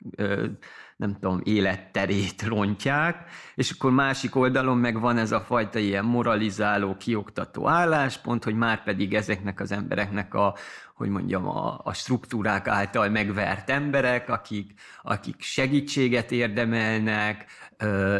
nem 0.96 1.12
tudom, 1.12 1.40
életterét 1.44 2.42
rontják, 2.42 3.30
és 3.54 3.70
akkor 3.70 3.90
másik 3.90 4.36
oldalon 4.36 4.78
meg 4.78 5.00
van 5.00 5.18
ez 5.18 5.32
a 5.32 5.40
fajta 5.40 5.78
ilyen 5.78 6.04
moralizáló, 6.04 6.96
kioktató 6.96 7.68
álláspont, 7.68 8.44
hogy 8.44 8.54
már 8.54 8.82
pedig 8.82 9.14
ezeknek 9.14 9.60
az 9.60 9.72
embereknek 9.72 10.34
a, 10.34 10.54
hogy 10.94 11.08
mondjam, 11.08 11.48
a, 11.48 11.80
a 11.84 11.92
struktúrák 11.92 12.68
által 12.68 13.08
megvert 13.08 13.70
emberek, 13.70 14.28
akik, 14.28 14.72
akik 15.02 15.40
segítséget 15.40 16.32
érdemelnek, 16.32 17.46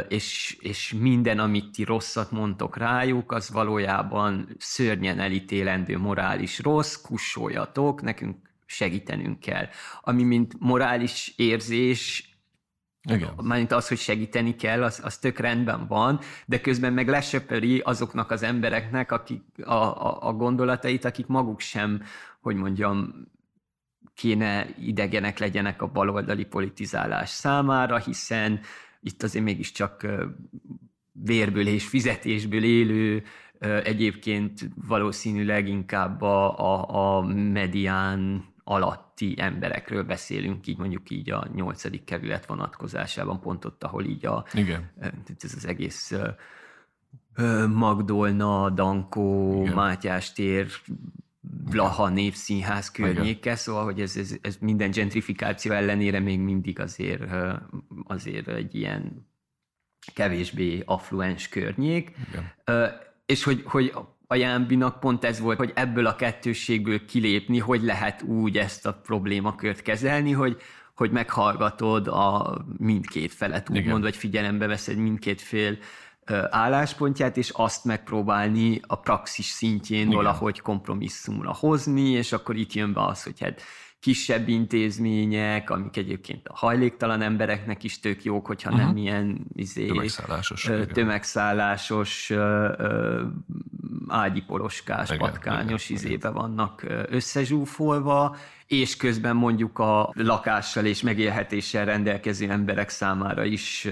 és, 0.09 0.57
és 0.61 0.95
minden, 0.99 1.39
amit 1.39 1.72
ti 1.72 1.85
rosszat 1.85 2.31
mondtok 2.31 2.77
rájuk, 2.77 3.33
az 3.33 3.51
valójában 3.51 4.49
szörnyen 4.59 5.18
elítélendő 5.18 5.99
morális 5.99 6.59
rossz, 6.59 6.95
kussoljatok, 6.95 8.03
nekünk 8.03 8.37
segítenünk 8.66 9.41
kell. 9.41 9.66
Ami 10.01 10.22
mint 10.22 10.55
morális 10.59 11.33
érzés 11.37 12.31
igen. 13.09 13.33
Mármint 13.43 13.73
az, 13.73 13.89
hogy 13.89 13.99
segíteni 13.99 14.57
kell, 14.57 14.83
az, 14.83 15.01
az 15.05 15.19
tök 15.19 15.39
rendben 15.39 15.87
van, 15.87 16.21
de 16.47 16.61
közben 16.61 16.93
meg 16.93 17.09
lesöpöri 17.09 17.79
azoknak 17.79 18.31
az 18.31 18.43
embereknek 18.43 19.13
akik, 19.13 19.43
a, 19.65 19.73
a, 19.73 20.29
a 20.29 20.33
gondolatait, 20.33 21.05
akik 21.05 21.27
maguk 21.27 21.61
sem, 21.61 22.03
hogy 22.41 22.57
mondjam, 22.57 23.29
kéne 24.15 24.67
idegenek 24.81 25.39
legyenek 25.39 25.83
a 25.83 25.87
baloldali 25.87 26.45
politizálás 26.45 27.29
számára, 27.29 27.99
hiszen 27.99 28.61
itt 29.01 29.23
azért 29.23 29.45
mégiscsak 29.45 30.07
vérből 31.13 31.67
és 31.67 31.87
fizetésből 31.87 32.65
élő, 32.65 33.23
egyébként 33.85 34.71
valószínűleg 34.87 35.69
inkább 35.69 36.21
a, 36.23 36.59
a, 36.59 37.17
a 37.17 37.23
medián 37.33 38.45
alatti 38.69 39.35
emberekről 39.39 40.03
beszélünk, 40.03 40.67
így 40.67 40.79
mondjuk 40.79 41.11
így 41.11 41.31
a 41.31 41.49
nyolcadik 41.55 42.05
kerület 42.05 42.47
vonatkozásában, 42.47 43.41
pont 43.41 43.64
ott, 43.64 43.85
ahol 43.85 44.05
így 44.05 44.27
a, 44.27 44.45
Igen. 44.53 44.91
ez 45.41 45.55
az 45.57 45.67
egész 45.67 46.14
Magdolna, 47.69 48.71
Dankó, 48.71 49.61
Igen. 49.62 49.75
Mátyás 49.75 50.33
tér, 50.33 50.67
Blaha 51.71 52.09
népszínház 52.09 52.91
környéke, 52.91 53.57
szóval, 53.57 53.85
hogy 53.85 54.01
ez, 54.01 54.17
ez, 54.17 54.37
ez 54.41 54.57
minden 54.61 54.91
gentrifikáció 54.91 55.73
ellenére 55.73 56.21
még 56.21 56.41
mindig 56.41 56.81
azért, 56.81 57.23
azért 58.07 58.49
egy 58.49 58.75
ilyen 58.75 59.27
kevésbé 60.14 60.83
affluens 60.87 61.49
környék. 61.49 62.17
Igen. 62.29 62.53
És 63.27 63.45
hogy, 63.45 63.62
hogy 63.64 63.93
a 64.27 64.35
Jámbinak 64.35 65.01
pont 65.01 65.24
ez 65.24 65.41
volt, 65.41 65.59
hogy 65.59 65.72
ebből 65.74 66.07
a 66.07 66.16
kettősségből 66.16 67.05
kilépni, 67.05 67.59
hogy 67.59 67.83
lehet 67.83 68.22
úgy 68.22 68.59
ezt 68.59 68.87
a 68.87 68.93
problémakört 68.93 69.83
kezelni, 69.83 70.33
hogy, 70.33 70.57
hogy 70.95 71.11
meghallgatod 71.11 72.09
a 72.09 72.57
mindkét 72.79 73.33
felet, 73.33 73.70
úgymond, 73.70 74.03
vagy 74.03 74.16
figyelembe 74.16 74.66
veszed 74.66 74.97
mindkét 74.97 75.41
fél 75.41 75.79
álláspontját, 76.51 77.37
és 77.37 77.51
azt 77.51 77.85
megpróbálni 77.85 78.81
a 78.87 79.01
praxis 79.01 79.47
szintjén 79.47 80.01
Igen. 80.01 80.14
valahogy 80.14 80.61
kompromisszumra 80.61 81.55
hozni, 81.55 82.11
és 82.11 82.33
akkor 82.33 82.57
itt 82.57 82.72
jön 82.72 82.93
be 82.93 83.05
az, 83.05 83.22
hogy 83.22 83.41
hát 83.41 83.62
kisebb 84.01 84.49
intézmények, 84.49 85.70
amik 85.70 85.97
egyébként 85.97 86.49
a 86.49 86.57
hajléktalan 86.57 87.20
embereknek 87.20 87.84
is 87.84 88.01
tök 88.01 88.24
jók, 88.24 88.47
hogyha 88.47 88.70
uh-huh. 88.70 88.86
nem 88.86 88.97
ilyen 88.97 89.47
izé, 89.53 89.86
tömegszállásos, 89.86 90.70
tömegszállásos 90.92 92.32
ágyiporoskás, 94.09 95.16
patkányos 95.16 95.90
igen, 95.90 96.03
izébe 96.03 96.14
igen. 96.14 96.32
vannak 96.32 96.86
összezsúfolva, 97.09 98.36
és 98.66 98.97
közben 98.97 99.36
mondjuk 99.36 99.78
a 99.78 100.12
lakással 100.14 100.84
és 100.84 101.03
megélhetéssel 101.03 101.84
rendelkező 101.84 102.51
emberek 102.51 102.88
számára 102.88 103.44
is 103.44 103.88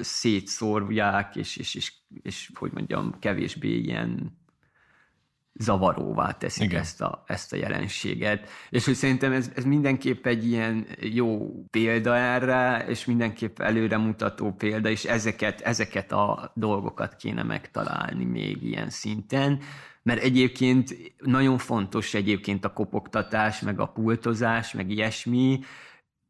szétszórják, 0.00 1.36
és, 1.36 1.56
és, 1.56 1.74
és, 1.74 1.92
és 2.22 2.50
hogy 2.54 2.70
mondjam, 2.72 3.14
kevésbé 3.18 3.76
ilyen 3.76 4.42
zavaróvá 5.58 6.30
teszik 6.30 6.72
ezt 6.72 7.00
a, 7.00 7.24
ezt 7.26 7.52
a 7.52 7.56
jelenséget. 7.56 8.48
És 8.70 8.84
hogy 8.84 8.94
szerintem 8.94 9.32
ez, 9.32 9.50
ez 9.54 9.64
mindenképp 9.64 10.26
egy 10.26 10.46
ilyen 10.46 10.86
jó 11.00 11.54
példa 11.70 12.16
erre, 12.16 12.84
és 12.88 13.04
mindenképp 13.04 13.60
előremutató 13.60 14.52
példa, 14.52 14.88
és 14.88 15.04
ezeket, 15.04 15.60
ezeket 15.60 16.12
a 16.12 16.52
dolgokat 16.54 17.16
kéne 17.16 17.42
megtalálni 17.42 18.24
még 18.24 18.62
ilyen 18.62 18.90
szinten, 18.90 19.60
mert 20.02 20.22
egyébként 20.22 20.96
nagyon 21.18 21.58
fontos 21.58 22.14
egyébként 22.14 22.64
a 22.64 22.72
kopogtatás, 22.72 23.60
meg 23.60 23.80
a 23.80 23.86
pultozás, 23.86 24.72
meg 24.72 24.90
ilyesmi, 24.90 25.60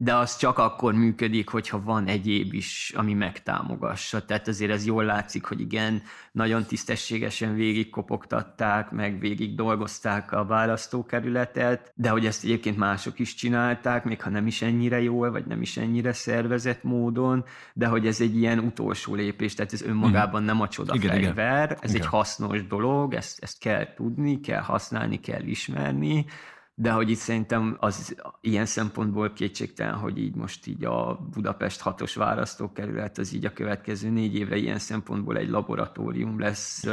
de 0.04 0.14
az 0.14 0.36
csak 0.36 0.58
akkor 0.58 0.94
működik, 0.94 1.48
hogyha 1.48 1.82
van 1.82 2.06
egyéb 2.06 2.52
is, 2.52 2.92
ami 2.96 3.14
megtámogassa. 3.14 4.24
Tehát 4.24 4.48
azért 4.48 4.70
ez 4.70 4.86
jól 4.86 5.04
látszik, 5.04 5.44
hogy 5.44 5.60
igen, 5.60 6.02
nagyon 6.32 6.64
tisztességesen 6.64 7.54
végigkopogtatták, 7.54 8.90
meg 8.90 9.18
végig 9.18 9.54
dolgozták 9.54 10.32
a 10.32 10.44
választókerületet, 10.44 11.92
de 11.94 12.08
hogy 12.08 12.26
ezt 12.26 12.44
egyébként 12.44 12.76
mások 12.76 13.18
is 13.18 13.34
csinálták, 13.34 14.04
még 14.04 14.22
ha 14.22 14.30
nem 14.30 14.46
is 14.46 14.62
ennyire 14.62 15.02
jól, 15.02 15.30
vagy 15.30 15.46
nem 15.46 15.60
is 15.60 15.76
ennyire 15.76 16.12
szervezett 16.12 16.82
módon, 16.82 17.44
de 17.74 17.86
hogy 17.86 18.06
ez 18.06 18.20
egy 18.20 18.36
ilyen 18.36 18.58
utolsó 18.58 19.14
lépés, 19.14 19.54
tehát 19.54 19.72
ez 19.72 19.82
önmagában 19.82 20.42
nem 20.42 20.60
a 20.60 20.68
csoda 20.68 20.94
igen, 20.94 21.10
fegyver, 21.10 21.64
igen. 21.64 21.78
ez 21.80 21.90
igen. 21.90 22.02
egy 22.02 22.08
hasznos 22.08 22.66
dolog, 22.66 23.14
ezt, 23.14 23.42
ezt 23.42 23.58
kell 23.58 23.94
tudni, 23.94 24.40
kell 24.40 24.60
használni, 24.60 25.20
kell 25.20 25.42
ismerni, 25.42 26.26
de 26.74 26.90
hogy 26.90 27.10
itt 27.10 27.16
szerintem 27.16 27.76
az 27.80 28.16
ilyen 28.40 28.66
szempontból 28.66 29.32
kétségtelen, 29.32 29.94
hogy 29.94 30.18
így 30.18 30.34
most 30.34 30.66
így 30.66 30.84
a 30.84 31.18
Budapest 31.30 31.80
hatos 31.80 32.14
választókerület 32.14 33.18
az 33.18 33.32
így 33.32 33.44
a 33.44 33.52
következő 33.52 34.08
négy 34.08 34.34
évre 34.34 34.56
ilyen 34.56 34.78
szempontból 34.78 35.36
egy 35.36 35.48
laboratórium 35.48 36.40
lesz, 36.40 36.84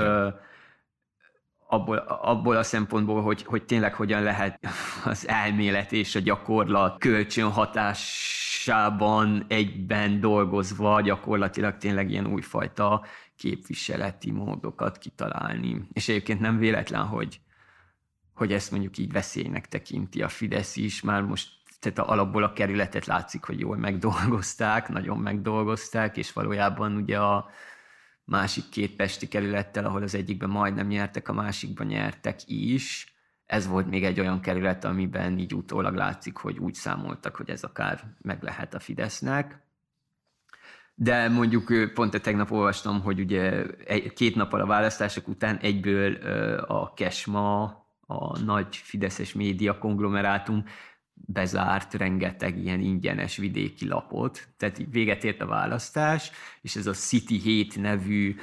abból, 1.67 1.97
abból 2.07 2.55
a 2.55 2.63
szempontból, 2.63 3.21
hogy, 3.21 3.43
hogy 3.43 3.63
tényleg 3.63 3.93
hogyan 3.93 4.23
lehet 4.23 4.59
az 5.05 5.27
elmélet 5.27 5.91
és 5.91 6.15
a 6.15 6.19
gyakorlat 6.19 6.99
kölcsönhatásában 6.99 9.45
egyben 9.47 10.19
dolgozva 10.19 11.01
gyakorlatilag 11.01 11.77
tényleg 11.77 12.09
ilyen 12.09 12.27
újfajta 12.27 13.05
képviseleti 13.36 14.32
módokat 14.32 14.97
kitalálni. 14.97 15.88
És 15.93 16.09
egyébként 16.09 16.39
nem 16.39 16.57
véletlen, 16.57 17.05
hogy 17.05 17.41
hogy 18.42 18.54
ezt 18.54 18.72
mondjuk 18.72 18.98
így 18.98 19.12
veszélynek 19.12 19.68
tekinti 19.68 20.22
a 20.22 20.30
Fidesz 20.30 20.76
is, 20.76 21.02
már 21.02 21.22
most 21.22 21.50
tehát 21.80 22.00
alapból 22.00 22.44
a 22.44 22.54
kerületet 22.54 23.06
látszik, 23.06 23.44
hogy 23.44 23.60
jól 23.60 23.78
megdolgozták, 23.78 24.89
nagyon 24.89 25.18
megdolgozták, 25.18 26.18
és 26.18 26.34
valójában 26.34 26.96
ugye 26.96 27.20
a 27.20 27.50
másik 28.24 28.70
két 28.70 28.96
pesti 28.96 29.28
kerülettel, 29.28 29.86
ahol 29.86 30.04
az 30.04 30.16
egyikben 30.16 30.50
majdnem 30.50 30.88
nyertek, 30.88 31.30
a 31.30 31.34
másikban 31.34 31.88
nyertek 31.88 32.39
is, 32.46 33.16
ez 33.46 33.68
volt 33.68 33.89
még 33.89 34.04
egy 34.04 34.20
olyan 34.20 34.42
kerület, 34.42 34.86
amiben 34.86 35.38
így 35.38 35.54
utólag 35.54 35.96
látszik, 35.96 36.38
hogy 36.38 36.58
úgy 36.58 36.74
számoltak, 36.74 37.36
hogy 37.36 37.50
ez 37.50 37.64
akár 37.64 38.04
meg 38.22 38.44
lehet 38.44 38.74
a 38.74 38.80
Fidesznek. 38.80 39.62
De 40.96 41.30
mondjuk 41.30 41.94
pont 41.94 42.22
tegnap 42.22 42.52
olvastam, 42.52 43.02
hogy 43.02 43.20
ugye 43.20 43.64
két 44.14 44.36
nappal 44.36 44.62
a 44.62 44.66
választások 44.66 45.28
után 45.28 45.58
egyből 45.58 46.16
a 46.56 46.94
Kesma 46.94 47.80
a 48.20 48.38
nagy 48.45 48.76
fideszes 48.76 49.34
média 49.34 49.78
konglomerátum 49.78 50.64
bezárt 51.14 51.93
rengeteg 51.93 52.57
ilyen 52.57 52.80
ingyenes 52.80 53.38
vidéki 53.38 53.88
lapot, 53.88 54.47
tehát 54.57 54.82
véget 54.91 55.24
ért 55.24 55.41
a 55.41 55.45
választás, 55.45 56.32
és 56.62 56.76
ez 56.76 56.88
a 56.88 56.93
City 56.93 57.39
7 57.39 57.82
nevű 57.82 58.36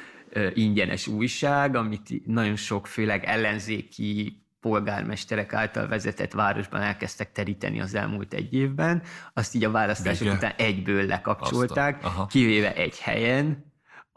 ingyenes 0.54 1.06
újság, 1.06 1.74
amit 1.74 2.26
nagyon 2.26 2.56
sok 2.56 2.86
főleg 2.86 3.24
ellenzéki 3.24 4.42
polgármesterek 4.60 5.52
által 5.52 5.88
vezetett 5.88 6.32
városban 6.32 6.80
elkezdtek 6.80 7.32
teríteni 7.32 7.80
az 7.80 7.94
elmúlt 7.94 8.34
egy 8.34 8.54
évben, 8.54 9.02
azt 9.34 9.54
így 9.54 9.64
a 9.64 9.70
választások 9.70 10.22
Vége. 10.22 10.34
után 10.34 10.52
egyből 10.56 11.06
lekapcsolták, 11.06 12.04
kivéve 12.28 12.74
egy 12.74 12.98
helyen, 12.98 13.67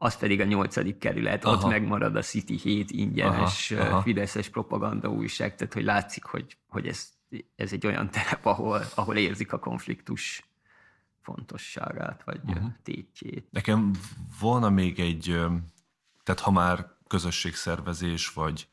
az 0.03 0.17
pedig 0.17 0.39
a 0.39 0.43
nyolcadik 0.43 0.97
kerület, 0.97 1.45
aha. 1.45 1.55
ott 1.55 1.71
megmarad 1.71 2.15
a 2.15 2.21
City 2.21 2.57
7 2.57 2.91
ingyenes 2.91 3.71
aha, 3.71 3.83
aha. 3.83 4.01
fideszes 4.01 4.49
propaganda 4.49 5.09
újság, 5.09 5.55
tehát 5.55 5.73
hogy 5.73 5.83
látszik, 5.83 6.23
hogy, 6.23 6.57
hogy 6.67 6.87
ez, 6.87 7.09
ez 7.55 7.71
egy 7.71 7.85
olyan 7.85 8.09
terep, 8.09 8.45
ahol, 8.45 8.81
ahol 8.95 9.15
érzik 9.15 9.53
a 9.53 9.59
konfliktus 9.59 10.49
fontosságát, 11.19 12.23
vagy 12.23 12.39
uh-huh. 12.45 12.71
tétjét. 12.83 13.47
Nekem 13.51 13.91
volna 14.39 14.69
még 14.69 14.99
egy, 14.99 15.23
tehát 16.23 16.41
ha 16.41 16.51
már 16.51 16.87
közösségszervezés, 17.07 18.33
vagy, 18.33 18.67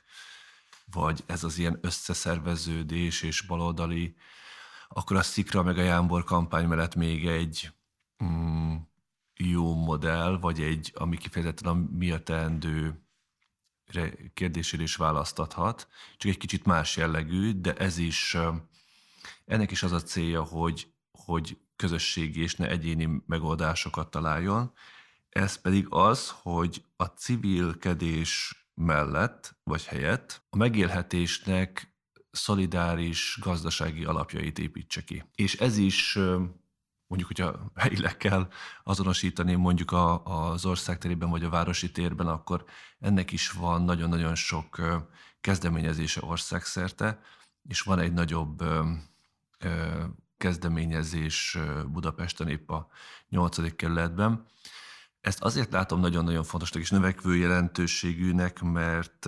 vagy 0.93 1.22
ez 1.26 1.45
az 1.45 1.59
ilyen 1.59 1.79
összeszerveződés 1.81 3.22
és 3.22 3.41
baloldali, 3.41 4.16
akkor 4.89 5.16
a 5.16 5.22
Szikra 5.22 5.62
meg 5.62 5.79
a 5.79 5.83
Jámbor 5.83 6.24
kampány 6.24 6.66
mellett 6.66 6.95
még 6.95 7.26
egy 7.26 7.70
mm, 8.24 8.76
jó 9.39 9.74
modell, 9.74 10.39
vagy 10.41 10.61
egy, 10.61 10.93
ami 10.95 11.16
kifejezetten 11.16 11.72
a 11.72 11.86
mi 11.97 12.11
a 12.11 12.22
teendő 12.22 13.03
kérdésére 14.34 14.82
is 14.82 14.97
választathat, 14.97 15.89
csak 16.16 16.30
egy 16.30 16.39
kicsit 16.39 16.64
más 16.64 16.97
jellegű, 16.97 17.53
de 17.53 17.74
ez 17.74 17.99
is, 17.99 18.36
ennek 19.45 19.70
is 19.70 19.82
az 19.82 19.93
a 19.93 20.03
célja, 20.03 20.43
hogy, 20.43 20.93
hogy 21.11 21.59
közösségi 21.76 22.41
és 22.41 22.55
ne 22.55 22.68
egyéni 22.68 23.22
megoldásokat 23.26 24.11
találjon. 24.11 24.72
Ez 25.28 25.61
pedig 25.61 25.86
az, 25.91 26.30
hogy 26.43 26.84
a 26.97 27.05
civilkedés 27.05 28.62
mellett, 28.74 29.57
vagy 29.62 29.84
helyett 29.84 30.43
a 30.51 30.57
megélhetésnek 30.57 31.97
szolidáris 32.30 33.39
gazdasági 33.41 34.05
alapjait 34.05 34.59
építse 34.59 35.05
ki. 35.05 35.24
És 35.34 35.55
ez 35.55 35.76
is 35.76 36.18
mondjuk, 37.09 37.31
hogyha 37.31 37.73
helyileg 37.75 38.17
kell 38.17 38.49
azonosítani 38.83 39.55
mondjuk 39.55 39.91
a, 39.91 40.25
az 40.25 40.65
ország 40.65 40.99
terében 40.99 41.31
vagy 41.31 41.45
a 41.45 41.51
városi 41.51 41.91
térben, 41.91 42.27
akkor 42.27 42.65
ennek 42.99 43.31
is 43.31 43.51
van 43.51 43.83
nagyon-nagyon 43.83 44.35
sok 44.35 44.81
kezdeményezése 45.41 46.21
országszerte, 46.25 47.21
és 47.69 47.81
van 47.81 47.99
egy 47.99 48.13
nagyobb 48.13 48.65
kezdeményezés 50.37 51.59
Budapesten 51.87 52.49
épp 52.49 52.71
a 52.71 52.89
8. 53.29 53.77
kerületben. 53.77 54.47
Ezt 55.21 55.43
azért 55.43 55.73
látom 55.73 56.01
nagyon-nagyon 56.01 56.45
fontosnak 56.45 56.83
és 56.83 56.91
növekvő 56.91 57.37
jelentőségűnek, 57.37 58.61
mert, 58.61 59.27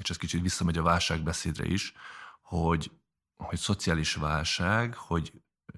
és 0.00 0.10
ez 0.10 0.16
kicsit 0.16 0.42
visszamegy 0.42 0.78
a 0.78 0.82
válságbeszédre 0.82 1.64
is, 1.64 1.92
hogy, 2.42 2.90
hogy 3.36 3.58
szociális 3.58 4.14
válság, 4.14 4.94
hogy 4.94 5.32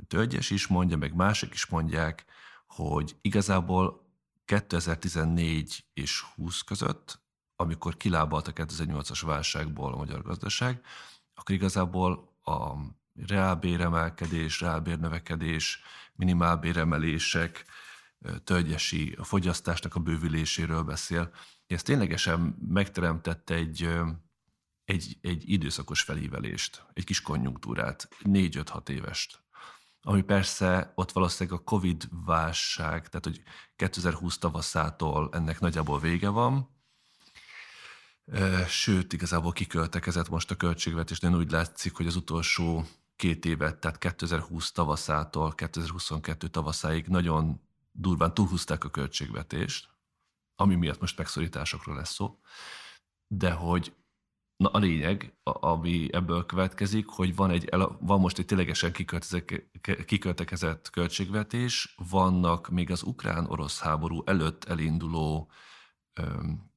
Tölgyes 0.07 0.51
is 0.51 0.67
mondja, 0.67 0.97
meg 0.97 1.15
mások 1.15 1.55
is 1.55 1.67
mondják, 1.67 2.25
hogy 2.67 3.17
igazából 3.21 4.07
2014 4.45 5.85
és 5.95 6.21
20 6.21 6.61
között, 6.61 7.21
amikor 7.57 7.97
kilábalt 7.97 8.49
a 8.49 8.53
2008-as 8.53 9.21
válságból 9.25 9.93
a 9.93 9.97
magyar 9.97 10.23
gazdaság, 10.23 10.81
akkor 11.35 11.55
igazából 11.55 12.37
a 12.45 12.75
reálbéremelkedés, 13.27 14.61
reálbérnövekedés, 14.61 15.83
minimálbéremelések, 16.15 17.65
tölgyesi, 18.45 19.15
a 19.19 19.25
fogyasztásnak 19.25 19.95
a 19.95 20.01
bővüléséről 20.01 20.83
beszél. 20.83 21.31
Ez 21.67 21.83
ténylegesen 21.83 22.57
megteremtette 22.69 23.55
egy, 23.55 23.89
egy, 24.85 25.19
egy 25.21 25.51
időszakos 25.51 26.03
felívelést, 26.03 26.85
egy 26.93 27.05
kis 27.05 27.23
konjunktúrát, 27.23 28.09
4-5-6 28.25 28.89
évest 28.89 29.43
ami 30.09 30.23
persze 30.23 30.93
ott 30.95 31.13
valószínűleg 31.13 31.59
a 31.59 31.65
Covid 31.65 32.09
válság, 32.25 33.09
tehát 33.09 33.25
hogy 33.25 33.43
2020 33.77 34.39
tavaszától 34.39 35.29
ennek 35.33 35.61
nagyjából 35.61 36.01
vége 36.01 36.29
van, 36.29 36.69
sőt, 38.69 39.13
igazából 39.13 39.53
kiköltekezett 39.53 40.29
most 40.29 40.51
a 40.51 40.57
költségvetés, 40.57 41.19
de 41.19 41.29
úgy 41.29 41.51
látszik, 41.51 41.97
hogy 41.97 42.07
az 42.07 42.17
utolsó 42.17 42.85
két 43.17 43.45
évet, 43.45 43.77
tehát 43.81 43.99
2020 43.99 44.73
tavaszától 44.73 45.55
2022 45.55 46.49
tavaszáig 46.49 47.07
nagyon 47.07 47.61
durván 47.93 48.35
túlhúzták 48.35 48.85
a 48.85 48.91
költségvetést, 48.91 49.89
ami 50.57 50.75
miatt 50.75 51.01
most 51.01 51.19
megszorításokról 51.19 51.97
lesz 51.97 52.13
szó, 52.13 52.39
de 53.27 53.51
hogy 53.51 53.95
Na 54.59 54.69
a 54.69 54.79
lényeg, 54.79 55.35
ami 55.43 56.09
ebből 56.13 56.47
következik, 56.47 57.07
hogy 57.07 57.35
van, 57.35 57.51
egy, 57.51 57.69
van 58.01 58.21
most 58.21 58.39
egy 58.39 58.45
ténylegesen 58.47 58.93
kiköltekezett 60.07 60.91
költségvetés, 60.91 61.95
vannak 62.11 62.69
még 62.69 62.91
az 62.91 63.03
ukrán-orosz 63.03 63.81
háború 63.81 64.23
előtt 64.27 64.65
elinduló 64.65 65.51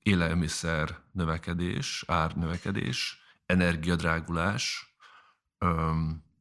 élelmiszer 0.03 0.99
növekedés, 1.11 2.03
árnövekedés, 2.07 3.21
energiadrágulás, 3.45 4.95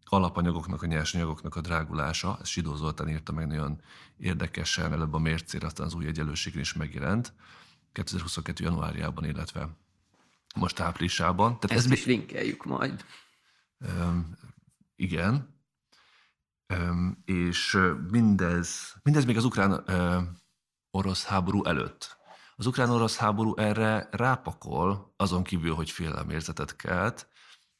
alapanyagoknak, 0.05 0.83
a 0.83 0.87
nyersanyagoknak 0.87 1.57
a 1.57 1.61
drágulása, 1.61 2.39
ezt 2.41 2.51
Sidó 2.51 2.75
Zoltán 2.75 3.09
írta 3.09 3.33
meg 3.33 3.47
nagyon 3.47 3.81
érdekesen, 4.17 4.93
előbb 4.93 5.15
a 5.15 5.19
mércére, 5.19 5.67
aztán 5.67 5.87
az 5.87 5.95
új 5.95 6.07
egyenlőségén 6.07 6.61
is 6.61 6.73
megjelent, 6.73 7.33
2022. 7.93 8.65
januárjában, 8.65 9.25
illetve 9.25 9.69
most 10.55 10.81
áprilisában. 10.81 11.61
Tehát 11.61 11.77
Ezt 11.77 11.87
ez 11.87 11.99
is 11.99 12.05
linkeljük 12.05 12.65
majd. 12.65 13.05
Um, 13.79 14.37
igen. 14.97 15.59
Um, 16.75 17.23
és 17.25 17.79
mindez, 18.11 18.95
mindez 19.03 19.25
még 19.25 19.37
az 19.37 19.45
ukrán-orosz 19.45 21.25
háború 21.25 21.65
előtt. 21.65 22.19
Az 22.57 22.67
ukrán-orosz 22.67 23.17
háború 23.17 23.57
erre 23.57 24.09
rápakol, 24.11 25.15
azon 25.17 25.43
kívül, 25.43 25.75
hogy 25.75 25.91
félelemérzetet 25.91 26.77
kelt, 26.77 27.29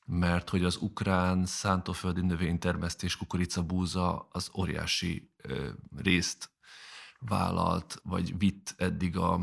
mert 0.07 0.49
hogy 0.49 0.65
az 0.65 0.77
ukrán 0.77 1.47
szántóföldi 1.47 2.21
növénytermesztés, 2.21 3.17
kukoricabúza 3.17 4.29
az 4.33 4.51
óriási 4.57 5.33
ö, 5.37 5.69
részt 5.97 6.51
vállalt, 7.19 8.01
vagy 8.03 8.39
vitt 8.39 8.75
eddig 8.77 9.17
a, 9.17 9.41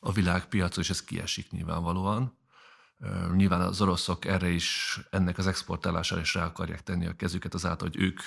a 0.00 0.12
világpiacon, 0.12 0.82
és 0.82 0.90
ez 0.90 1.04
kiesik 1.04 1.50
nyilvánvalóan. 1.50 2.38
Nyilván 3.34 3.60
az 3.60 3.80
oroszok 3.80 4.24
erre 4.24 4.48
is, 4.48 5.00
ennek 5.10 5.38
az 5.38 5.46
exportálására 5.46 6.20
is 6.20 6.34
rá 6.34 6.44
akarják 6.44 6.82
tenni 6.82 7.06
a 7.06 7.16
kezüket 7.16 7.54
azáltal, 7.54 7.88
hogy 7.88 8.02
ők, 8.02 8.20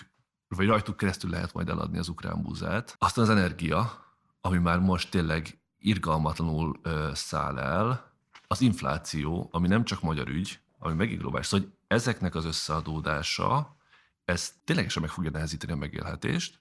vagy 0.47 0.67
rajtuk 0.67 0.97
keresztül 0.97 1.30
lehet 1.30 1.53
majd 1.53 1.69
eladni 1.69 1.97
az 1.97 2.07
ukrán 2.07 2.41
búzát. 2.41 2.95
Aztán 2.99 3.24
az 3.24 3.30
energia, 3.30 4.05
ami 4.41 4.57
már 4.57 4.80
most 4.80 5.11
tényleg 5.11 5.61
irgalmatlanul 5.78 6.80
száll 7.13 7.59
el, 7.59 8.11
az 8.47 8.61
infláció, 8.61 9.49
ami 9.51 9.67
nem 9.67 9.84
csak 9.84 10.01
magyar 10.01 10.28
ügy, 10.28 10.59
ami 10.78 10.93
megint 10.93 11.21
globális. 11.21 11.47
Szóval, 11.47 11.67
hogy 11.67 11.78
ezeknek 11.88 12.36
az 12.36 12.45
összeadódása, 12.45 13.78
ez 14.26 14.53
ténylegesen 14.63 15.01
meg 15.01 15.11
fogja 15.11 15.32
nehezíteni 15.32 15.71
a 15.71 15.76
megélhetést, 15.76 16.59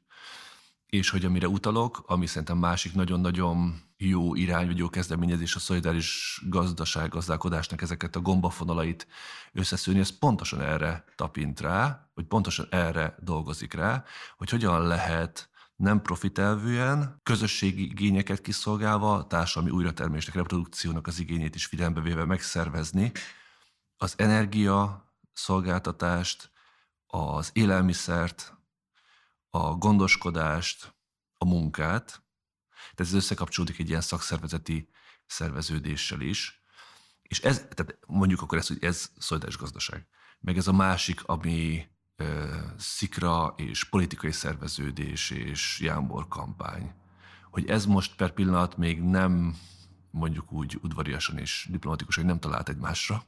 és 0.93 1.11
hogy 1.11 1.25
amire 1.25 1.49
utalok, 1.49 2.03
ami 2.07 2.27
szerintem 2.27 2.59
másik 2.59 2.95
nagyon-nagyon 2.95 3.81
jó 3.97 4.35
irány, 4.35 4.67
vagy 4.67 4.79
jó 4.79 4.89
kezdeményezés 4.89 5.55
a 5.55 5.59
szolidáris 5.59 6.41
gazdaság, 6.49 7.09
gazdálkodásnak 7.09 7.83
ezeket 7.83 8.17
a 8.17 8.21
gombafonalait 8.21 9.07
összeszűrni, 9.53 10.01
ez 10.01 10.19
pontosan 10.19 10.61
erre 10.61 11.05
tapint 11.17 11.61
rá, 11.61 12.11
vagy 12.15 12.25
pontosan 12.25 12.67
erre 12.71 13.17
dolgozik 13.23 13.73
rá, 13.73 14.05
hogy 14.37 14.51
hogyan 14.51 14.87
lehet 14.87 15.51
nem 15.77 16.03
profitelvűen, 16.03 17.21
közösségi 17.23 17.85
igényeket 17.85 18.41
kiszolgálva, 18.41 19.27
társadalmi 19.27 19.77
újratermésnek, 19.77 20.35
reprodukciónak 20.35 21.07
az 21.07 21.21
igényét 21.21 21.55
is 21.55 21.67
figyelembe 21.67 22.01
véve 22.01 22.25
megszervezni 22.25 23.13
az 23.97 24.15
energia 24.17 25.09
szolgáltatást, 25.33 26.51
az 27.07 27.51
élelmiszert, 27.53 28.62
a 29.55 29.75
gondoskodást, 29.75 30.95
a 31.39 31.45
munkát. 31.45 32.07
Tehát 32.75 33.13
ez 33.13 33.13
összekapcsolódik 33.13 33.79
egy 33.79 33.89
ilyen 33.89 34.01
szakszervezeti 34.01 34.89
szerveződéssel 35.27 36.21
is. 36.21 36.63
És 37.23 37.41
ez, 37.41 37.57
tehát 37.59 37.99
mondjuk 38.07 38.43
akkor 38.43 38.59
ezt, 38.59 38.69
hogy 38.69 38.85
ez 38.85 39.11
szolidáris 39.19 39.57
gazdaság. 39.57 40.07
Meg 40.41 40.57
ez 40.57 40.67
a 40.67 40.73
másik, 40.73 41.25
ami 41.25 41.87
ö, 42.17 42.57
szikra 42.79 43.55
és 43.57 43.85
politikai 43.85 44.33
szerveződés 44.33 45.31
és 45.31 45.81
jámbor 45.81 46.29
kampány. 46.29 46.95
Hogy 47.51 47.67
ez 47.67 47.87
most 47.87 48.17
per 48.17 48.31
pillanat 48.33 48.77
még 48.77 49.01
nem 49.03 49.57
mondjuk 50.11 50.53
úgy 50.53 50.79
udvariasan 50.83 51.39
és 51.39 51.69
diplomatikusan 51.71 52.25
nem 52.25 52.41
talált 52.41 52.69
egymásra, 52.69 53.25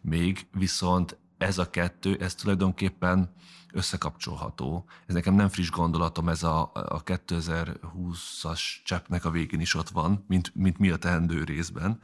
még 0.00 0.46
viszont 0.52 1.18
ez 1.38 1.58
a 1.58 1.70
kettő, 1.70 2.16
ez 2.20 2.34
tulajdonképpen 2.34 3.34
összekapcsolható. 3.76 4.88
Ez 5.06 5.14
nekem 5.14 5.34
nem 5.34 5.48
friss 5.48 5.70
gondolatom, 5.70 6.28
ez 6.28 6.42
a, 6.42 6.70
a 6.72 7.02
2020-as 7.02 8.60
cseppnek 8.84 9.24
a 9.24 9.30
végén 9.30 9.60
is 9.60 9.74
ott 9.74 9.88
van, 9.88 10.24
mint, 10.28 10.54
mint 10.54 10.78
mi 10.78 10.90
a 10.90 10.96
teendő 10.96 11.44
részben, 11.44 12.00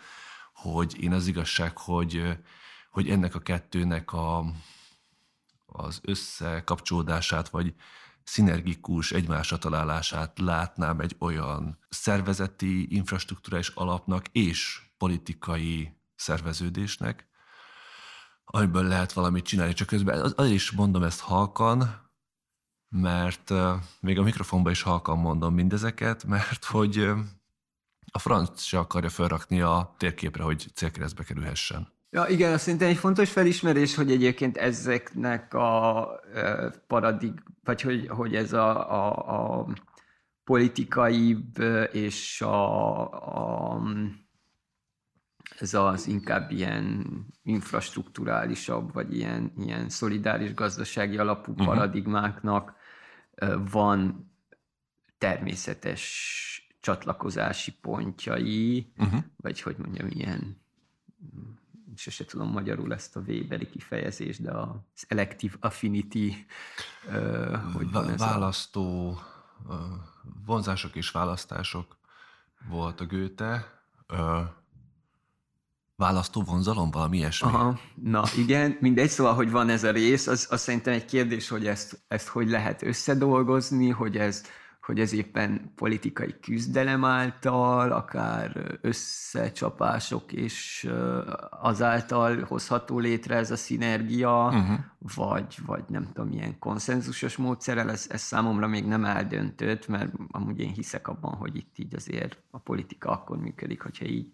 hogy 0.54 1.02
én 1.02 1.12
az 1.12 1.26
igazság, 1.26 1.78
hogy, 1.78 2.38
hogy 2.90 3.10
ennek 3.10 3.34
a 3.34 3.40
kettőnek 3.40 4.12
a, 4.12 4.44
az 5.66 6.00
összekapcsolódását, 6.02 7.48
vagy 7.48 7.74
szinergikus 8.24 9.12
egymásra 9.12 9.58
találását 9.58 10.38
látnám 10.38 11.00
egy 11.00 11.16
olyan 11.18 11.78
szervezeti, 11.88 12.94
infrastruktúrális 12.94 13.68
alapnak 13.68 14.28
és 14.28 14.82
politikai 14.98 15.96
szerveződésnek, 16.14 17.30
amiből 18.45 18.84
lehet 18.84 19.12
valamit 19.12 19.45
csinálni. 19.45 19.72
Csak 19.72 19.86
közben 19.86 20.20
az, 20.20 20.32
az 20.36 20.51
is 20.51 20.70
mondom 20.70 21.03
ezt 21.03 21.20
halkan, 21.20 22.11
mert 22.88 23.51
uh, 23.51 23.72
még 24.01 24.18
a 24.18 24.22
mikrofonban 24.22 24.72
is 24.72 24.82
halkan 24.82 25.18
mondom 25.18 25.55
mindezeket, 25.55 26.24
mert 26.24 26.64
hogy 26.64 27.11
a 28.12 28.18
franc 28.18 28.61
se 28.62 28.78
akarja 28.78 29.09
felrakni 29.09 29.61
a 29.61 29.95
térképre, 29.99 30.43
hogy 30.43 30.70
célkeresztbe 30.74 31.22
kerülhessen. 31.22 31.88
Ja, 32.11 32.26
igen, 32.28 32.53
azt 32.53 32.62
szerintem 32.62 32.88
egy 32.88 32.97
fontos 32.97 33.30
felismerés, 33.30 33.95
hogy 33.95 34.11
egyébként 34.11 34.57
ezeknek 34.57 35.55
a 35.55 36.09
paradig, 36.86 37.43
vagy 37.64 37.80
hogy, 37.80 38.09
hogy 38.09 38.34
ez 38.34 38.53
a, 38.53 38.93
a, 38.93 39.61
a 39.61 39.66
politikai 40.45 41.45
és 41.93 42.40
a, 42.40 43.01
a 43.72 43.82
ez 45.59 45.74
az 45.74 46.07
inkább 46.07 46.50
ilyen 46.50 47.07
infrastruktúrálisabb, 47.42 48.92
vagy 48.92 49.16
ilyen, 49.16 49.53
ilyen 49.59 49.88
szolidáris 49.88 50.55
gazdasági 50.55 51.18
alapú 51.18 51.53
uh-huh. 51.53 51.66
paradigmáknak 51.66 52.74
van 53.70 54.30
természetes 55.18 56.30
csatlakozási 56.80 57.72
pontjai, 57.72 58.92
uh-huh. 58.98 59.20
vagy 59.36 59.61
hogy 59.61 59.76
mondjam, 59.78 60.07
ilyen 60.09 60.61
sose 61.96 62.24
tudom 62.24 62.50
magyarul 62.50 62.92
ezt 62.92 63.16
a 63.16 63.20
Weberi 63.20 63.68
kifejezést, 63.68 64.42
de 64.42 64.50
az 64.50 65.05
elective 65.09 65.55
affinity, 65.61 66.46
hogy 67.72 67.90
van 67.90 68.09
ez 68.09 68.18
Választó 68.18 69.11
a... 69.11 69.74
vonzások 70.46 70.96
és 70.96 71.11
választások 71.11 71.96
volt 72.68 73.00
a 73.00 73.07
uh, 74.09 74.48
választó 76.03 76.42
vonzalom, 76.42 76.90
valami 76.90 77.16
ilyesmi? 77.16 77.48
Aha, 77.48 77.78
na 77.94 78.22
igen, 78.36 78.76
mindegy, 78.80 79.09
szóval, 79.09 79.34
hogy 79.34 79.50
van 79.50 79.68
ez 79.68 79.84
a 79.84 79.90
rész, 79.90 80.26
az, 80.26 80.46
az 80.50 80.61
szerintem 80.61 80.92
egy 80.92 81.05
kérdés, 81.05 81.48
hogy 81.48 81.66
ezt, 81.66 82.03
ezt 82.09 82.28
hogy 82.28 82.48
lehet 82.48 82.82
összedolgozni, 82.82 83.88
hogy 83.88 84.16
ez, 84.16 84.42
hogy 84.82 85.00
ez 85.00 85.12
éppen 85.12 85.72
politikai 85.74 86.34
küzdelem 86.40 87.05
által, 87.05 87.92
akár 87.92 88.78
összecsapások 88.80 90.32
és 90.32 90.90
azáltal 91.50 92.44
hozható 92.48 92.98
létre 92.98 93.36
ez 93.36 93.50
a 93.50 93.57
szinergia, 93.57 94.46
uh-huh. 94.46 94.78
vagy, 95.14 95.59
vagy 95.66 95.84
nem 95.88 96.07
tudom, 96.07 96.28
milyen 96.28 96.59
konszenzusos 96.59 97.36
módszerrel, 97.36 97.90
ez, 97.90 98.07
ez 98.09 98.20
számomra 98.20 98.66
még 98.66 98.84
nem 98.84 99.05
eldöntött, 99.05 99.88
mert 99.88 100.12
amúgy 100.30 100.61
én 100.61 100.72
hiszek 100.72 101.09
abban, 101.09 101.34
hogy 101.34 101.57
itt 101.57 101.78
így 101.78 101.94
azért 101.94 102.42
a 102.50 102.59
politika 102.59 103.11
akkor 103.11 103.38
működik, 103.38 103.82
hogyha 103.82 104.05
így 104.05 104.32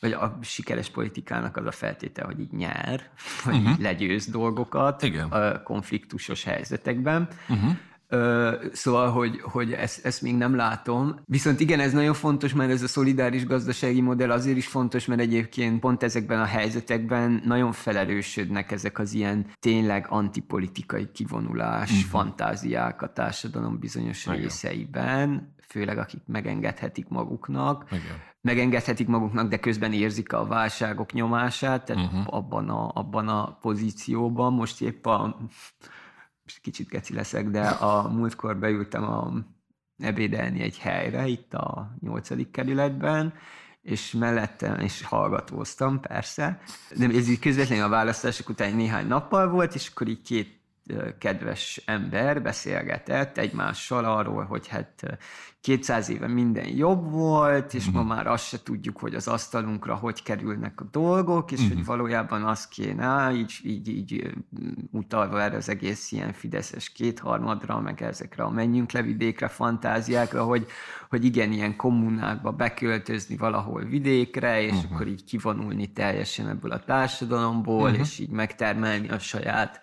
vagy 0.00 0.12
a 0.12 0.38
sikeres 0.42 0.90
politikának 0.90 1.56
az 1.56 1.66
a 1.66 1.70
feltétel, 1.72 2.26
hogy 2.26 2.40
így 2.40 2.52
nyer, 2.52 3.10
vagy 3.44 3.54
uh-huh. 3.54 3.70
így 3.70 3.80
legyőz 3.80 4.26
dolgokat 4.26 5.02
Igen. 5.02 5.28
a 5.28 5.62
konfliktusos 5.62 6.44
helyzetekben. 6.44 7.28
Uh-huh. 7.48 7.72
Szóval, 8.72 9.10
hogy, 9.10 9.40
hogy 9.40 9.72
ezt, 9.72 10.04
ezt 10.06 10.22
még 10.22 10.36
nem 10.36 10.54
látom. 10.54 11.20
Viszont 11.24 11.60
igen, 11.60 11.80
ez 11.80 11.92
nagyon 11.92 12.14
fontos, 12.14 12.54
mert 12.54 12.70
ez 12.70 12.82
a 12.82 12.88
szolidáris 12.88 13.46
gazdasági 13.46 14.00
modell 14.00 14.30
azért 14.30 14.56
is 14.56 14.66
fontos, 14.66 15.06
mert 15.06 15.20
egyébként 15.20 15.80
pont 15.80 16.02
ezekben 16.02 16.40
a 16.40 16.44
helyzetekben 16.44 17.42
nagyon 17.44 17.72
felerősödnek 17.72 18.72
ezek 18.72 18.98
az 18.98 19.12
ilyen 19.12 19.46
tényleg 19.60 20.06
antipolitikai 20.08 21.10
kivonulás, 21.12 21.90
uh-huh. 21.90 22.08
fantáziák 22.08 23.02
a 23.02 23.12
társadalom 23.12 23.78
bizonyos 23.78 24.26
igen. 24.26 24.38
részeiben, 24.38 25.54
főleg 25.68 25.98
akik 25.98 26.22
megengedhetik 26.26 27.08
maguknak. 27.08 27.84
Igen. 27.90 28.32
Megengedhetik 28.44 29.06
maguknak, 29.06 29.48
de 29.48 29.58
közben 29.58 29.92
érzik 29.92 30.32
a 30.32 30.46
válságok 30.46 31.12
nyomását, 31.12 31.84
tehát 31.84 32.04
uh-huh. 32.04 32.34
abban, 32.34 32.68
a, 32.68 32.90
abban 32.94 33.28
a 33.28 33.58
pozícióban. 33.60 34.52
Most 34.52 34.80
épp 34.80 35.06
a 35.06 35.36
kicsit 36.60 36.88
geci 36.88 37.14
leszek, 37.14 37.48
de 37.48 37.66
a 37.68 38.08
múltkor 38.08 38.56
beültem 38.56 39.02
a 39.02 39.32
ebédelni 39.98 40.60
egy 40.60 40.78
helyre, 40.78 41.26
itt 41.26 41.54
a 41.54 41.94
nyolcadik 42.00 42.50
kerületben, 42.50 43.34
és 43.82 44.12
mellette 44.12 44.82
is 44.82 45.02
hallgatóztam, 45.02 46.00
persze. 46.00 46.60
De 46.96 47.06
ez 47.06 47.28
így 47.28 47.38
közvetlenül 47.38 47.84
a 47.84 47.88
választások 47.88 48.48
után 48.48 48.74
néhány 48.74 49.06
nappal 49.06 49.48
volt, 49.48 49.74
és 49.74 49.88
akkor 49.88 50.08
így 50.08 50.22
két 50.22 50.63
kedves 51.18 51.82
ember 51.86 52.42
beszélgetett 52.42 53.38
egymással 53.38 54.04
arról, 54.04 54.44
hogy 54.44 54.68
hát 54.68 55.18
200 55.60 56.08
éve 56.08 56.26
minden 56.26 56.66
jobb 56.66 57.10
volt, 57.10 57.74
és 57.74 57.86
uh-huh. 57.86 57.94
ma 57.94 58.00
mhm. 58.00 58.08
már 58.08 58.26
azt 58.26 58.46
se 58.46 58.62
tudjuk, 58.62 58.98
hogy 58.98 59.14
az 59.14 59.28
asztalunkra 59.28 59.94
hogy 59.94 60.22
kerülnek 60.22 60.80
a 60.80 60.84
dolgok, 60.90 61.52
és 61.52 61.58
uh-huh. 61.58 61.72
hogy 61.74 61.82
mhm. 61.82 61.90
valójában 61.90 62.42
az 62.42 62.68
kéne, 62.68 63.32
így, 63.34 63.60
így, 63.62 63.88
így 63.88 64.34
utalva 64.90 65.42
erre 65.42 65.56
az 65.56 65.68
egész 65.68 66.12
ilyen 66.12 66.32
fideszes 66.32 66.92
kétharmadra, 66.92 67.80
meg 67.80 68.02
ezekre 68.02 68.42
a 68.42 68.50
menjünk 68.50 68.92
le 68.92 69.02
vidékre 69.02 69.48
fantáziákra, 69.48 70.44
hogy, 70.44 70.66
hogy 71.08 71.24
igen, 71.24 71.52
ilyen 71.52 71.76
kommunákba 71.76 72.50
beköltözni 72.50 73.36
valahol 73.36 73.84
vidékre, 73.84 74.62
és 74.62 74.72
uh-huh. 74.72 74.92
akkor 74.92 75.06
így 75.06 75.24
kivonulni 75.24 75.92
teljesen 75.92 76.48
ebből 76.48 76.70
a 76.70 76.84
társadalomból, 76.84 77.82
uh-huh. 77.82 77.98
és 77.98 78.18
így 78.18 78.30
megtermelni 78.30 79.08
a 79.08 79.18
saját 79.18 79.80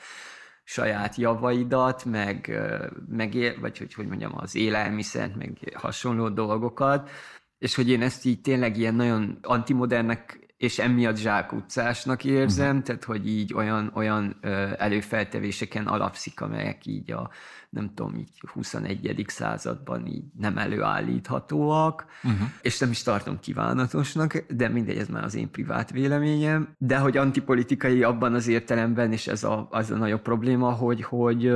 saját 0.71 1.15
javaidat, 1.15 2.05
meg, 2.05 2.61
meg 3.09 3.57
vagy 3.59 3.77
hogy, 3.77 3.93
hogy 3.93 4.07
mondjam, 4.07 4.31
az 4.35 4.55
élelmiszert, 4.55 5.35
meg 5.35 5.57
hasonló 5.73 6.29
dolgokat, 6.29 7.09
és 7.57 7.75
hogy 7.75 7.89
én 7.89 8.01
ezt 8.01 8.25
így 8.25 8.41
tényleg 8.41 8.77
ilyen 8.77 8.95
nagyon 8.95 9.37
antimodernek 9.41 10.39
és 10.57 10.79
emiatt 10.79 11.17
zsákutcásnak 11.17 12.23
érzem, 12.23 12.67
uh-huh. 12.67 12.83
tehát 12.83 13.03
hogy 13.03 13.27
így 13.27 13.53
olyan, 13.53 13.91
olyan 13.95 14.37
előfeltevéseken 14.77 15.87
alapszik, 15.87 16.41
amelyek 16.41 16.85
így 16.85 17.11
a 17.11 17.29
nem 17.71 17.91
tudom, 17.93 18.15
így 18.15 18.29
21. 18.53 19.25
században 19.27 20.05
így 20.05 20.23
nem 20.37 20.57
előállíthatóak, 20.57 22.05
uh-huh. 22.23 22.49
és 22.61 22.79
nem 22.79 22.91
is 22.91 23.03
tartom 23.03 23.39
kívánatosnak, 23.39 24.43
de 24.49 24.67
mindegy, 24.67 24.97
ez 24.97 25.07
már 25.07 25.23
az 25.23 25.35
én 25.35 25.51
privát 25.51 25.91
véleményem, 25.91 26.75
de 26.77 26.97
hogy 26.97 27.17
antipolitikai 27.17 28.03
abban 28.03 28.33
az 28.33 28.47
értelemben, 28.47 29.11
és 29.11 29.27
ez 29.27 29.43
a, 29.43 29.67
az 29.71 29.91
a 29.91 29.95
nagyobb 29.97 30.21
probléma, 30.21 30.71
hogy, 30.71 31.03
hogy, 31.03 31.51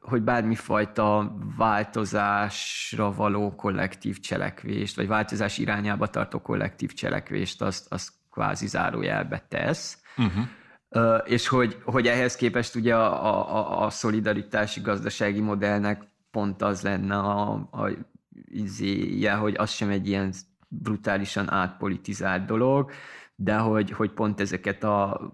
hogy 0.00 0.22
bármifajta 0.22 1.36
változásra 1.56 3.14
való 3.14 3.54
kollektív 3.54 4.20
cselekvést, 4.20 4.96
vagy 4.96 5.06
változás 5.06 5.58
irányába 5.58 6.06
tartó 6.06 6.40
kollektív 6.40 6.92
cselekvést, 6.92 7.62
azt, 7.62 7.92
azt 7.92 8.12
kvázi 8.30 8.66
zárójelbe 8.66 9.46
tesz. 9.48 10.02
Uh-huh 10.16 10.44
és 11.24 11.48
hogy, 11.48 11.80
hogy 11.84 12.06
ehhez 12.06 12.36
képest 12.36 12.74
ugye 12.74 12.94
a, 12.96 13.56
a, 13.58 13.84
a 13.84 13.90
szolidaritási 13.90 14.80
gazdasági 14.80 15.40
modellnek 15.40 16.02
pont 16.30 16.62
az 16.62 16.82
lenne 16.82 17.18
a, 17.18 17.50
a 17.52 17.90
izéje, 18.50 19.32
hogy 19.32 19.54
az 19.58 19.70
sem 19.70 19.90
egy 19.90 20.08
ilyen 20.08 20.32
brutálisan 20.68 21.50
átpolitizált 21.50 22.44
dolog, 22.44 22.90
de 23.34 23.56
hogy, 23.56 23.90
hogy 23.90 24.10
pont 24.10 24.40
ezeket 24.40 24.84
a 24.84 25.32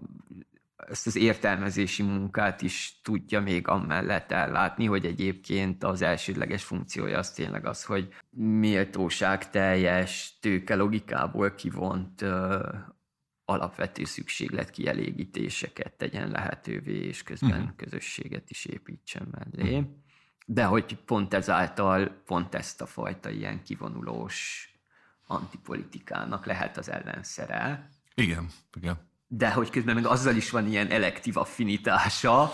ezt 0.89 1.07
az 1.07 1.15
értelmezési 1.15 2.03
munkát 2.03 2.61
is 2.61 2.99
tudja 3.03 3.41
még 3.41 3.67
amellett 3.67 4.31
ellátni, 4.31 4.85
hogy 4.85 5.05
egyébként 5.05 5.83
az 5.83 6.01
elsődleges 6.01 6.63
funkciója 6.63 7.17
az 7.17 7.31
tényleg 7.31 7.65
az, 7.65 7.83
hogy 7.83 8.07
méltóság 8.35 9.49
teljes 9.49 10.37
tőke 10.41 10.75
logikából 10.75 11.55
kivont 11.55 12.25
alapvető 13.49 14.03
szükséglet 14.03 14.69
kielégítéseket 14.69 15.93
tegyen 15.93 16.29
lehetővé, 16.29 16.97
és 16.97 17.23
közben 17.23 17.59
uh-huh. 17.61 17.75
közösséget 17.75 18.49
is 18.49 18.65
építsen 18.65 19.27
mellé. 19.31 19.75
Uh-huh. 19.75 19.89
De 20.45 20.63
hogy 20.63 20.95
pont 21.05 21.33
ezáltal 21.33 22.21
pont 22.25 22.55
ezt 22.55 22.81
a 22.81 22.85
fajta 22.85 23.29
ilyen 23.29 23.63
kivonulós 23.63 24.69
antipolitikának 25.27 26.45
lehet 26.45 26.77
az 26.77 26.89
ellenszere. 26.89 27.89
Igen, 28.15 28.47
igen. 28.73 28.97
De 29.27 29.51
hogy 29.51 29.69
közben 29.69 29.95
meg 29.95 30.05
azzal 30.05 30.35
is 30.35 30.49
van 30.49 30.67
ilyen 30.67 30.91
elektív 30.91 31.37
affinitása, 31.37 32.51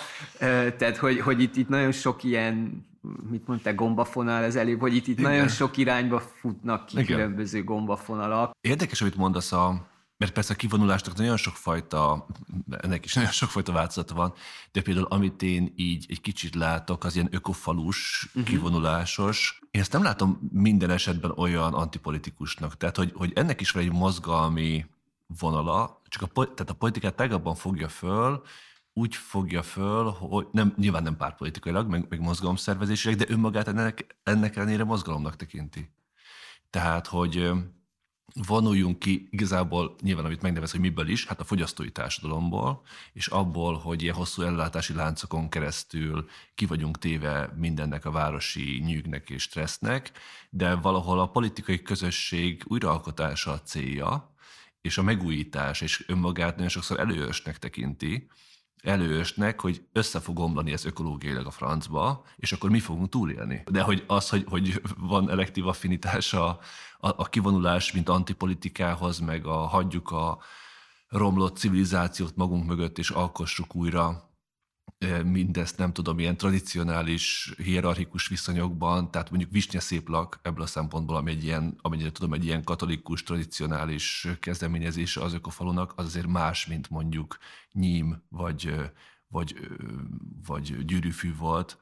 tehát 0.77 0.97
hogy, 0.97 1.19
hogy 1.19 1.41
itt, 1.41 1.55
itt 1.55 1.69
nagyon 1.69 1.91
sok 1.91 2.23
ilyen 2.23 2.85
mit 3.29 3.47
mondta, 3.47 3.73
gombafonal 3.73 4.43
az 4.43 4.55
előbb, 4.55 4.79
hogy 4.79 4.95
itt, 4.95 5.07
itt 5.07 5.19
nagyon 5.19 5.47
sok 5.47 5.77
irányba 5.77 6.19
futnak 6.19 6.85
ki 6.85 6.99
Igen. 6.99 7.05
különböző 7.05 7.63
gombafonalak. 7.63 8.51
Érdekes, 8.61 9.01
amit 9.01 9.15
mondasz 9.15 9.51
a, 9.51 9.87
mert 10.17 10.31
persze 10.31 10.53
a 10.53 10.55
kivonulásnak 10.55 11.15
nagyon 11.15 11.37
sokfajta, 11.37 12.25
ennek 12.69 13.05
is 13.05 13.13
nagyon 13.13 13.31
sokfajta 13.31 13.71
változata 13.71 14.13
van, 14.13 14.33
de 14.71 14.81
például 14.81 15.05
amit 15.09 15.41
én 15.41 15.73
így 15.75 16.05
egy 16.09 16.21
kicsit 16.21 16.55
látok, 16.55 17.03
az 17.03 17.15
ilyen 17.15 17.27
ökofalus, 17.31 18.25
uh-huh. 18.27 18.43
kivonulásos. 18.43 19.59
Én 19.71 19.81
ezt 19.81 19.91
nem 19.91 20.03
látom 20.03 20.49
minden 20.51 20.89
esetben 20.89 21.31
olyan 21.31 21.73
antipolitikusnak. 21.73 22.77
Tehát, 22.77 22.95
hogy, 22.97 23.11
hogy 23.15 23.31
ennek 23.35 23.61
is 23.61 23.71
van 23.71 23.83
egy 23.83 23.91
mozgalmi 23.91 24.85
vonala, 25.39 26.01
csak 26.07 26.21
a, 26.21 26.43
tehát 26.43 26.69
a 26.69 26.73
politikát 26.73 27.15
tágabban 27.15 27.55
fogja 27.55 27.87
föl, 27.87 28.43
úgy 28.93 29.15
fogja 29.15 29.63
föl, 29.63 30.03
hogy 30.03 30.47
nem, 30.51 30.73
nyilván 30.77 31.03
nem 31.03 31.17
pártpolitikailag, 31.17 31.89
meg, 31.89 32.05
meg 32.09 32.19
mozgalomszervezésileg, 32.19 33.17
de 33.17 33.25
önmagát 33.27 33.67
ennek, 33.67 34.17
ennek 34.23 34.55
ellenére 34.55 34.83
mozgalomnak 34.83 35.35
tekinti. 35.35 35.89
Tehát, 36.69 37.07
hogy 37.07 37.51
vonuljunk 38.43 38.99
ki 38.99 39.27
igazából 39.31 39.95
nyilván, 40.01 40.25
amit 40.25 40.41
megnevez, 40.41 40.71
hogy 40.71 40.79
miből 40.79 41.07
is, 41.07 41.25
hát 41.25 41.39
a 41.39 41.43
fogyasztói 41.43 41.91
társadalomból, 41.91 42.81
és 43.13 43.27
abból, 43.27 43.77
hogy 43.77 44.01
ilyen 44.01 44.15
hosszú 44.15 44.41
ellátási 44.41 44.93
láncokon 44.93 45.49
keresztül 45.49 46.29
ki 46.55 46.65
vagyunk 46.65 46.97
téve 46.97 47.53
mindennek 47.57 48.05
a 48.05 48.11
városi 48.11 48.81
nyűgnek 48.85 49.29
és 49.29 49.41
stressznek, 49.41 50.11
de 50.49 50.75
valahol 50.75 51.19
a 51.19 51.29
politikai 51.29 51.81
közösség 51.81 52.63
újraalkotása 52.67 53.51
a 53.51 53.61
célja, 53.61 54.35
és 54.81 54.97
a 54.97 55.03
megújítás, 55.03 55.81
és 55.81 56.03
önmagát 56.07 56.55
nagyon 56.55 56.69
sokszor 56.69 56.99
előösnek 56.99 57.57
tekinti, 57.57 58.27
előösnek, 58.85 59.61
hogy 59.61 59.81
össze 59.91 60.19
fog 60.19 60.39
omlani 60.39 60.71
ez 60.71 60.85
ökológiailag 60.85 61.45
a 61.45 61.51
francba, 61.51 62.23
és 62.35 62.51
akkor 62.51 62.69
mi 62.69 62.79
fogunk 62.79 63.09
túlélni. 63.09 63.63
De 63.71 63.81
hogy 63.81 64.03
az, 64.07 64.29
hogy, 64.29 64.45
hogy 64.49 64.81
van 64.97 65.29
elektív 65.29 65.67
affinitása 65.67 66.47
a, 66.99 67.07
a 67.07 67.23
kivonulás, 67.23 67.91
mint 67.91 68.09
antipolitikához, 68.09 69.19
meg 69.19 69.45
a 69.45 69.57
hagyjuk 69.57 70.11
a 70.11 70.39
romlott 71.07 71.57
civilizációt 71.57 72.35
magunk 72.35 72.65
mögött, 72.65 72.97
és 72.97 73.09
alkossuk 73.09 73.75
újra 73.75 74.33
mindezt 75.23 75.77
nem 75.77 75.93
tudom, 75.93 76.19
ilyen 76.19 76.37
tradicionális, 76.37 77.53
hierarchikus 77.57 78.27
viszonyokban, 78.27 79.11
tehát 79.11 79.29
mondjuk 79.29 79.51
Visnya 79.51 79.79
Széplak 79.79 80.39
ebből 80.41 80.63
a 80.63 80.67
szempontból, 80.67 81.15
ami 81.15 81.31
egy 81.31 81.43
ilyen, 81.43 81.77
amennyire 81.81 82.11
tudom, 82.11 82.33
egy 82.33 82.45
ilyen 82.45 82.63
katolikus, 82.63 83.23
tradicionális 83.23 84.27
kezdeményezése 84.39 85.21
az 85.21 85.33
ökofalunak, 85.33 85.93
az 85.95 86.05
azért 86.05 86.27
más, 86.27 86.65
mint 86.67 86.89
mondjuk 86.89 87.37
Nyím 87.71 88.23
vagy, 88.29 88.73
vagy, 89.27 89.69
vagy 90.45 90.85
Gyűrűfű 90.85 91.35
volt. 91.35 91.79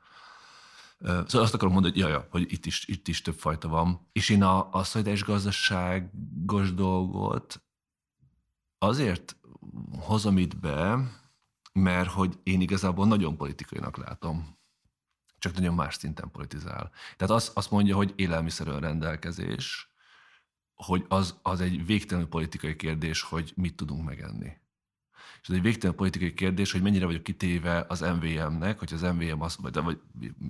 Szóval 1.00 1.42
azt 1.42 1.54
akarom 1.54 1.74
mondani, 1.74 1.94
hogy 1.94 2.04
jaja, 2.04 2.28
hogy 2.30 2.52
itt 2.52 2.66
is, 2.66 2.88
itt 2.88 3.08
is 3.08 3.22
több 3.22 3.36
fajta 3.36 3.68
van. 3.68 4.10
És 4.12 4.30
én 4.30 4.44
a, 4.44 4.74
a 4.74 4.84
szolidáris 4.84 5.24
gazdaságos 5.24 6.74
dolgot 6.74 7.64
azért 8.78 9.38
hozom 10.00 10.38
itt 10.38 10.58
be, 10.58 11.00
mert 11.74 12.10
hogy 12.10 12.40
én 12.44 12.62
igazából 12.62 13.08
nagyon 13.08 13.38
politikainak 13.38 13.98
látom, 13.98 14.58
csak 15.40 15.54
nagyon 15.54 15.74
más 15.74 15.96
szinten 15.96 16.32
politizál. 16.32 16.92
Tehát 17.18 17.34
azt, 17.34 17.58
azt 17.58 17.72
mondja, 17.72 17.96
hogy 17.96 18.14
élelmiszerön 18.16 18.80
rendelkezés, 18.80 19.94
hogy 20.76 21.06
az, 21.08 21.40
az 21.42 21.62
egy 21.62 21.86
végtelenül 21.86 22.30
politikai 22.30 22.76
kérdés, 22.76 23.22
hogy 23.22 23.54
mit 23.56 23.76
tudunk 23.76 24.06
megenni. 24.06 24.62
És 25.42 25.50
ez 25.50 25.56
egy 25.56 25.62
végtelen 25.62 25.96
politikai 25.96 26.34
kérdés, 26.34 26.72
hogy 26.72 26.82
mennyire 26.82 27.06
vagyok 27.06 27.24
kitéve 27.24 27.86
az 27.88 28.00
MVM-nek, 28.00 28.80
hogy 28.80 28.94
az 28.94 29.02
MVM 29.02 29.42
azt, 29.42 29.60
vagy, 29.60 29.74
vagy 29.74 30.00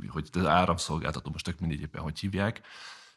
hogy 0.07 0.29
az 0.31 0.45
áramszolgáltató, 0.45 1.31
most 1.31 1.45
tök 1.45 1.59
mindegy 1.59 1.81
éppen, 1.81 2.01
hogy 2.01 2.19
hívják, 2.19 2.61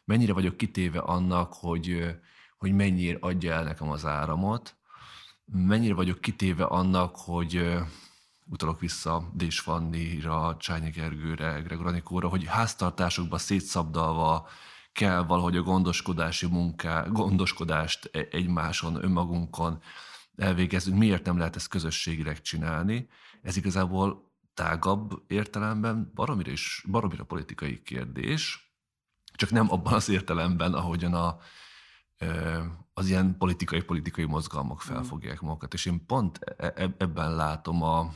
mennyire 0.05 0.33
vagyok 0.33 0.57
kitéve 0.57 0.99
annak, 0.99 1.53
hogy, 1.53 2.17
hogy 2.57 2.71
mennyire 2.71 3.17
adja 3.21 3.53
el 3.53 3.63
nekem 3.63 3.89
az 3.89 4.05
áramot, 4.05 4.75
mennyire 5.51 5.93
vagyok 5.93 6.21
kitéve 6.21 6.63
annak, 6.63 7.15
hogy 7.15 7.77
utalok 8.49 8.79
vissza 8.79 9.29
Dés 9.33 9.59
Fannira, 9.59 10.57
Csányi 10.59 10.89
Gergőre, 10.89 11.59
Gregor 11.59 11.87
Anikóra, 11.87 12.27
hogy 12.27 12.45
háztartásokban 12.45 13.39
szétszabdalva 13.39 14.47
kell 14.91 15.23
valahogy 15.23 15.57
a 15.57 15.61
gondoskodási 15.61 16.47
munká, 16.47 17.05
gondoskodást 17.07 18.09
e-, 18.13 18.27
egymáson, 18.31 19.03
önmagunkon 19.03 19.81
elvégezzünk. 20.35 20.97
Miért 20.97 21.25
nem 21.25 21.37
lehet 21.37 21.55
ezt 21.55 21.67
közösségileg 21.67 22.41
csinálni? 22.41 23.09
Ez 23.41 23.57
igazából 23.57 24.31
tágabb 24.53 25.23
értelemben 25.27 26.11
baromira, 26.15 26.51
is, 26.51 26.83
baromira 26.89 27.23
politikai 27.23 27.81
kérdés, 27.81 28.71
csak 29.33 29.49
nem 29.49 29.71
abban 29.71 29.93
az 29.93 30.09
értelemben, 30.09 30.73
ahogyan 30.73 31.13
a, 31.13 31.39
az 32.97 33.07
ilyen 33.07 33.37
politikai-politikai 33.37 34.25
mozgalmak 34.25 34.83
mm. 34.83 34.93
felfogják 34.93 35.41
magukat. 35.41 35.73
És 35.73 35.85
én 35.85 36.05
pont 36.05 36.39
e, 36.57 36.73
e, 36.75 36.93
ebben 36.97 37.35
látom 37.35 37.83
a, 37.83 38.13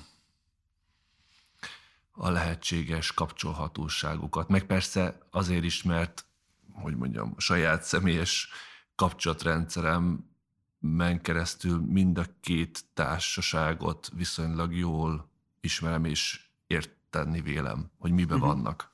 a 2.11 2.29
lehetséges 2.29 3.13
kapcsolhatóságokat. 3.13 4.49
Meg 4.49 4.65
persze 4.65 5.17
azért 5.32 5.63
is, 5.63 5.84
mert, 5.84 6.25
hogy 6.73 6.95
mondjam, 6.95 7.34
saját 7.38 7.84
személyes 7.84 8.49
kapcsolatrendszeremben 8.95 11.21
keresztül 11.21 11.82
mind 11.86 12.17
a 12.17 12.25
két 12.39 12.86
társaságot 12.93 14.09
viszonylag 14.15 14.75
jól 14.75 15.29
ismerem 15.59 16.05
és 16.05 16.45
érteni 16.67 17.41
vélem, 17.41 17.91
hogy 17.99 18.11
mibe 18.11 18.36
uh-huh. 18.36 18.49
vannak. 18.49 18.91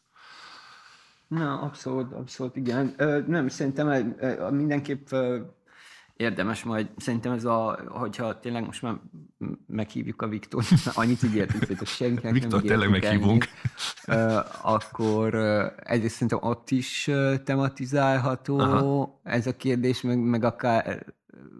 Na, 1.27 1.61
abszolút, 1.61 2.13
abszolút, 2.13 2.55
igen. 2.55 2.93
Ö, 2.97 3.21
nem, 3.27 3.47
szerintem 3.47 4.15
mindenképp 4.51 5.07
érdemes 6.17 6.63
majd, 6.63 6.89
szerintem 6.97 7.31
ez 7.31 7.45
a, 7.45 7.79
hogyha 7.87 8.39
tényleg 8.39 8.65
most 8.65 8.81
már 8.81 8.95
meghívjuk 9.67 10.21
a 10.21 10.27
Viktor, 10.27 10.63
annyit 10.93 11.23
ígértünk, 11.23 11.65
hogy 11.65 11.87
senkinek 11.87 12.33
Viktor, 12.33 12.61
tényleg 12.61 12.89
meghívunk. 12.89 13.45
Ennyit, 14.03 14.45
akkor 14.61 15.35
egyrészt 15.83 16.13
szerintem 16.13 16.39
ott 16.41 16.69
is 16.69 17.09
tematizálható 17.43 18.59
Aha. 18.59 19.19
ez 19.23 19.47
a 19.47 19.55
kérdés, 19.55 20.01
meg, 20.01 20.19
meg 20.19 20.43
akár 20.43 21.15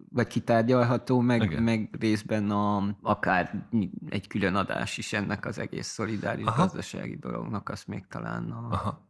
vagy 0.10 0.28
kitárgyalható, 0.28 1.20
meg, 1.20 1.64
meg 1.64 1.96
részben 2.00 2.52
a, 2.52 2.96
akár 3.02 3.68
egy 4.10 4.28
külön 4.28 4.56
adás 4.56 4.98
is 4.98 5.14
ennek 5.14 5.46
az 5.46 5.58
egész 5.58 5.88
szolidáris 5.88 6.46
Aha. 6.46 6.62
gazdasági 6.62 7.16
dolognak, 7.16 7.70
azt 7.70 7.88
még 7.88 8.08
talán 8.08 8.52
a 8.52 8.68
Aha. 8.72 9.08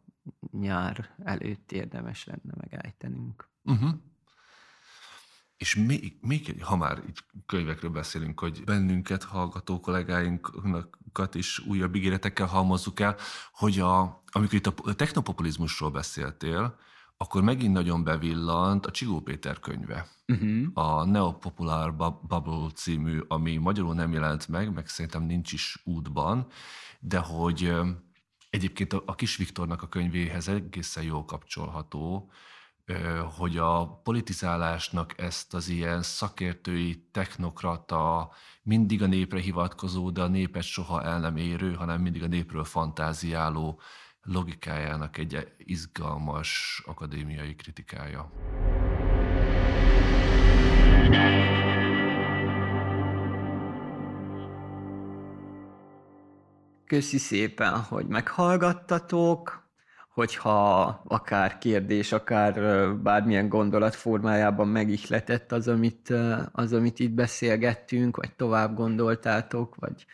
nyár 0.50 1.08
előtt 1.24 1.72
érdemes 1.72 2.24
lenne 2.24 2.54
megállítanunk. 2.60 3.48
Uh-huh. 3.64 3.90
És 5.58 5.74
még, 5.74 6.18
még 6.20 6.48
egy, 6.48 6.62
ha 6.62 6.76
már 6.76 7.02
itt 7.08 7.24
könyvekről 7.46 7.90
beszélünk, 7.90 8.40
hogy 8.40 8.64
bennünket, 8.64 9.24
hallgató 9.24 9.80
kollégáinkat 9.80 11.34
is 11.34 11.58
újabb 11.58 11.94
ígéretekkel 11.94 12.46
halmozzuk 12.46 13.00
el, 13.00 13.16
hogy 13.52 13.78
a, 13.80 14.22
amikor 14.30 14.54
itt 14.54 14.66
a 14.66 14.94
technopopulizmusról 14.94 15.90
beszéltél, 15.90 16.78
akkor 17.16 17.42
megint 17.42 17.72
nagyon 17.72 18.04
bevillant 18.04 18.86
a 18.86 18.90
Csigó 18.90 19.20
Péter 19.20 19.60
könyve. 19.60 20.08
Uh-huh. 20.26 20.66
A 20.74 21.04
Neopopular 21.04 21.94
Bubble 22.28 22.70
című, 22.74 23.20
ami 23.28 23.56
magyarul 23.56 23.94
nem 23.94 24.12
jelent 24.12 24.48
meg, 24.48 24.72
meg 24.72 24.88
szerintem 24.88 25.22
nincs 25.22 25.52
is 25.52 25.80
útban, 25.84 26.46
de 27.00 27.18
hogy 27.18 27.72
egyébként 28.50 28.92
a 28.92 29.14
Kis 29.14 29.36
Viktornak 29.36 29.82
a 29.82 29.88
könyvéhez 29.88 30.48
egészen 30.48 31.02
jól 31.04 31.24
kapcsolható, 31.24 32.30
hogy 33.36 33.56
a 33.56 34.00
politizálásnak 34.02 35.20
ezt 35.20 35.54
az 35.54 35.68
ilyen 35.68 36.02
szakértői, 36.02 37.08
technokrata, 37.12 38.30
mindig 38.62 39.02
a 39.02 39.06
népre 39.06 39.40
hivatkozó, 39.40 40.10
de 40.10 40.22
a 40.22 40.28
népet 40.28 40.62
soha 40.62 41.02
el 41.02 41.20
nem 41.20 41.36
érő, 41.36 41.74
hanem 41.74 42.00
mindig 42.00 42.22
a 42.22 42.26
népről 42.26 42.64
fantáziáló 42.64 43.80
logikájának 44.22 45.16
egy 45.18 45.52
izgalmas 45.58 46.82
akadémiai 46.86 47.54
kritikája. 47.54 48.30
Köszi 56.86 57.18
szépen, 57.18 57.80
hogy 57.80 58.06
meghallgattatok 58.06 59.67
hogyha 60.18 60.82
akár 61.04 61.58
kérdés, 61.58 62.12
akár 62.12 62.54
bármilyen 62.96 63.48
gondolat 63.48 63.94
formájában 63.94 64.68
megihletett 64.68 65.52
az, 65.52 65.68
amit, 65.68 66.14
az, 66.52 66.72
amit 66.72 66.98
itt 66.98 67.10
beszélgettünk, 67.10 68.16
vagy 68.16 68.32
tovább 68.32 68.74
gondoltátok, 68.74 69.74
vagy 69.74 70.06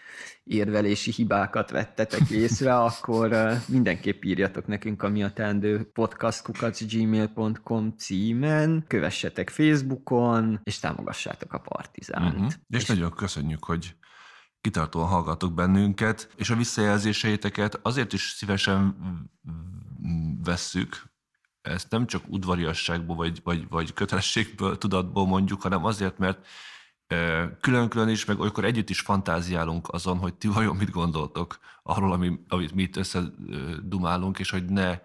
érvelési 0.44 1.10
hibákat 1.10 1.70
vettetek 1.70 2.30
észre, 2.30 2.76
akkor 2.90 3.36
mindenképp 3.68 4.24
írjatok 4.24 4.66
nekünk 4.66 5.02
a 5.02 5.08
mi 5.08 5.22
a 5.22 5.32
teendő 5.32 5.90
podcastkukacgmail.com 5.92 7.94
címen, 7.96 8.84
kövessetek 8.86 9.50
Facebookon, 9.50 10.60
és 10.62 10.78
támogassátok 10.78 11.52
a 11.52 11.58
Partizánt. 11.58 12.34
Uh-huh. 12.34 12.52
És, 12.68 12.76
és 12.76 12.86
nagyon 12.86 13.10
köszönjük, 13.10 13.64
hogy 13.64 13.96
kitartóan 14.60 15.08
hallgatok 15.08 15.54
bennünket, 15.54 16.28
és 16.36 16.50
a 16.50 16.56
visszajelzéseiteket 16.56 17.78
azért 17.82 18.12
is 18.12 18.34
szívesen 18.36 18.96
vesszük, 20.44 21.02
ezt 21.60 21.90
nem 21.90 22.06
csak 22.06 22.22
udvariasságból 22.28 23.16
vagy, 23.16 23.40
vagy, 23.42 23.68
vagy 23.68 23.92
kötelességből, 23.92 24.78
tudatból 24.78 25.26
mondjuk, 25.26 25.62
hanem 25.62 25.84
azért, 25.84 26.18
mert 26.18 26.46
külön-külön 27.60 28.08
is, 28.08 28.24
meg 28.24 28.40
olykor 28.40 28.64
együtt 28.64 28.90
is 28.90 29.00
fantáziálunk 29.00 29.92
azon, 29.92 30.18
hogy 30.18 30.34
ti 30.34 30.48
vajon 30.48 30.76
mit 30.76 30.90
gondoltok 30.90 31.58
arról, 31.82 32.12
ami, 32.12 32.40
amit 32.48 32.74
mi 32.74 32.82
itt 32.82 32.96
összedumálunk, 32.96 34.38
és 34.38 34.50
hogy 34.50 34.64
ne 34.64 35.00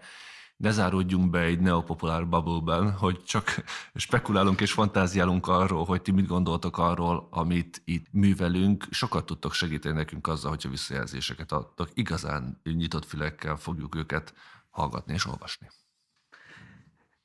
ne 0.60 0.70
záródjunk 0.70 1.30
be 1.30 1.40
egy 1.40 1.60
neopopulár 1.60 2.26
bubble 2.26 2.90
hogy 2.90 3.22
csak 3.24 3.64
spekulálunk 3.94 4.60
és 4.60 4.72
fantáziálunk 4.72 5.46
arról, 5.46 5.84
hogy 5.84 6.02
ti 6.02 6.10
mit 6.10 6.26
gondoltok 6.26 6.78
arról, 6.78 7.28
amit 7.30 7.82
itt 7.84 8.06
művelünk. 8.10 8.86
Sokat 8.90 9.26
tudtok 9.26 9.52
segíteni 9.52 9.94
nekünk 9.94 10.26
azzal, 10.26 10.50
hogyha 10.50 10.68
visszajelzéseket 10.68 11.52
adtok. 11.52 11.88
Igazán 11.94 12.60
nyitott 12.62 13.04
fülekkel 13.04 13.56
fogjuk 13.56 13.94
őket 13.94 14.34
hallgatni 14.70 15.12
és 15.12 15.26
olvasni. 15.26 15.70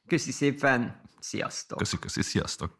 Köszi 0.08 0.32
szépen, 0.32 1.02
sziasztok! 1.20 1.78
Köszi, 1.78 2.00
köszi, 2.00 2.22
sziasztok! 2.22 2.80